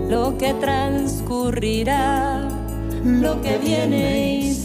lo 0.08 0.36
que 0.36 0.52
transcurrirá, 0.54 2.48
lo 3.04 3.40
que 3.40 3.56
viene 3.58 4.40
y 4.40 4.61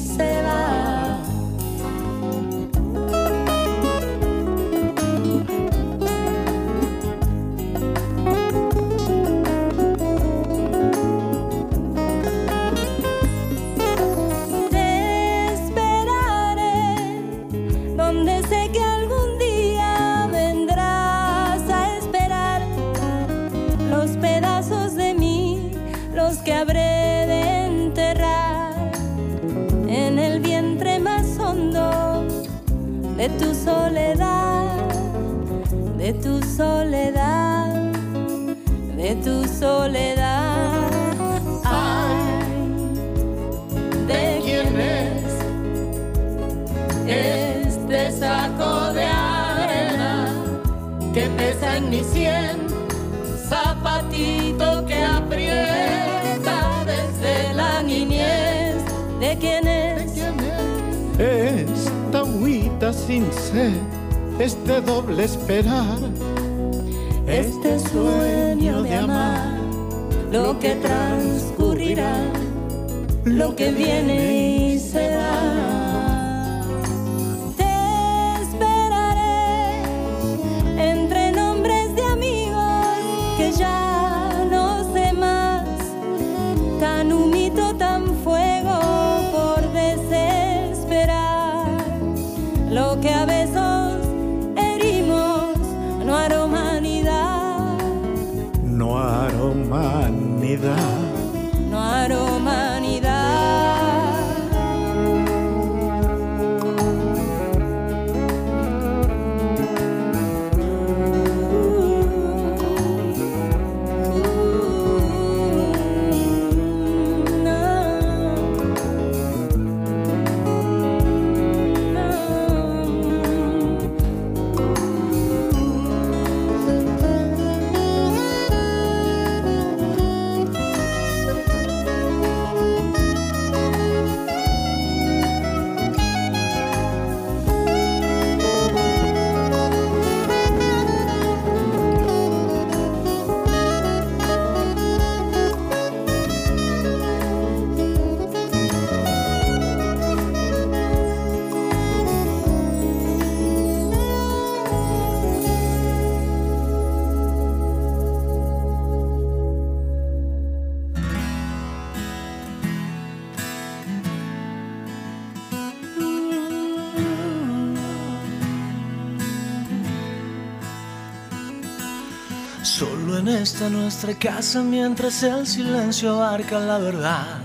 nuestra 173.88 174.14
casa 174.16 174.62
mientras 174.64 175.24
el 175.24 175.48
silencio 175.48 176.16
abarca 176.16 176.60
la 176.60 176.78
verdad. 176.78 177.40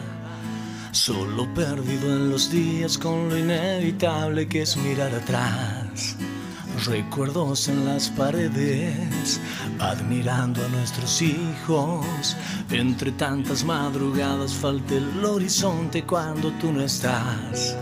Solo 0.91 1.47
perdido 1.55 2.17
en 2.17 2.31
los 2.31 2.51
días 2.51 2.99
con 2.99 3.29
lo 3.29 3.39
inevitable 3.39 4.49
que 4.49 4.63
es 4.63 4.77
mirar 4.77 5.15
atrás. 5.15 6.17
Recuerdos 6.85 7.69
en 7.69 7.85
las 7.85 8.09
paredes, 8.09 9.41
admirando 9.79 10.65
a 10.65 10.69
nuestros 10.71 11.23
hijos. 11.23 12.37
Entre 12.73 13.13
tantas 13.13 13.63
madrugadas 13.63 14.53
falta 14.53 14.95
el 14.95 15.25
horizonte 15.25 16.03
cuando 16.03 16.51
tú 16.55 16.73
no 16.73 16.83
estás. 16.83 17.77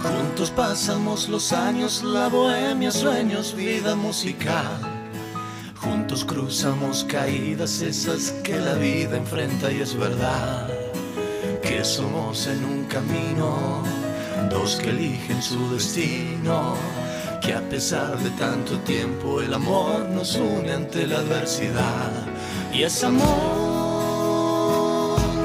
Juntos 0.00 0.52
pasamos 0.52 1.28
los 1.28 1.52
años, 1.52 2.04
la 2.04 2.28
bohemia, 2.28 2.92
sueños, 2.92 3.56
vida 3.56 3.96
musical. 3.96 4.87
Cruzamos 6.48 7.04
caídas 7.04 7.82
esas 7.82 8.30
que 8.42 8.56
la 8.56 8.72
vida 8.72 9.18
enfrenta 9.18 9.70
y 9.70 9.82
es 9.82 9.94
verdad 9.94 10.66
que 11.62 11.84
somos 11.84 12.46
en 12.46 12.64
un 12.64 12.84
camino, 12.84 13.82
dos 14.48 14.76
que 14.76 14.88
eligen 14.88 15.42
su 15.42 15.70
destino, 15.70 16.74
que 17.42 17.52
a 17.52 17.60
pesar 17.68 18.18
de 18.20 18.30
tanto 18.30 18.78
tiempo 18.78 19.42
el 19.42 19.52
amor 19.52 20.08
nos 20.08 20.36
une 20.36 20.72
ante 20.72 21.06
la 21.06 21.18
adversidad. 21.18 22.12
Y 22.72 22.84
es 22.84 23.04
amor 23.04 23.28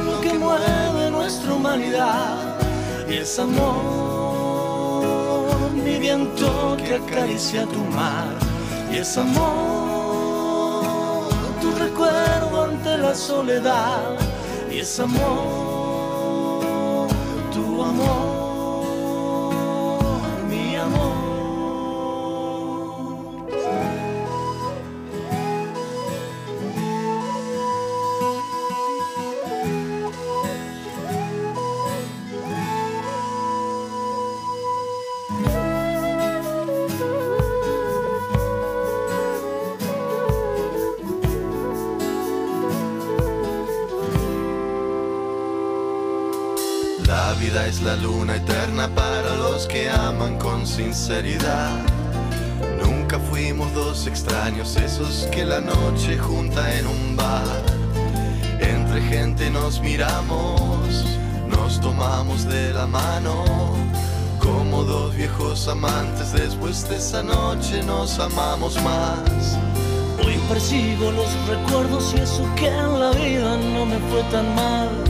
lo 0.05 0.21
que 0.21 0.33
mueve 0.35 1.11
nuestra 1.11 1.53
humanidad. 1.53 2.57
Y 3.09 3.15
es 3.15 3.37
amor 3.39 5.03
mi 5.73 5.99
viento 5.99 6.77
que 6.77 6.95
acaricia 6.95 7.65
tu 7.65 7.83
mar. 7.91 8.37
Y 8.89 8.99
es 8.99 9.17
amor 9.17 9.72
tu 11.63 11.71
recuerdo 11.71 12.63
ante 12.65 12.97
la 12.97 13.15
soledad 13.15 14.17
y 14.69 14.79
es 14.79 14.99
amor, 14.99 15.17
tu 17.53 17.81
amor, 17.81 18.42
los 49.63 49.67
que 49.67 49.89
aman 49.89 50.37
con 50.39 50.65
sinceridad. 50.65 51.77
Nunca 52.83 53.19
fuimos 53.19 53.73
dos 53.73 54.07
extraños, 54.07 54.75
esos 54.75 55.27
que 55.31 55.45
la 55.45 55.61
noche 55.61 56.17
junta 56.17 56.77
en 56.77 56.87
un 56.87 57.15
bar. 57.15 57.61
Entre 58.59 59.01
gente 59.01 59.49
nos 59.49 59.79
miramos, 59.79 61.05
nos 61.47 61.79
tomamos 61.79 62.45
de 62.45 62.73
la 62.73 62.87
mano. 62.87 63.43
Como 64.39 64.83
dos 64.83 65.15
viejos 65.15 65.67
amantes, 65.67 66.33
después 66.33 66.89
de 66.89 66.97
esa 66.97 67.23
noche 67.23 67.83
nos 67.83 68.19
amamos 68.19 68.75
más. 68.81 69.57
Hoy 70.25 70.37
percibo 70.49 71.11
los 71.11 71.47
recuerdos 71.47 72.13
y 72.15 72.21
eso 72.21 72.43
que 72.55 72.67
en 72.67 72.99
la 72.99 73.11
vida 73.11 73.57
no 73.57 73.85
me 73.85 73.97
fue 74.09 74.23
tan 74.31 74.55
mal. 74.55 75.02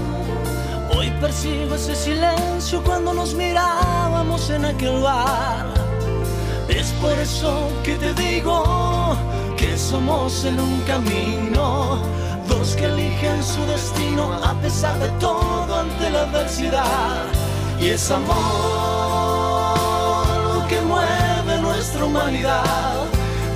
Hoy 1.24 1.30
percibo 1.30 1.76
ese 1.76 1.96
silencio 1.96 2.84
cuando 2.84 3.14
nos 3.14 3.34
mirábamos 3.34 4.50
en 4.50 4.66
aquel 4.66 5.00
bar. 5.02 5.74
Es 6.68 6.92
por 7.02 7.14
eso 7.14 7.72
que 7.82 7.96
te 7.96 8.14
digo 8.16 9.16
que 9.56 9.78
somos 9.78 10.44
en 10.44 10.60
un 10.60 10.82
camino, 10.82 12.02
dos 12.50 12.76
que 12.76 12.88
eligen 12.88 13.42
su 13.42 13.64
destino 13.68 14.34
a 14.34 14.54
pesar 14.56 15.00
de 15.00 15.08
todo 15.12 15.80
ante 15.80 16.10
la 16.10 16.24
adversidad. 16.24 17.24
Y 17.80 17.92
es 17.92 18.12
amor 18.12 18.36
lo 20.56 20.68
que 20.68 20.82
mueve 20.82 21.62
nuestra 21.62 22.04
humanidad. 22.04 23.06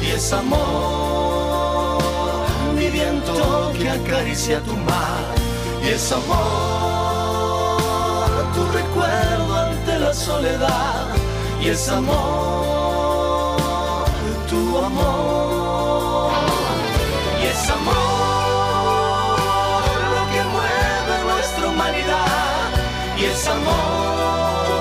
Y 0.02 0.12
es 0.12 0.32
amor 0.32 1.98
mi 2.78 2.88
viento 2.88 3.74
que 3.78 3.90
acaricia 3.90 4.62
tu 4.62 4.72
mar. 4.72 5.36
Y 5.84 5.90
es 5.90 6.14
amor 6.14 6.77
recuerdo 8.78 9.56
ante 9.56 10.00
la 10.00 10.14
soledad. 10.14 11.08
Y 11.62 11.70
es 11.70 11.90
amor 11.90 13.58
tu 14.50 14.78
amor. 14.78 16.32
Y 17.42 17.44
es 17.54 17.70
amor 17.70 17.96
lo 20.16 20.24
que 20.34 20.42
mueve 20.56 21.16
nuestra 21.32 21.66
humanidad. 21.72 22.70
Y 23.20 23.24
es 23.26 23.48
amor 23.48 24.76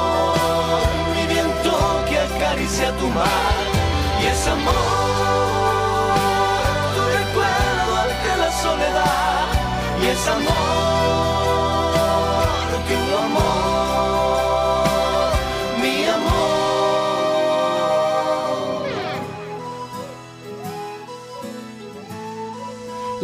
mi 1.14 1.24
viento 1.34 1.72
que 2.08 2.16
acaricia 2.28 2.88
tu 3.00 3.06
mar. 3.08 3.56
Y 4.22 4.24
es 4.26 4.42
amor 4.56 4.74
tu 6.94 7.02
recuerdo 7.18 7.92
ante 8.04 8.30
la 8.42 8.50
soledad. 8.64 9.46
Y 10.02 10.04
es 10.06 10.28
amor 10.28 10.95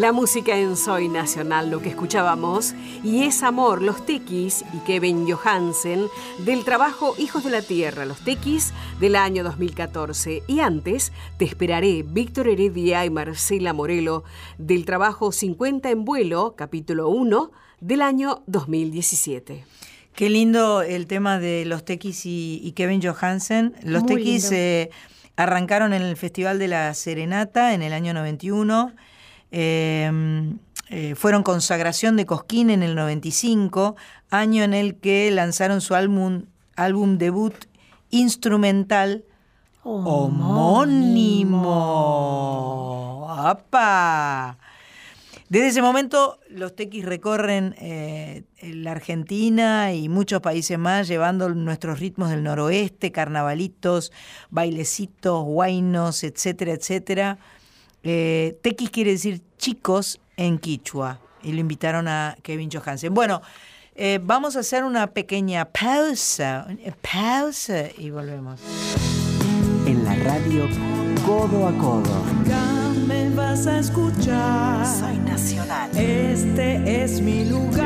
La 0.02 0.10
música 0.10 0.58
en 0.58 0.76
Soy 0.76 1.06
Nacional, 1.06 1.70
lo 1.70 1.80
que 1.80 1.90
escuchábamos, 1.90 2.74
y 3.04 3.22
es 3.22 3.44
Amor, 3.44 3.82
los 3.82 4.04
Tequis 4.04 4.64
y 4.74 4.78
Kevin 4.78 5.30
Johansen, 5.30 6.08
del 6.44 6.64
trabajo 6.64 7.14
Hijos 7.18 7.44
de 7.44 7.52
la 7.52 7.62
Tierra, 7.62 8.04
los 8.04 8.18
Tequis 8.18 8.72
del 8.98 9.14
año 9.14 9.44
2014. 9.44 10.42
Y 10.48 10.58
antes, 10.58 11.12
Te 11.38 11.44
Esperaré, 11.44 12.02
Víctor 12.02 12.48
Heredia 12.48 13.04
y 13.04 13.10
Marcela 13.10 13.72
Morelo, 13.72 14.24
del 14.58 14.86
trabajo 14.86 15.30
50 15.30 15.90
en 15.90 16.04
vuelo, 16.04 16.56
capítulo 16.56 17.08
1, 17.08 17.52
del 17.78 18.02
año 18.02 18.42
2017. 18.48 19.64
Qué 20.16 20.30
lindo 20.30 20.82
el 20.82 21.06
tema 21.06 21.38
de 21.38 21.64
los 21.64 21.84
Tequis 21.84 22.26
y, 22.26 22.60
y 22.60 22.72
Kevin 22.72 23.00
Johansen. 23.00 23.76
Los 23.84 24.02
Muy 24.02 24.16
Tequis 24.16 24.50
eh, 24.50 24.90
arrancaron 25.36 25.92
en 25.92 26.02
el 26.02 26.16
Festival 26.16 26.58
de 26.58 26.66
la 26.66 26.92
Serenata 26.94 27.72
en 27.72 27.82
el 27.82 27.92
año 27.92 28.12
91. 28.14 28.96
Eh, 29.52 30.10
eh, 30.88 31.14
fueron 31.14 31.42
consagración 31.42 32.16
de 32.16 32.26
Cosquín 32.26 32.68
en 32.70 32.82
el 32.82 32.94
95, 32.94 33.96
año 34.30 34.64
en 34.64 34.74
el 34.74 34.96
que 34.96 35.30
lanzaron 35.30 35.80
su 35.80 35.94
álbum, 35.94 36.46
álbum 36.76 37.16
debut 37.18 37.54
instrumental 38.10 39.24
homónimo. 39.84 41.66
¡Apa! 43.30 44.58
Desde 45.48 45.68
ese 45.68 45.82
momento, 45.82 46.38
los 46.48 46.74
tequis 46.74 47.04
recorren 47.04 47.74
eh, 47.78 48.44
la 48.62 48.92
Argentina 48.92 49.92
y 49.92 50.08
muchos 50.08 50.40
países 50.40 50.78
más, 50.78 51.08
llevando 51.08 51.50
nuestros 51.50 52.00
ritmos 52.00 52.30
del 52.30 52.42
noroeste, 52.42 53.12
carnavalitos, 53.12 54.12
bailecitos, 54.48 55.44
guainos, 55.44 56.24
etcétera, 56.24 56.72
etcétera. 56.72 57.38
Eh, 58.02 58.58
tequis 58.62 58.90
quiere 58.90 59.12
decir 59.12 59.42
chicos 59.58 60.20
en 60.36 60.58
quichua, 60.58 61.20
y 61.42 61.52
lo 61.52 61.60
invitaron 61.60 62.08
a 62.08 62.36
Kevin 62.42 62.70
Johansen. 62.70 63.14
Bueno, 63.14 63.40
eh, 63.94 64.18
vamos 64.22 64.56
a 64.56 64.60
hacer 64.60 64.84
una 64.84 65.08
pequeña 65.08 65.66
pausa, 65.66 66.66
eh, 66.68 66.92
pausa 67.00 67.84
y 67.96 68.10
volvemos. 68.10 68.60
En 69.86 70.04
la 70.04 70.14
radio 70.16 70.68
Codo 71.26 71.68
a 71.68 71.72
Codo. 71.78 72.24
Acá 72.40 72.64
me 73.06 73.30
vas 73.30 73.66
a 73.66 73.78
escuchar. 73.78 74.86
Soy 74.86 75.18
nacional. 75.18 75.90
Este 75.96 77.04
es 77.04 77.20
mi 77.20 77.44
lugar. 77.44 77.82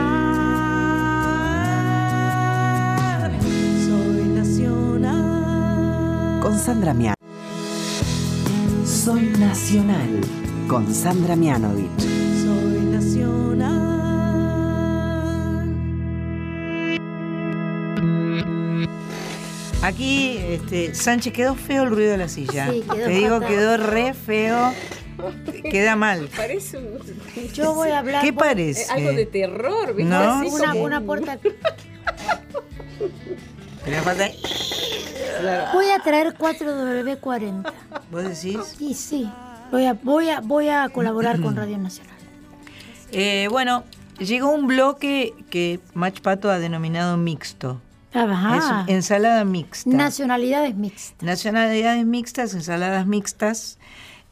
Soy 3.84 4.28
nacional. 4.28 6.40
Con 6.40 6.58
Sandra 6.58 6.94
Mianovich. 6.94 7.15
Soy 9.06 9.22
nacional. 9.38 10.20
Con 10.66 10.92
Sandra 10.92 11.36
Mianovich. 11.36 12.00
Soy 12.00 12.80
nacional. 12.90 13.76
Aquí, 19.82 20.38
este, 20.48 20.92
Sánchez, 20.92 21.32
quedó 21.32 21.54
feo 21.54 21.84
el 21.84 21.90
ruido 21.90 22.10
de 22.10 22.16
la 22.18 22.28
silla. 22.28 22.68
Sí, 22.72 22.82
quedó 22.82 23.06
Te 23.06 23.10
digo, 23.12 23.34
fatal. 23.36 23.48
quedó 23.48 23.76
re 23.76 24.12
feo. 24.12 24.72
Queda 25.70 25.94
mal. 25.94 26.28
Parece 26.36 26.78
un... 26.78 26.98
Yo 27.52 27.74
voy 27.74 27.90
a 27.90 28.00
hablar. 28.00 28.24
¿Qué 28.24 28.32
por- 28.32 28.42
parece? 28.48 28.82
Eh, 28.82 28.86
Algo 28.90 29.12
de 29.12 29.26
terror, 29.26 29.94
¿viste? 29.94 30.10
No. 30.10 30.40
Así 30.40 30.48
Una, 30.50 30.72
como- 30.72 30.82
una 30.84 31.00
puerta. 31.00 31.38
Falta- 34.02 34.30
Voy 35.72 35.90
a 35.90 35.98
traer 36.00 36.34
4W40. 36.36 37.72
¿Vos 38.10 38.22
decís? 38.24 38.58
Sí, 38.78 38.94
sí. 38.94 39.30
Voy 39.70 39.84
a, 39.86 39.92
voy 39.94 40.28
a, 40.30 40.40
voy 40.40 40.68
a 40.68 40.88
colaborar 40.88 41.40
con 41.40 41.56
Radio 41.56 41.78
Nacional. 41.78 42.14
Eh, 43.12 43.46
bueno, 43.52 43.84
llegó 44.18 44.50
un 44.50 44.66
bloque 44.66 45.32
que 45.48 45.78
Mach 45.94 46.20
Pato 46.20 46.50
ha 46.50 46.58
denominado 46.58 47.16
mixto. 47.16 47.80
Ajá. 48.12 48.84
Es 48.88 48.94
ensalada 48.94 49.44
mixta. 49.44 49.88
Nacionalidades 49.90 50.74
mixtas. 50.74 51.22
Nacionalidades 51.22 52.04
mixtas, 52.04 52.52
ensaladas 52.54 53.06
mixtas. 53.06 53.78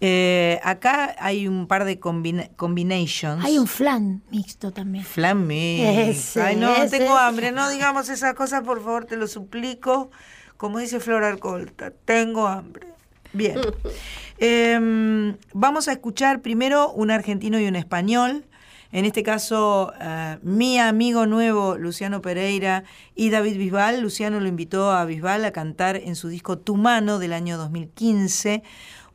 Eh, 0.00 0.60
acá 0.64 1.14
hay 1.18 1.48
un 1.48 1.66
par 1.66 1.84
de 1.84 1.98
combina- 1.98 2.48
combinations. 2.56 3.44
Hay 3.44 3.58
un 3.58 3.66
flan 3.66 4.22
mixto 4.30 4.70
también. 4.72 5.04
Flan 5.04 5.46
mix. 5.46 5.82
Ese, 6.08 6.42
Ay, 6.42 6.56
no, 6.56 6.74
ese. 6.74 6.98
tengo 6.98 7.16
hambre. 7.16 7.52
No 7.52 7.70
digamos 7.70 8.08
esas 8.08 8.34
cosas, 8.34 8.62
por 8.62 8.82
favor, 8.82 9.04
te 9.06 9.16
lo 9.16 9.26
suplico. 9.26 10.10
Como 10.56 10.78
dice 10.78 11.00
Flor 11.00 11.24
Alcolta, 11.24 11.90
tengo 12.04 12.46
hambre. 12.46 12.88
Bien. 13.32 13.58
Em, 14.38 15.36
vamos 15.52 15.86
a 15.88 15.92
escuchar 15.92 16.42
primero 16.42 16.90
un 16.90 17.10
argentino 17.12 17.58
y 17.60 17.66
un 17.68 17.76
español. 17.76 18.44
En 18.90 19.04
este 19.04 19.22
caso, 19.22 19.92
eh, 20.00 20.38
mi 20.42 20.78
amigo 20.78 21.26
nuevo, 21.26 21.76
Luciano 21.78 22.20
Pereira, 22.20 22.84
y 23.14 23.30
David 23.30 23.56
Bisbal. 23.58 24.00
Luciano 24.00 24.40
lo 24.40 24.48
invitó 24.48 24.90
a 24.92 25.04
Bisbal 25.04 25.44
a 25.44 25.52
cantar 25.52 25.96
en 25.96 26.14
su 26.16 26.28
disco 26.28 26.58
Tu 26.58 26.76
Mano 26.76 27.18
del 27.18 27.32
año 27.32 27.56
2015, 27.58 28.62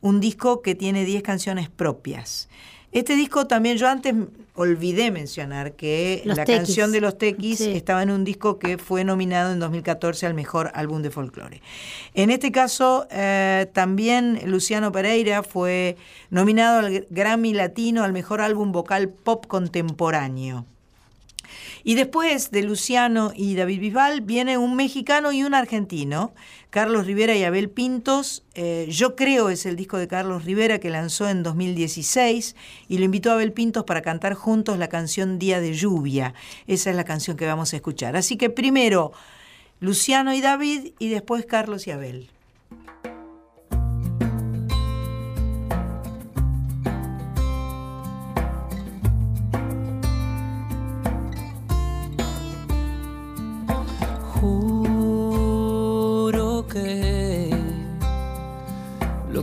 un 0.00 0.20
disco 0.20 0.62
que 0.62 0.74
tiene 0.74 1.04
10 1.04 1.22
canciones 1.22 1.68
propias. 1.68 2.48
Este 2.92 3.14
disco 3.14 3.46
también 3.46 3.76
yo 3.76 3.88
antes 3.88 4.14
olvidé 4.54 5.12
mencionar 5.12 5.72
que 5.74 6.22
Los 6.24 6.36
la 6.36 6.44
Tequis. 6.44 6.56
canción 6.64 6.90
de 6.90 7.00
los 7.00 7.16
Tequis 7.18 7.58
Sí. 7.58 7.70
estaba 7.70 8.02
en 8.02 8.10
un 8.10 8.24
disco 8.24 8.58
que 8.58 8.78
fue 8.78 9.04
nominado 9.04 9.52
en 9.52 9.60
2014 9.60 10.26
al 10.26 10.34
mejor 10.34 10.72
álbum 10.74 11.00
de 11.00 11.10
folclore. 11.12 11.62
En 12.14 12.30
este 12.30 12.50
caso, 12.50 13.06
eh, 13.12 13.68
también 13.72 14.40
Luciano 14.46 14.90
Pereira 14.90 15.44
fue 15.44 15.96
nominado 16.30 16.80
al 16.80 17.06
Grammy 17.10 17.54
Latino 17.54 18.02
al 18.02 18.12
mejor 18.12 18.40
álbum 18.40 18.72
vocal 18.72 19.08
pop 19.08 19.46
contemporáneo. 19.46 20.66
Y 21.82 21.94
después 21.94 22.50
de 22.50 22.62
Luciano 22.62 23.32
y 23.34 23.54
David 23.54 23.80
Bisbal 23.80 24.20
viene 24.20 24.58
un 24.58 24.76
mexicano 24.76 25.32
y 25.32 25.42
un 25.44 25.54
argentino, 25.54 26.32
Carlos 26.70 27.06
Rivera 27.06 27.34
y 27.36 27.42
Abel 27.42 27.68
Pintos. 27.68 28.44
Eh, 28.54 28.86
Yo 28.88 29.16
creo 29.16 29.50
es 29.50 29.66
el 29.66 29.74
disco 29.76 29.98
de 29.98 30.06
Carlos 30.06 30.44
Rivera 30.44 30.78
que 30.78 30.88
lanzó 30.88 31.28
en 31.28 31.42
2016 31.42 32.54
y 32.88 32.98
lo 32.98 33.04
invitó 33.04 33.30
a 33.30 33.34
Abel 33.34 33.52
Pintos 33.52 33.84
para 33.84 34.02
cantar 34.02 34.34
juntos 34.34 34.78
la 34.78 34.88
canción 34.88 35.38
Día 35.40 35.60
de 35.60 35.74
Lluvia. 35.74 36.32
Esa 36.68 36.90
es 36.90 36.96
la 36.96 37.04
canción 37.04 37.36
que 37.36 37.46
vamos 37.46 37.72
a 37.72 37.76
escuchar. 37.76 38.16
Así 38.16 38.36
que 38.36 38.50
primero 38.50 39.12
Luciano 39.80 40.32
y 40.32 40.40
David 40.40 40.92
y 40.98 41.08
después 41.08 41.44
Carlos 41.44 41.86
y 41.88 41.90
Abel. 41.90 42.30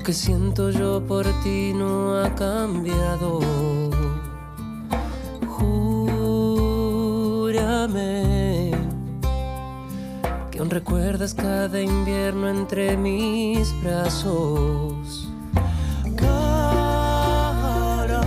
Que 0.07 0.13
siento 0.13 0.69
yo 0.69 1.05
por 1.05 1.25
ti 1.43 1.73
no 1.73 2.17
ha 2.17 2.33
cambiado. 2.33 3.41
Júrame 5.49 6.71
que 10.49 10.59
aún 10.59 10.69
recuerdas 10.69 11.33
cada 11.33 11.81
invierno 11.81 12.47
entre 12.47 12.95
mis 12.95 13.73
brazos. 13.83 15.27
cara 16.15 16.61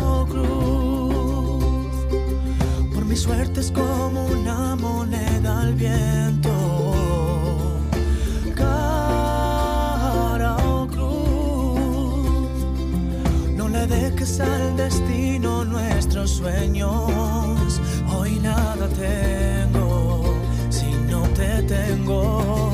o 0.05 0.27
cruz. 0.27 1.94
Por 2.93 3.07
mi 3.07 3.16
suerte 3.16 3.61
es 3.61 3.70
como 3.70 4.27
una 4.27 4.77
moneda 4.77 4.99
al 14.40 14.76
destino 14.76 15.64
nuestros 15.64 16.30
sueños. 16.30 17.80
Hoy 18.16 18.38
nada 18.40 18.88
tengo 18.88 20.34
si 20.70 20.90
no 21.10 21.22
te 21.34 21.62
tengo. 21.62 22.69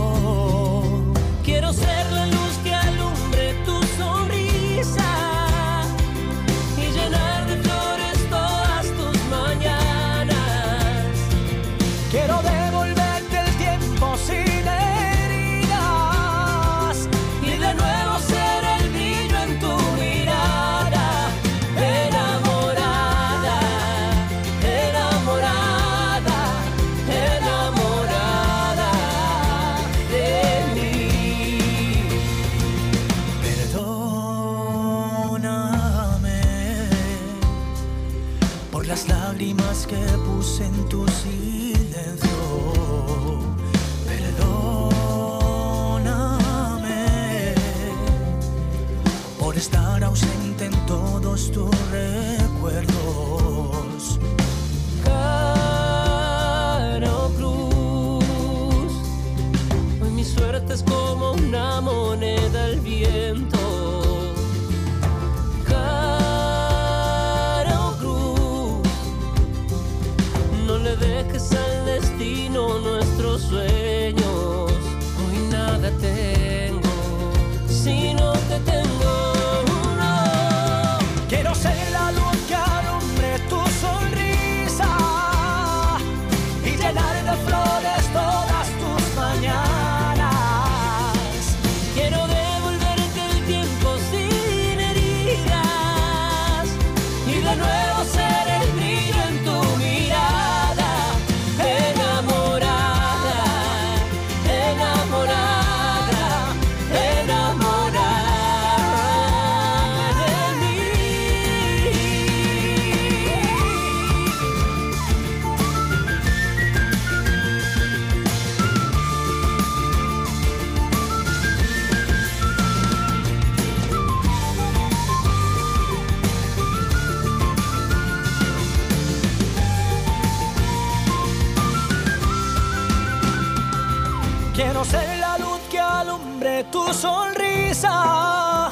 Tu 136.87 136.95
sonrisa 136.95 138.71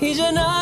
y 0.00 0.14
llenar 0.14 0.53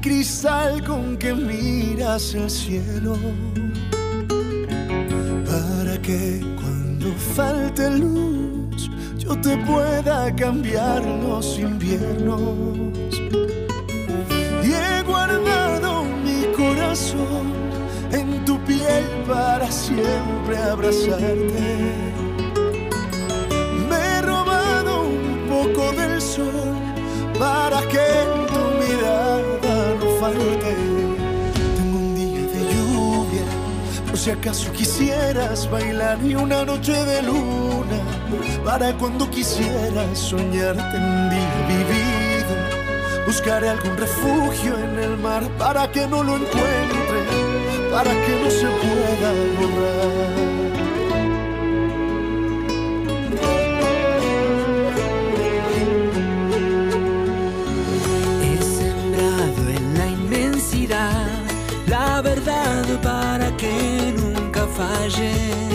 cristal 0.00 0.82
con 0.84 1.16
que 1.16 1.34
miras 1.34 2.34
el 2.34 2.50
cielo. 2.50 3.16
Para 5.46 6.00
que 6.00 6.40
cuando 6.56 7.12
falte 7.34 7.90
luz, 7.98 8.90
yo 9.18 9.38
te 9.40 9.56
pueda 9.58 10.34
cambiar 10.34 11.04
los 11.04 11.58
inviernos. 11.58 13.20
Y 14.62 14.72
he 14.72 15.02
guardado 15.02 16.04
mi 16.24 16.46
corazón 16.56 17.52
en 18.12 18.44
tu 18.44 18.58
piel 18.64 19.04
para 19.26 19.70
siempre 19.70 20.56
abrazarte. 20.56 22.09
Si 34.20 34.30
acaso 34.30 34.70
quisieras 34.72 35.70
bailar 35.70 36.18
y 36.22 36.34
una 36.34 36.62
noche 36.62 36.92
de 36.92 37.22
luna 37.22 37.98
para 38.62 38.92
cuando 38.98 39.30
quisieras 39.30 40.18
soñarte 40.18 40.96
un 40.98 41.30
día 41.30 41.66
vivido 41.66 42.30
Buscaré 43.24 43.70
algún 43.70 43.96
refugio 43.96 44.76
en 44.76 44.98
el 44.98 45.16
mar 45.16 45.48
para 45.56 45.90
que 45.90 46.06
no 46.06 46.22
lo 46.22 46.34
encuentre, 46.34 47.20
para 47.90 48.10
que 48.10 48.40
no 48.42 48.50
se 48.50 48.66
pueda 48.66 49.32
borrar. 49.56 50.59
예. 65.20 65.69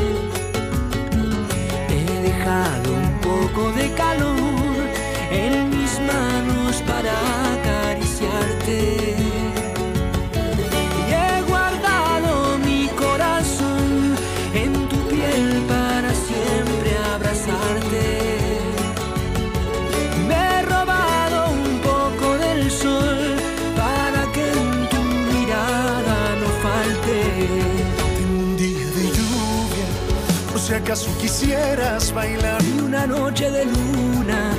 Acaso 30.95 31.17
quisieras 31.19 32.13
bailar. 32.13 32.61
Y 32.63 32.79
una 32.79 33.05
noche 33.05 33.51
de 33.51 33.65
luna 33.65 34.53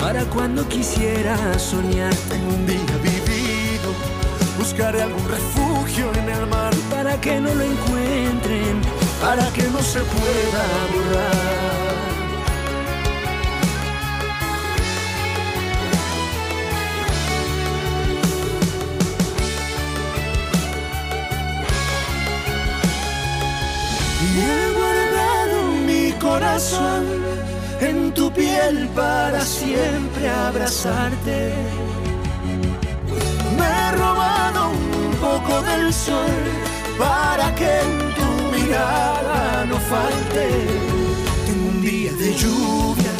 para 0.00 0.24
cuando 0.24 0.66
quisieras 0.68 1.62
soñar. 1.62 2.14
Tengo 2.28 2.54
un 2.54 2.66
día 2.66 2.96
vivido, 3.02 3.94
buscaré 4.58 5.02
algún 5.02 5.28
refugio 5.28 6.12
en 6.14 6.28
el 6.28 6.46
mar 6.46 6.74
para 6.90 7.20
que 7.20 7.40
no 7.40 7.54
lo 7.54 7.62
encuentren, 7.62 8.82
para 9.20 9.46
que 9.52 9.62
no 9.64 9.80
se 9.80 10.00
pueda 10.00 10.64
borrar. 10.92 11.85
En 27.80 28.12
tu 28.12 28.30
piel 28.32 28.88
para 28.94 29.40
siempre 29.40 30.28
abrazarte. 30.28 31.52
Me 33.58 33.64
he 33.64 33.90
robado 33.92 34.70
un 34.70 35.12
poco 35.16 35.62
del 35.62 35.92
sol 35.92 36.42
para 36.98 37.54
que 37.54 37.80
en 37.80 38.14
tu 38.18 38.30
mirada 38.56 39.64
no 39.66 39.78
falte. 39.78 40.48
Tengo 41.46 41.68
un 41.68 41.82
día 41.82 42.12
de 42.12 42.34
lluvia, 42.34 43.14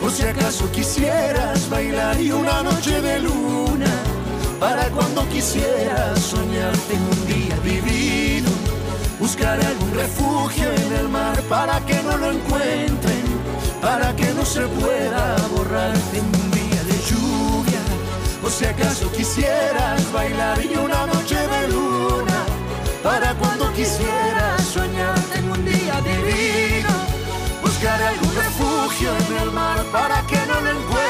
por 0.00 0.10
si 0.10 0.24
acaso 0.24 0.70
quisieras 0.72 1.68
bailar 1.70 2.20
y 2.20 2.32
una 2.32 2.62
noche 2.62 3.00
de 3.00 3.20
luna 3.20 3.92
para 4.60 4.84
cuando 4.90 5.28
quisieras 5.28 6.18
soñar. 6.20 6.72
Tengo 6.90 7.10
un 7.10 7.26
día 7.26 7.56
vivido, 7.62 8.21
buscaré 9.22 9.64
algún 9.64 9.94
refugio 9.94 10.68
en 10.84 10.92
el 11.00 11.08
mar 11.08 11.40
para 11.42 11.78
que 11.86 11.94
no 12.02 12.16
lo 12.16 12.32
encuentren, 12.32 13.24
para 13.80 14.14
que 14.16 14.28
no 14.34 14.44
se 14.44 14.62
pueda 14.80 15.36
borrar. 15.54 15.96
Tengo 16.12 16.36
un 16.44 16.50
día 16.50 16.82
de 16.90 16.96
lluvia, 17.08 17.82
por 18.42 18.50
si 18.50 18.64
acaso 18.64 19.10
quisieras 19.12 20.12
bailar 20.12 20.58
y 20.64 20.74
una 20.76 21.06
noche 21.06 21.36
de 21.36 21.68
luna 21.68 22.38
para 23.04 23.32
cuando 23.34 23.72
quisieras 23.74 24.60
soñar. 24.76 25.18
Tengo 25.32 25.52
un 25.54 25.64
día 25.64 25.94
divino, 26.10 26.92
buscaré 27.62 28.04
algún 28.14 28.34
refugio 28.34 29.10
en 29.24 29.36
el 29.42 29.50
mar 29.52 29.78
para 29.92 30.20
que 30.26 30.40
no 30.48 30.60
lo 30.64 30.70
encuentren, 30.78 31.01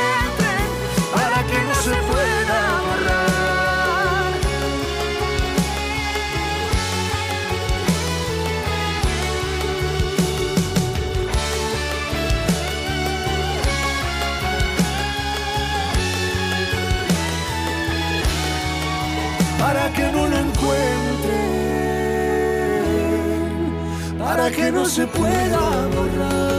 que 24.62 24.70
no 24.70 24.84
se 24.84 25.06
pueda 25.09 25.89
borrar. 25.89 26.52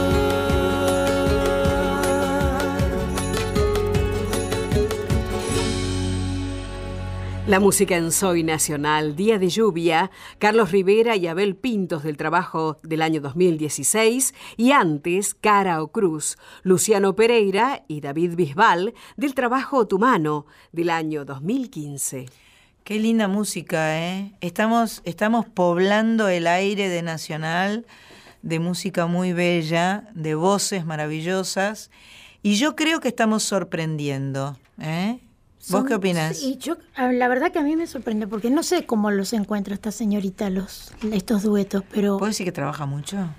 La 7.46 7.60
música 7.60 7.96
en 7.96 8.10
Soy 8.10 8.42
Nacional, 8.42 9.16
Día 9.16 9.38
de 9.38 9.48
Lluvia, 9.48 10.10
Carlos 10.38 10.70
Rivera 10.70 11.16
y 11.16 11.26
Abel 11.26 11.56
Pintos 11.56 12.02
del 12.02 12.16
trabajo 12.16 12.78
del 12.82 13.02
año 13.02 13.20
2016 13.20 14.34
y 14.56 14.72
antes 14.72 15.34
Cara 15.34 15.82
o 15.82 15.88
Cruz, 15.88 16.36
Luciano 16.62 17.14
Pereira 17.14 17.84
y 17.86 18.00
David 18.00 18.34
Bisbal 18.34 18.94
del 19.16 19.34
trabajo 19.34 19.86
Tu 19.86 19.98
Mano 19.98 20.46
del 20.72 20.90
año 20.90 21.24
2015. 21.24 22.43
Qué 22.84 22.98
linda 22.98 23.28
música, 23.28 23.98
¿eh? 23.98 24.32
Estamos, 24.42 25.00
estamos 25.06 25.46
poblando 25.46 26.28
el 26.28 26.46
aire 26.46 26.90
de 26.90 27.00
Nacional 27.00 27.86
de 28.42 28.58
música 28.58 29.06
muy 29.06 29.32
bella, 29.32 30.10
de 30.14 30.34
voces 30.34 30.84
maravillosas, 30.84 31.90
y 32.42 32.56
yo 32.56 32.76
creo 32.76 33.00
que 33.00 33.08
estamos 33.08 33.42
sorprendiendo, 33.42 34.58
¿eh? 34.78 35.18
¿Vos 35.60 35.66
Son- 35.66 35.86
qué 35.86 35.94
opinas? 35.94 36.36
Sí, 36.36 36.58
yo, 36.60 36.76
la 36.98 37.26
verdad 37.28 37.50
que 37.52 37.58
a 37.58 37.62
mí 37.62 37.74
me 37.74 37.86
sorprende, 37.86 38.26
porque 38.26 38.50
no 38.50 38.62
sé 38.62 38.84
cómo 38.84 39.10
los 39.10 39.32
encuentra 39.32 39.72
esta 39.72 39.90
señorita, 39.90 40.50
los, 40.50 40.92
estos 41.10 41.42
duetos, 41.42 41.84
pero... 41.90 42.18
¿Puedo 42.18 42.28
decir 42.28 42.44
que 42.44 42.52
trabaja 42.52 42.84
mucho? 42.84 43.30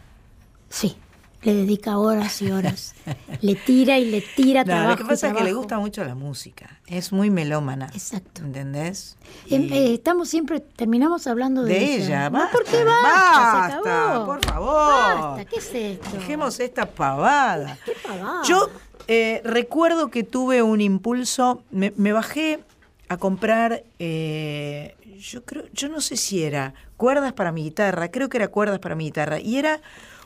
Sí, 0.69 0.97
le 1.45 1.53
dedica 1.53 1.97
horas 1.97 2.41
y 2.41 2.51
horas. 2.51 2.95
le 3.41 3.55
tira 3.55 3.99
y 3.99 4.05
le 4.09 4.21
tira 4.21 4.61
No, 4.61 4.65
trabajo 4.65 4.89
lo 4.89 4.97
que 4.97 5.05
pasa 5.05 5.27
es 5.29 5.33
que 5.35 5.43
le 5.43 5.53
gusta 5.53 5.77
mucho 5.79 6.03
la 6.03 6.15
música. 6.15 6.79
Es 6.87 7.11
muy 7.13 7.29
melómana. 7.29 7.85
Exacto. 7.93 8.41
¿Entendés? 8.43 9.15
Em, 9.49 9.71
eh, 9.71 9.93
estamos 9.93 10.27
siempre, 10.27 10.59
terminamos 10.59 11.27
hablando 11.27 11.63
de, 11.63 11.73
De 11.73 11.95
ella, 11.95 12.29
No, 12.29 12.39
basta, 12.39 12.51
¿Por 12.51 12.63
qué 12.65 12.83
basta? 12.83 13.33
Se 13.33 13.41
basta, 13.41 13.77
acabó. 14.09 14.25
por 14.25 14.45
favor. 14.45 15.21
Basta, 15.21 15.45
¿qué 15.45 15.55
es 15.57 15.73
esto? 15.73 16.17
Dejemos 16.17 16.59
esta 16.59 16.89
pavada. 16.89 17.77
¿Qué 17.85 17.93
pavada? 18.03 18.41
Yo 18.43 18.69
eh, 19.07 19.41
recuerdo 19.45 20.09
que 20.09 20.23
tuve 20.23 20.63
un 20.63 20.81
impulso, 20.81 21.63
me, 21.69 21.93
me 21.95 22.11
bajé 22.11 22.59
a 23.07 23.17
comprar, 23.17 23.83
eh, 23.99 24.95
yo 25.19 25.45
creo, 25.45 25.65
yo 25.73 25.89
no 25.89 26.01
sé 26.01 26.17
si 26.17 26.41
era 26.43 26.73
cuerdas 26.97 27.33
para 27.33 27.51
mi 27.51 27.63
guitarra, 27.63 28.09
creo 28.09 28.29
que 28.29 28.37
era 28.37 28.47
cuerdas 28.47 28.79
para 28.79 28.95
mi 28.95 29.05
guitarra, 29.05 29.39
y 29.39 29.57
era 29.57 29.79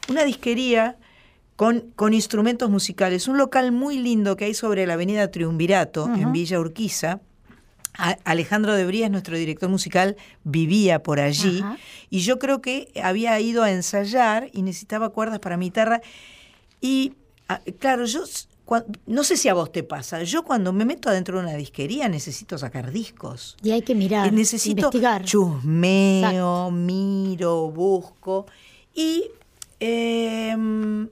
una 0.07 0.23
disquería 0.23 0.95
con, 1.59 1.91
con 1.97 2.13
instrumentos 2.13 2.69
musicales, 2.69 3.27
un 3.27 3.37
local 3.37 3.73
muy 3.73 3.99
lindo 3.99 4.37
que 4.37 4.45
hay 4.45 4.53
sobre 4.53 4.87
la 4.87 4.93
avenida 4.93 5.29
Triunvirato, 5.29 6.05
en. 6.05 6.31
Villa 6.31 6.57
Urquiza. 6.57 7.19
A- 7.97 8.17
Alejandro 8.23 8.75
de 8.75 8.85
Brías, 8.85 9.11
nuestro 9.11 9.35
director 9.35 9.67
musical, 9.67 10.15
vivía 10.45 11.03
por 11.03 11.19
allí 11.19 11.59
Ajá. 11.59 11.77
y 12.09 12.19
yo 12.19 12.39
creo 12.39 12.61
que 12.61 12.93
había 13.03 13.37
ido 13.41 13.61
a 13.61 13.71
ensayar 13.73 14.49
y 14.53 14.61
necesitaba 14.61 15.09
cuerdas 15.09 15.39
para 15.39 15.57
mi 15.57 15.65
guitarra. 15.65 15.99
Y 16.79 17.15
ah, 17.49 17.59
claro, 17.77 18.05
yo 18.05 18.23
no 19.05 19.23
sé 19.25 19.35
si 19.35 19.49
a 19.49 19.53
vos 19.53 19.69
te 19.73 19.83
pasa, 19.83 20.23
yo 20.23 20.43
cuando 20.45 20.71
me 20.71 20.85
meto 20.85 21.09
adentro 21.09 21.39
de 21.39 21.43
una 21.43 21.55
disquería 21.57 22.07
necesito 22.07 22.57
sacar 22.57 22.89
discos. 22.93 23.57
Y 23.61 23.71
hay 23.71 23.81
que 23.81 23.95
mirar, 23.95 24.27
Y 24.27 24.31
necesito 24.31 24.79
investigar. 24.79 25.25
chusmeo, 25.25 26.71
miro, 26.71 27.69
busco. 27.69 28.45
Y 28.95 29.25
em, 29.81 31.09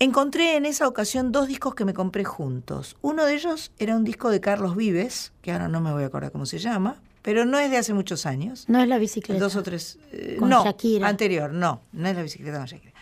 encontré 0.00 0.56
en 0.56 0.66
esa 0.66 0.88
ocasión 0.88 1.30
dos 1.30 1.46
discos 1.46 1.74
que 1.74 1.84
me 1.84 1.94
compré 1.94 2.24
juntos. 2.24 2.96
Uno 3.02 3.24
de 3.26 3.34
ellos 3.34 3.70
era 3.78 3.94
un 3.94 4.02
disco 4.04 4.30
de 4.30 4.40
Carlos 4.40 4.74
Vives, 4.74 5.32
que 5.42 5.52
ahora 5.52 5.68
no 5.68 5.80
me 5.80 5.92
voy 5.92 6.02
a 6.02 6.06
acordar 6.06 6.32
cómo 6.32 6.46
se 6.46 6.58
llama, 6.58 7.00
pero 7.22 7.44
no 7.44 7.58
es 7.58 7.70
de 7.70 7.76
hace 7.76 7.92
muchos 7.94 8.26
años. 8.26 8.64
No 8.68 8.80
es 8.80 8.88
la 8.88 8.98
bicicleta. 8.98 9.38
Dos 9.38 9.54
o 9.56 9.62
tres. 9.62 9.98
eh, 10.10 10.36
Con 10.38 10.48
no, 10.48 10.64
Shakira. 10.64 11.06
anterior, 11.06 11.52
no, 11.52 11.82
no 11.92 12.08
es 12.08 12.16
la 12.16 12.22
bicicleta 12.22 12.56
con 12.58 12.66
Shakira. 12.66 12.94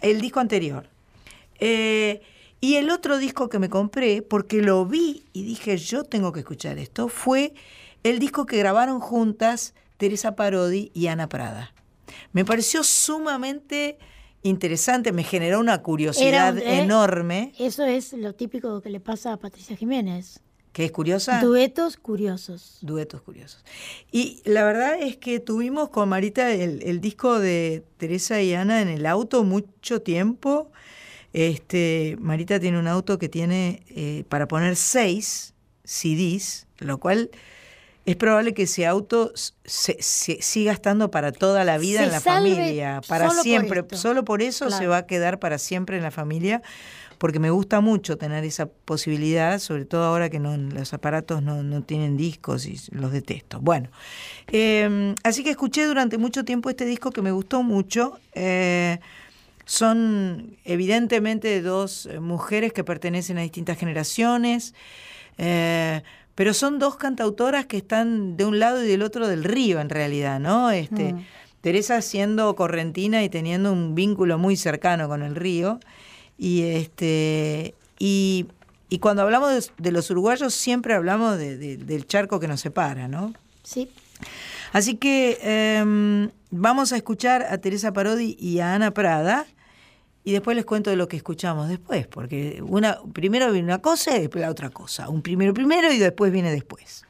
El 0.00 0.20
disco 0.20 0.40
anterior. 0.40 0.88
Eh, 1.58 2.22
y 2.60 2.76
el 2.76 2.90
otro 2.90 3.18
disco 3.18 3.48
que 3.48 3.58
me 3.58 3.68
compré, 3.68 4.22
porque 4.22 4.62
lo 4.62 4.86
vi 4.86 5.24
y 5.32 5.42
dije, 5.44 5.76
yo 5.76 6.04
tengo 6.04 6.32
que 6.32 6.40
escuchar 6.40 6.78
esto, 6.78 7.08
fue 7.08 7.54
el 8.04 8.18
disco 8.18 8.46
que 8.46 8.56
grabaron 8.56 9.00
juntas 9.00 9.74
Teresa 9.96 10.36
Parodi 10.36 10.90
y 10.94 11.08
Ana 11.08 11.28
Prada. 11.28 11.72
Me 12.32 12.44
pareció 12.44 12.84
sumamente 12.84 13.98
interesante, 14.46 15.12
me 15.12 15.22
generó 15.24 15.60
una 15.60 15.82
curiosidad 15.82 16.54
un- 16.54 16.60
eh, 16.60 16.80
enorme. 16.82 17.52
Eso 17.58 17.84
es 17.84 18.12
lo 18.14 18.34
típico 18.34 18.80
que 18.80 18.90
le 18.90 19.00
pasa 19.00 19.32
a 19.32 19.36
Patricia 19.36 19.76
Jiménez. 19.76 20.40
¿Qué 20.72 20.84
es 20.84 20.92
curiosa? 20.92 21.40
Duetos 21.40 21.96
curiosos. 21.96 22.78
Duetos 22.82 23.22
curiosos. 23.22 23.64
Y 24.12 24.42
la 24.44 24.62
verdad 24.64 25.00
es 25.00 25.16
que 25.16 25.40
tuvimos 25.40 25.88
con 25.88 26.08
Marita 26.10 26.50
el, 26.52 26.82
el 26.82 27.00
disco 27.00 27.38
de 27.38 27.82
Teresa 27.96 28.42
y 28.42 28.52
Ana 28.52 28.82
en 28.82 28.88
el 28.88 29.06
auto 29.06 29.42
mucho 29.42 30.02
tiempo. 30.02 30.70
Este, 31.32 32.16
Marita 32.20 32.60
tiene 32.60 32.78
un 32.78 32.88
auto 32.88 33.18
que 33.18 33.28
tiene 33.28 33.82
eh, 33.88 34.24
para 34.28 34.48
poner 34.48 34.76
seis 34.76 35.54
CDs, 35.84 36.66
lo 36.78 36.98
cual 36.98 37.30
es 38.06 38.16
probable 38.16 38.54
que 38.54 38.62
ese 38.62 38.86
auto 38.86 39.32
se, 39.34 39.96
se- 40.00 40.40
siga 40.40 40.72
estando 40.72 41.10
para 41.10 41.32
toda 41.32 41.64
la 41.64 41.76
vida 41.76 42.00
Se 42.00 42.06
en 42.06 42.12
la 42.12 42.20
familia, 42.20 43.00
para 43.06 43.28
solo 43.28 43.42
siempre. 43.42 43.84
Solo 43.92 44.24
por 44.24 44.40
eso 44.42 44.70
se 44.70 44.86
va 44.86 44.98
a 44.98 45.06
quedar 45.06 45.38
para 45.38 45.58
siempre 45.58 45.96
en 45.96 46.02
la 46.04 46.10
familia, 46.10 46.62
porque 47.18 47.38
me 47.38 47.50
gusta 47.50 47.80
mucho 47.80 48.16
tener 48.16 48.44
esa 48.44 48.66
posibilidad, 48.66 49.58
sobre 49.58 49.84
todo 49.86 50.04
ahora 50.04 50.30
que 50.30 50.38
no, 50.38 50.56
los 50.56 50.92
aparatos 50.94 51.42
no, 51.42 51.62
no 51.62 51.82
tienen 51.82 52.16
discos 52.16 52.66
y 52.66 52.78
los 52.92 53.10
detesto. 53.10 53.58
Bueno, 53.60 53.88
eh, 54.48 55.14
así 55.24 55.42
que 55.42 55.50
escuché 55.50 55.84
durante 55.86 56.18
mucho 56.18 56.44
tiempo 56.44 56.70
este 56.70 56.84
disco 56.84 57.10
que 57.10 57.22
me 57.22 57.32
gustó 57.32 57.62
mucho. 57.62 58.18
eh, 58.34 58.98
son 59.68 60.56
evidentemente 60.64 61.60
dos 61.60 62.06
eh, 62.06 62.20
mujeres 62.20 62.72
que 62.72 62.84
pertenecen 62.84 63.36
a 63.38 63.40
distintas 63.42 63.76
generaciones, 63.76 64.74
eh, 65.38 66.02
pero 66.36 66.54
son 66.54 66.78
dos 66.78 66.94
cantautoras 66.96 67.66
que 67.66 67.76
están 67.78 68.36
de 68.36 68.44
un 68.44 68.60
lado 68.60 68.84
y 68.84 68.86
del 68.86 69.02
otro 69.02 69.26
del 69.26 69.42
río 69.42 69.80
en 69.80 69.88
realidad, 69.90 70.38
¿no? 70.38 70.70
Este, 70.70 71.12
Mm. 71.14 71.24
Teresa 71.62 72.00
siendo 72.00 72.54
correntina 72.54 73.24
y 73.24 73.28
teniendo 73.28 73.72
un 73.72 73.96
vínculo 73.96 74.38
muy 74.38 74.56
cercano 74.56 75.08
con 75.08 75.22
el 75.24 75.34
río. 75.34 75.80
Y 76.38 76.62
este 76.62 77.74
y, 77.98 78.46
y 78.88 78.98
cuando 79.00 79.22
hablamos 79.22 79.50
de, 79.52 79.72
de 79.82 79.90
los 79.90 80.08
uruguayos 80.10 80.54
siempre 80.54 80.94
hablamos 80.94 81.38
de- 81.38 81.56
de- 81.56 81.76
del 81.78 82.06
charco 82.06 82.38
que 82.38 82.46
nos 82.46 82.60
separa, 82.60 83.08
¿no? 83.08 83.32
Sí. 83.64 83.88
Así 84.72 84.94
que 84.96 85.38
em, 85.42 86.30
vamos 86.52 86.92
a 86.92 86.96
escuchar 86.96 87.46
a 87.50 87.58
Teresa 87.58 87.92
Parodi 87.92 88.36
y 88.38 88.60
a 88.60 88.74
Ana 88.74 88.92
Prada 88.92 89.46
y 90.26 90.32
después 90.32 90.56
les 90.56 90.64
cuento 90.64 90.90
de 90.90 90.96
lo 90.96 91.06
que 91.06 91.16
escuchamos 91.16 91.68
después, 91.68 92.08
porque 92.08 92.60
una 92.66 92.98
primero 93.12 93.52
viene 93.52 93.68
una 93.68 93.80
cosa 93.80 94.16
y 94.16 94.22
después 94.22 94.42
la 94.42 94.50
otra 94.50 94.70
cosa. 94.70 95.08
Un 95.08 95.22
primero 95.22 95.54
primero 95.54 95.92
y 95.92 95.98
después 95.98 96.32
viene 96.32 96.50
después. 96.50 97.04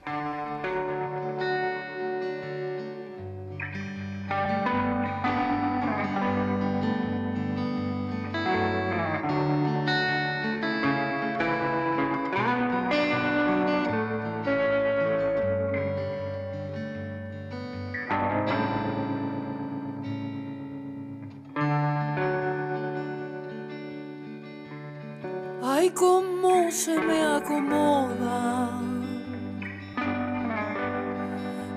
Acomodan 27.36 28.96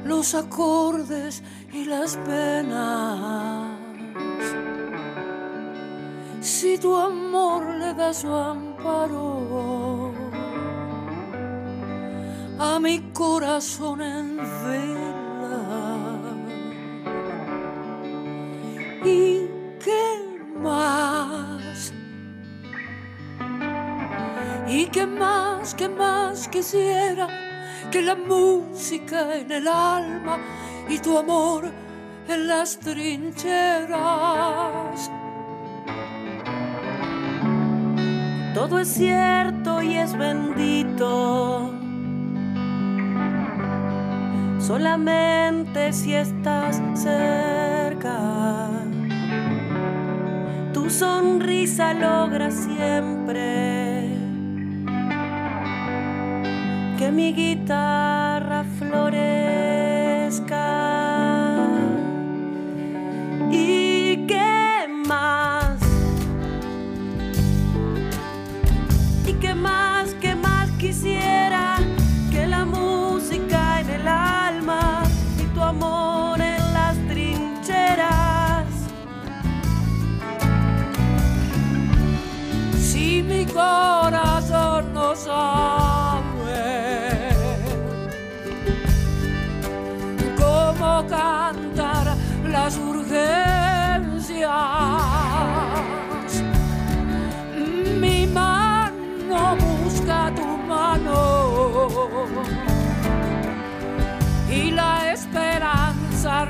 los 0.05 0.33
acordes 0.33 1.43
y 1.71 1.85
las 1.85 2.17
penas. 2.17 3.77
Si 6.41 6.77
tu 6.77 6.95
amor 6.95 7.75
le 7.75 7.93
da 7.93 8.13
su 8.13 8.33
amparo 8.33 10.11
a 12.59 12.79
mi 12.79 13.11
corazón 13.13 14.01
en 14.01 14.37
vela. 14.37 15.08
Qué 25.73 25.89
más 25.89 26.47
quisiera 26.47 27.27
que 27.91 28.01
la 28.01 28.15
música 28.15 29.35
en 29.35 29.51
el 29.51 29.67
alma 29.67 30.37
y 30.87 30.99
tu 30.99 31.17
amor 31.17 31.65
en 32.27 32.47
las 32.47 32.79
trincheras. 32.79 33.97
Todo 38.53 38.79
es 38.79 38.87
cierto 38.87 39.81
y 39.81 39.97
es 39.97 40.17
bendito. 40.17 41.73
Solamente 44.59 45.93
si 45.93 46.13
estás 46.13 46.81
cerca. 46.93 48.69
Tu 50.73 50.89
sonrisa 50.89 51.93
logra 51.93 52.51
siempre 52.51 53.78
que 56.99 57.11
mi 57.13 57.31
guitarra 57.31 58.65
florezca. 58.77 59.07
¿Y 63.49 63.88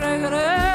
regreso. 0.09 0.68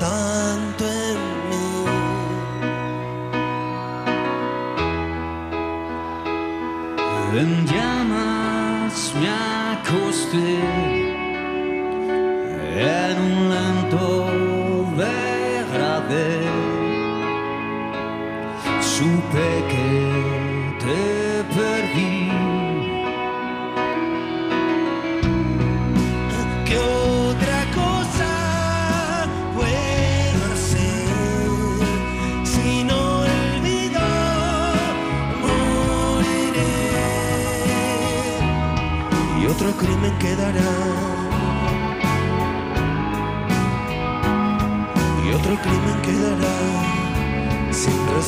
ता 0.00 0.27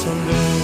sin 0.00 0.59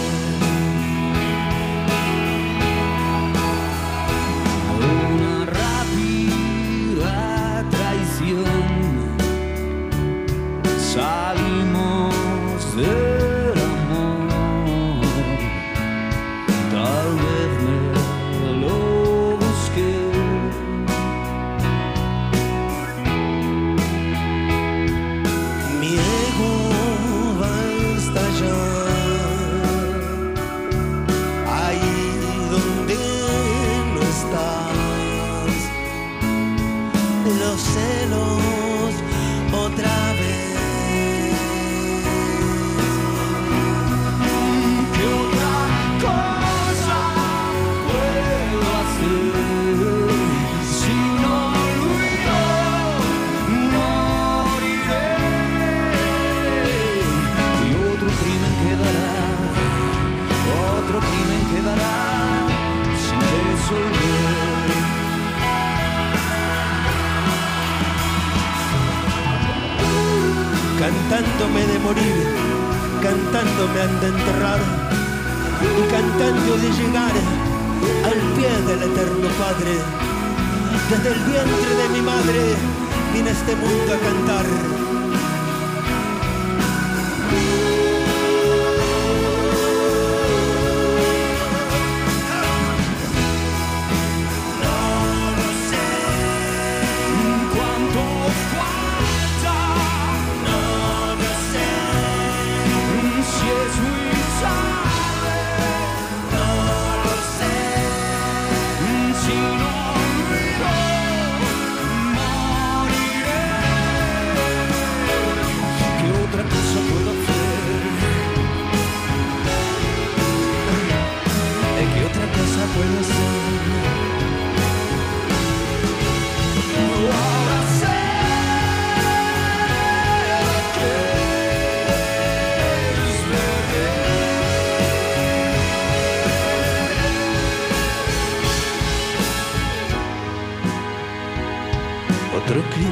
Morir, 71.86 72.26
cantándome 73.00 73.80
han 73.80 74.00
de 74.00 74.08
enterrar 74.08 74.58
y 75.62 75.82
cantando 75.88 76.56
de 76.56 76.68
llegar 76.72 77.12
al 78.04 78.18
pie 78.34 78.50
del 78.66 78.90
eterno 78.90 79.28
Padre. 79.38 79.74
Desde 80.90 81.08
el 81.14 81.20
vientre 81.30 81.74
de 81.80 81.88
mi 81.90 82.02
madre 82.02 82.56
vine 83.14 83.30
este 83.30 83.54
mundo 83.54 83.94
a 83.94 83.98
cantar. 84.00 84.95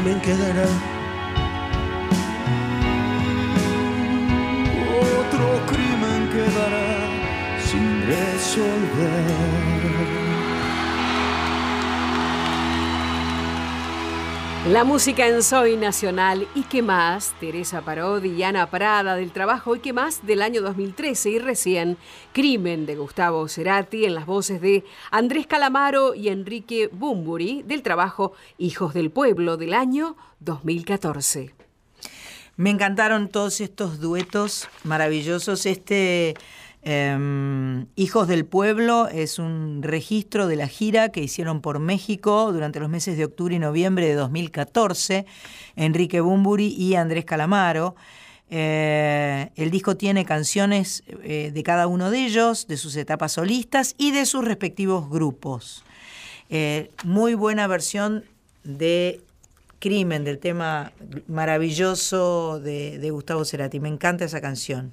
Crimen 0.04 0.20
quedará. 0.20 0.66
Otro 5.00 5.66
crimen 5.66 6.28
quedará 6.28 7.08
sin 7.66 8.06
resolver. 8.06 9.83
La 14.68 14.82
música 14.82 15.28
en 15.28 15.42
Soy 15.42 15.76
Nacional 15.76 16.48
y 16.54 16.62
qué 16.62 16.80
más, 16.80 17.34
Teresa 17.38 17.82
Parodi 17.82 18.30
y 18.30 18.42
Ana 18.44 18.70
Prada 18.70 19.14
del 19.14 19.30
trabajo 19.30 19.76
y 19.76 19.80
qué 19.80 19.92
más 19.92 20.26
del 20.26 20.40
año 20.40 20.62
2013 20.62 21.28
y 21.28 21.38
recién 21.38 21.98
Crimen 22.32 22.86
de 22.86 22.96
Gustavo 22.96 23.46
Cerati 23.46 24.06
en 24.06 24.14
las 24.14 24.24
voces 24.24 24.62
de 24.62 24.82
Andrés 25.10 25.46
Calamaro 25.46 26.14
y 26.14 26.28
Enrique 26.28 26.88
Bumburi 26.90 27.62
del 27.62 27.82
trabajo 27.82 28.32
Hijos 28.56 28.94
del 28.94 29.10
Pueblo 29.10 29.58
del 29.58 29.74
año 29.74 30.16
2014. 30.40 31.52
Me 32.56 32.70
encantaron 32.70 33.28
todos 33.28 33.60
estos 33.60 34.00
duetos 34.00 34.68
maravillosos. 34.82 35.66
Este 35.66 36.36
em, 36.84 37.86
Hijos 37.96 38.28
del 38.28 38.44
Pueblo 38.44 39.08
es 39.08 39.38
un 39.38 39.82
registro 39.82 40.46
de 40.46 40.56
la 40.56 40.68
gira 40.68 41.10
que 41.10 41.20
hicieron 41.20 41.60
por 41.60 41.78
México 41.78 42.52
durante 42.52 42.80
los 42.80 42.88
meses 42.88 43.16
de 43.16 43.24
octubre 43.24 43.54
y 43.54 43.58
noviembre 43.58 44.06
de 44.06 44.14
2014, 44.14 45.26
Enrique 45.76 46.20
Bumburi 46.20 46.68
y 46.68 46.94
Andrés 46.94 47.24
Calamaro. 47.24 47.94
Eh, 48.50 49.50
el 49.56 49.70
disco 49.70 49.96
tiene 49.96 50.24
canciones 50.24 51.02
eh, 51.22 51.50
de 51.52 51.62
cada 51.62 51.86
uno 51.86 52.10
de 52.10 52.26
ellos, 52.26 52.66
de 52.68 52.76
sus 52.76 52.94
etapas 52.96 53.32
solistas 53.32 53.94
y 53.98 54.12
de 54.12 54.26
sus 54.26 54.44
respectivos 54.44 55.08
grupos. 55.08 55.82
Eh, 56.50 56.90
muy 57.04 57.34
buena 57.34 57.66
versión 57.66 58.24
de 58.62 59.20
Crimen, 59.78 60.24
del 60.24 60.38
tema 60.38 60.92
maravilloso 61.26 62.60
de, 62.60 62.98
de 62.98 63.10
Gustavo 63.10 63.44
Cerati. 63.44 63.80
Me 63.80 63.88
encanta 63.88 64.24
esa 64.24 64.40
canción. 64.40 64.92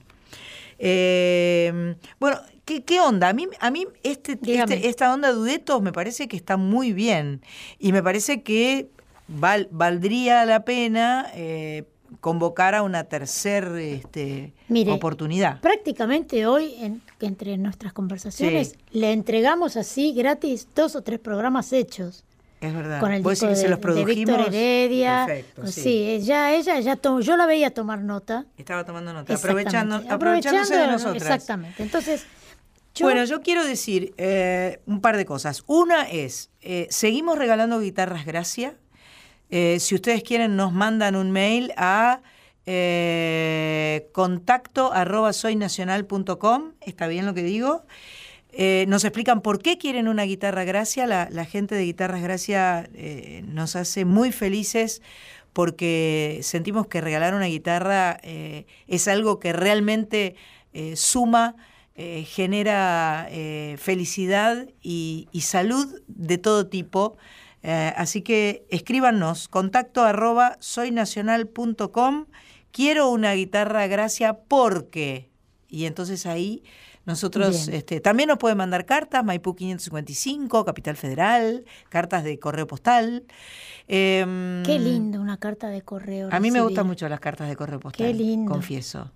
Eh, 0.84 1.96
bueno, 2.20 2.40
¿qué, 2.66 2.84
qué 2.84 3.00
onda? 3.00 3.30
A 3.30 3.34
mí, 3.34 3.48
a 3.60 3.70
mí 3.72 3.86
este, 4.04 4.34
este- 4.42 4.88
esta 4.90 5.14
onda 5.14 5.30
de 5.30 5.36
duetos 5.36 5.82
me 5.82 5.92
parece 5.94 6.28
que 6.28 6.36
está 6.36 6.58
muy 6.58 6.92
bien. 6.92 7.42
Y 7.80 7.92
me 7.92 8.02
parece 8.02 8.42
que 8.42 8.90
val- 9.28 9.68
valdría 9.72 10.44
la 10.46 10.66
pena 10.66 11.28
eh, 11.36 11.84
convocar 12.20 12.76
a 12.76 12.82
una 12.84 13.04
tercera 13.06 13.80
este, 13.82 14.54
Mire, 14.68 14.92
oportunidad. 14.92 15.62
Prácticamente 15.62 16.46
hoy, 16.48 16.76
en- 16.80 17.02
entre 17.22 17.58
nuestras 17.58 17.94
conversaciones, 17.94 18.76
le 18.92 19.12
entregamos 19.14 19.78
así 19.78 20.14
gratis 20.14 20.68
dos 20.76 20.96
o 20.96 21.04
tres 21.04 21.20
programas 21.20 21.72
hechos. 21.74 22.26
Es 22.62 22.74
verdad. 22.76 23.00
Con 23.00 23.12
el 23.12 23.22
¿Vos 23.24 23.34
disco 23.34 23.48
de, 23.48 23.56
se 23.56 23.68
los 23.68 23.80
de 23.80 23.82
produjimos? 23.82 24.38
Víctor 24.38 24.54
Heredia. 24.54 25.24
Perfecto, 25.26 25.68
sí. 25.68 25.82
sí, 25.82 26.04
ella, 26.10 26.54
ella, 26.54 26.80
ya 26.80 26.96
to- 26.96 27.20
yo 27.20 27.36
la 27.36 27.46
veía 27.48 27.74
tomar 27.74 28.00
nota. 28.02 28.46
Estaba 28.58 28.86
tomando 28.86 29.12
nota. 29.14 29.34
Aprovechando, 29.34 30.02
aprovechándose 30.10 30.78
de 30.78 30.88
nosotras. 30.88 31.24
Exactamente. 31.24 31.82
Entonces, 31.82 32.26
yo- 32.94 33.06
Bueno, 33.08 33.26
yo 33.26 33.42
quiero 33.42 33.66
decir 33.66 34.14
eh, 34.18 34.80
un 34.86 35.02
par 35.02 35.18
de 35.18 35.26
cosas. 35.26 35.64
Una 35.66 36.04
es, 36.10 36.52
eh, 36.62 36.88
seguimos 36.92 37.38
regalando 37.40 37.80
guitarras 37.80 38.26
Gracia. 38.26 38.76
Eh, 39.50 39.78
si 39.80 39.96
ustedes 39.96 40.22
quieren, 40.24 40.56
nos 40.56 40.72
mandan 40.72 41.16
un 41.16 41.32
mail 41.32 41.74
a 41.78 42.22
contacto 44.12 44.94
arroba 44.94 45.34
soynacional.com. 45.34 46.74
¿Está 46.82 47.08
bien 47.08 47.26
lo 47.26 47.34
que 47.34 47.44
digo? 47.44 47.84
Eh, 48.54 48.86
nos 48.88 49.06
explican 49.06 49.42
por 49.42 49.62
qué 49.62 49.78
quieren 49.78 50.08
una 50.08 50.24
guitarra 50.24 50.64
Gracia. 50.64 51.08
La, 51.08 51.46
gente 51.46 51.76
de 51.76 51.84
Guitarras 51.84 52.22
Gracia 52.22 52.90
eh, 52.94 53.44
nos 53.48 53.76
hace 53.76 54.06
muy 54.06 54.32
felices 54.32 55.02
porque 55.54 56.40
sentimos 56.44 56.88
que 56.88 57.02
regalar 57.02 57.34
una 57.34 57.46
guitarra 57.46 58.18
eh, 58.24 58.66
es 58.88 59.08
algo 59.08 59.40
que 59.40 59.54
realmente 59.54 60.36
suma, 60.96 61.56
genera 61.96 63.28
felicidad 63.78 64.70
y, 64.82 65.28
y 65.34 65.42
salud 65.42 66.02
de 66.08 66.38
todo 66.38 66.68
tipo. 66.68 67.18
Así 67.62 68.22
que 68.22 68.66
escríbanos, 68.70 69.50
contacto 69.50 70.02
arroba 70.02 70.56
soynacional.com. 70.62 72.28
Quiero 72.72 73.10
una 73.10 73.34
guitarra 73.34 73.86
Gracia 73.88 74.40
porque. 74.48 75.30
Y 75.68 75.86
entonces 75.86 76.26
ahí 76.26 76.64
nosotros 77.06 77.68
este, 77.68 78.00
también 78.00 78.28
nos 78.28 78.38
pueden 78.38 78.58
mandar 78.58 78.86
cartas, 78.86 79.24
Maipú 79.24 79.56
555, 79.56 80.66
Capital 80.66 80.96
Federal, 80.96 81.66
cartas 81.90 82.24
de 82.24 82.38
correo 82.40 82.68
postal. 82.68 83.24
Em, 83.88 84.64
Qué 84.64 84.80
lindo 84.80 85.20
una 85.20 85.38
carta 85.38 85.70
de 85.70 85.82
correo. 85.82 86.30
A 86.32 86.40
mí 86.40 86.52
me 86.52 86.62
gustan 86.62 86.86
mucho 86.86 87.10
las 87.10 87.20
cartas 87.20 87.50
de 87.50 87.56
correo 87.56 87.80
postal. 87.80 88.08
Qué 88.08 88.14
lindo. 88.14 88.52
Confieso. 88.52 89.12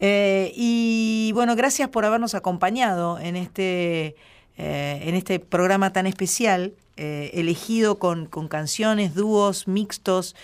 Eh, 0.00 0.52
y 0.54 1.32
bueno, 1.34 1.56
gracias 1.56 1.88
por 1.88 2.04
habernos 2.04 2.34
acompañado 2.34 3.18
en 3.18 3.36
este, 3.36 4.16
eh, 4.56 5.00
en 5.02 5.14
este 5.14 5.40
programa 5.40 5.92
tan 5.92 6.06
especial, 6.06 6.74
eh, 6.96 7.32
elegido 7.34 7.98
con, 7.98 8.26
con 8.26 8.46
canciones, 8.46 9.16
dúos, 9.16 9.66
mixtos, 9.66 10.36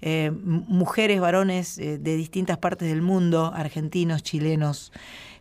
eh, 0.00 0.30
mujeres, 0.32 1.20
varones 1.20 1.76
eh, 1.76 1.98
de 1.98 2.16
distintas 2.16 2.56
partes 2.56 2.88
del 2.88 3.02
mundo, 3.02 3.52
argentinos, 3.54 4.22
chilenos. 4.22 4.90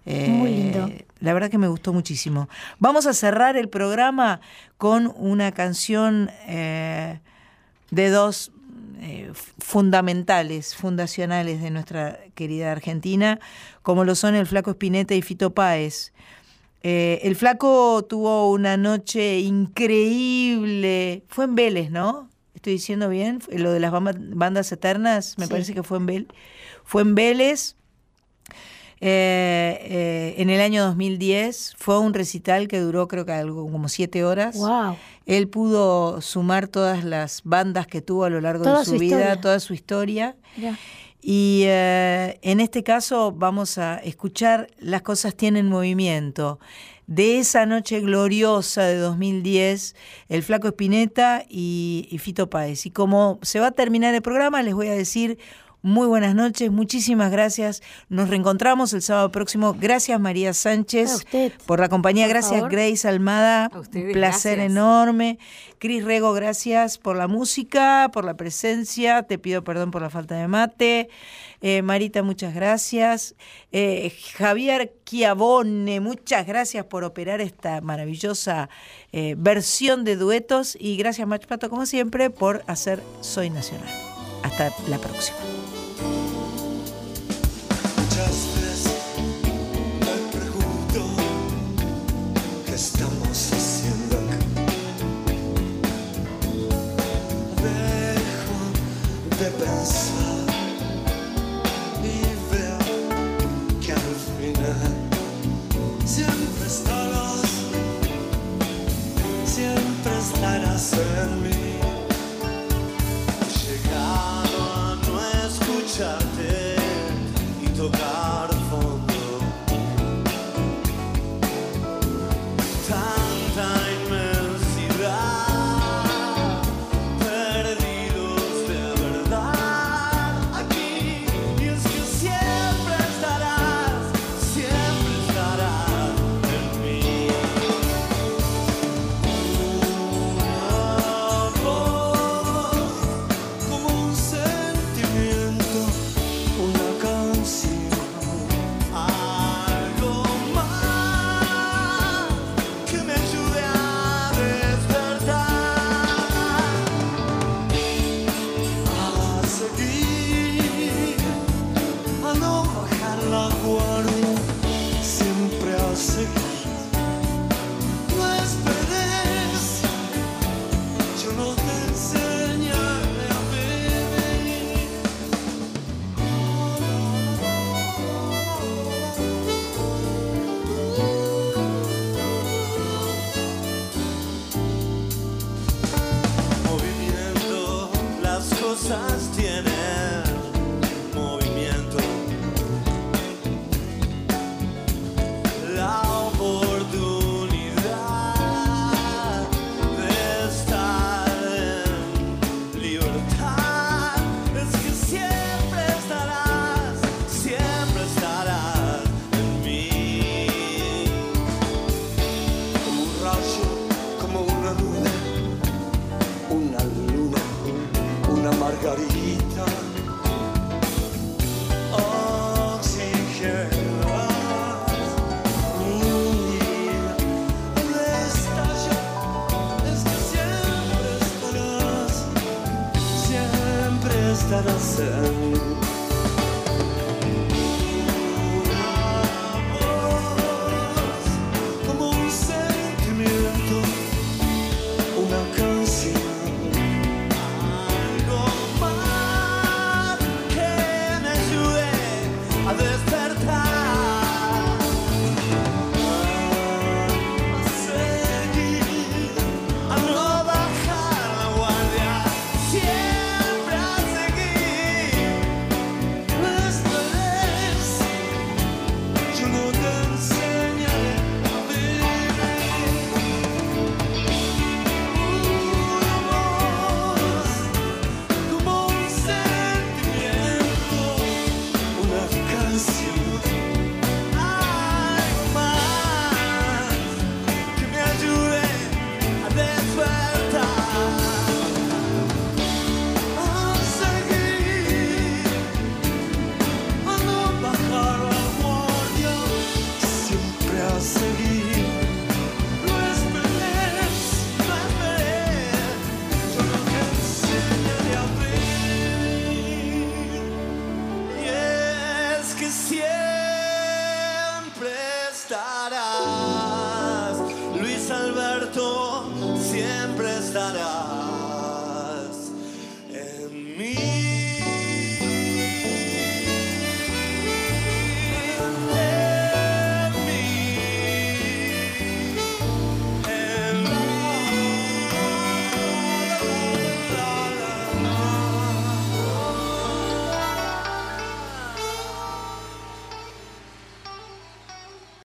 Eh, 0.09 0.27
Muy 0.29 0.51
lindo. 0.51 0.89
La 1.19 1.33
verdad 1.33 1.49
que 1.49 1.57
me 1.57 1.67
gustó 1.67 1.91
muchísimo. 1.93 2.47
Vamos 2.79 3.05
a 3.07 3.13
cerrar 3.13 3.57
el 3.57 3.69
programa 3.69 4.39
con 4.77 5.11
una 5.17 5.51
canción 5.51 6.29
eh, 6.47 7.19
de 7.91 8.09
dos 8.09 8.51
eh, 9.01 9.31
fundamentales, 9.59 10.75
fundacionales 10.75 11.61
de 11.61 11.71
nuestra 11.71 12.19
querida 12.35 12.71
Argentina, 12.71 13.39
como 13.81 14.03
lo 14.05 14.15
son 14.15 14.35
el 14.35 14.45
Flaco 14.47 14.71
Espineta 14.71 15.13
y 15.15 15.21
Fito 15.21 15.53
Páez. 15.53 16.13
Eh, 16.83 17.19
el 17.23 17.35
Flaco 17.35 18.05
tuvo 18.07 18.51
una 18.51 18.77
noche 18.77 19.39
increíble. 19.39 21.23
Fue 21.27 21.45
en 21.45 21.55
Vélez, 21.55 21.89
¿no? 21.91 22.29
Estoy 22.53 22.73
diciendo 22.73 23.09
bien. 23.09 23.39
Lo 23.51 23.71
de 23.71 23.79
las 23.79 23.91
bandas 23.91 24.71
eternas, 24.71 25.35
me 25.37 25.45
Sí. 25.45 25.51
parece 25.51 25.73
que 25.73 25.83
fue 25.83 25.97
en 25.97 26.05
Vélez. 26.05 26.27
Fue 26.83 27.01
en 27.01 27.15
Vélez. 27.15 27.75
Eh, 28.99 29.77
eh, 29.81 30.35
en 30.37 30.49
el 30.49 30.59
año 30.59 30.83
2010 30.85 31.75
fue 31.77 31.99
un 31.99 32.13
recital 32.13 32.67
que 32.67 32.79
duró 32.79 33.07
creo 33.07 33.25
que 33.25 33.31
algo 33.31 33.69
como 33.71 33.89
siete 33.89 34.23
horas. 34.23 34.57
Wow. 34.57 34.97
Él 35.25 35.47
pudo 35.49 36.21
sumar 36.21 36.67
todas 36.67 37.03
las 37.03 37.41
bandas 37.43 37.85
que 37.85 38.01
tuvo 38.01 38.23
a 38.23 38.29
lo 38.29 38.41
largo 38.41 38.63
Toda 38.63 38.79
de 38.79 38.85
su, 38.85 38.91
su 38.91 38.99
vida, 38.99 39.17
historia. 39.17 39.41
toda 39.41 39.59
su 39.59 39.73
historia. 39.73 40.35
Y 41.21 41.63
eh, 41.65 42.39
en 42.41 42.59
este 42.59 42.83
caso 42.83 43.31
vamos 43.31 43.77
a 43.77 43.97
escuchar 43.97 44.69
Las 44.79 45.01
cosas 45.01 45.35
tienen 45.35 45.67
movimiento. 45.67 46.59
De 47.05 47.39
esa 47.39 47.65
noche 47.65 48.01
gloriosa 48.01 48.83
de 48.83 48.97
2010, 48.97 49.95
el 50.27 50.43
Flaco 50.43 50.67
Espineta 50.67 51.45
y, 51.47 52.07
y 52.11 52.17
Fito 52.17 52.49
Páez. 52.49 52.85
Y 52.85 52.91
como 52.91 53.39
se 53.43 53.61
va 53.61 53.67
a 53.67 53.71
terminar 53.71 54.13
el 54.13 54.21
programa, 54.21 54.61
les 54.61 54.73
voy 54.73 54.87
a 54.87 54.93
decir 54.93 55.37
muy 55.81 56.07
buenas 56.07 56.35
noches, 56.35 56.71
muchísimas 56.71 57.31
gracias. 57.31 57.81
Nos 58.09 58.29
reencontramos 58.29 58.93
el 58.93 59.01
sábado 59.01 59.31
próximo. 59.31 59.75
Gracias 59.79 60.19
María 60.19 60.53
Sánchez 60.53 61.11
A 61.11 61.15
usted. 61.15 61.53
por 61.65 61.79
la 61.79 61.87
compañía. 61.87 62.25
Por 62.25 62.33
gracias 62.33 62.59
favor. 62.61 62.71
Grace 62.71 63.07
Almada. 63.07 63.69
Un 63.73 63.83
placer 63.83 64.57
gracias. 64.57 64.57
enorme. 64.57 65.39
Cris 65.79 66.03
Rego, 66.03 66.33
gracias 66.33 66.97
por 66.97 67.15
la 67.15 67.27
música, 67.27 68.09
por 68.11 68.25
la 68.25 68.35
presencia. 68.35 69.23
Te 69.23 69.37
pido 69.37 69.63
perdón 69.63 69.91
por 69.91 70.01
la 70.01 70.09
falta 70.09 70.35
de 70.35 70.47
mate. 70.47 71.09
Eh, 71.61 71.81
Marita, 71.81 72.23
muchas 72.23 72.53
gracias. 72.53 73.35
Eh, 73.71 74.13
Javier 74.35 74.93
Chiavone, 75.05 75.99
muchas 75.99 76.45
gracias 76.45 76.85
por 76.85 77.03
operar 77.03 77.41
esta 77.41 77.81
maravillosa 77.81 78.69
eh, 79.11 79.35
versión 79.37 80.03
de 80.03 80.15
duetos. 80.15 80.77
Y 80.79 80.97
gracias, 80.97 81.27
Mach 81.27 81.45
Pato, 81.45 81.69
como 81.69 81.85
siempre, 81.85 82.29
por 82.29 82.63
hacer 82.67 83.01
Soy 83.21 83.49
Nacional. 83.49 83.89
Hasta 84.43 84.71
la 84.87 84.97
próxima. 84.97 85.37
us. 110.77 111.06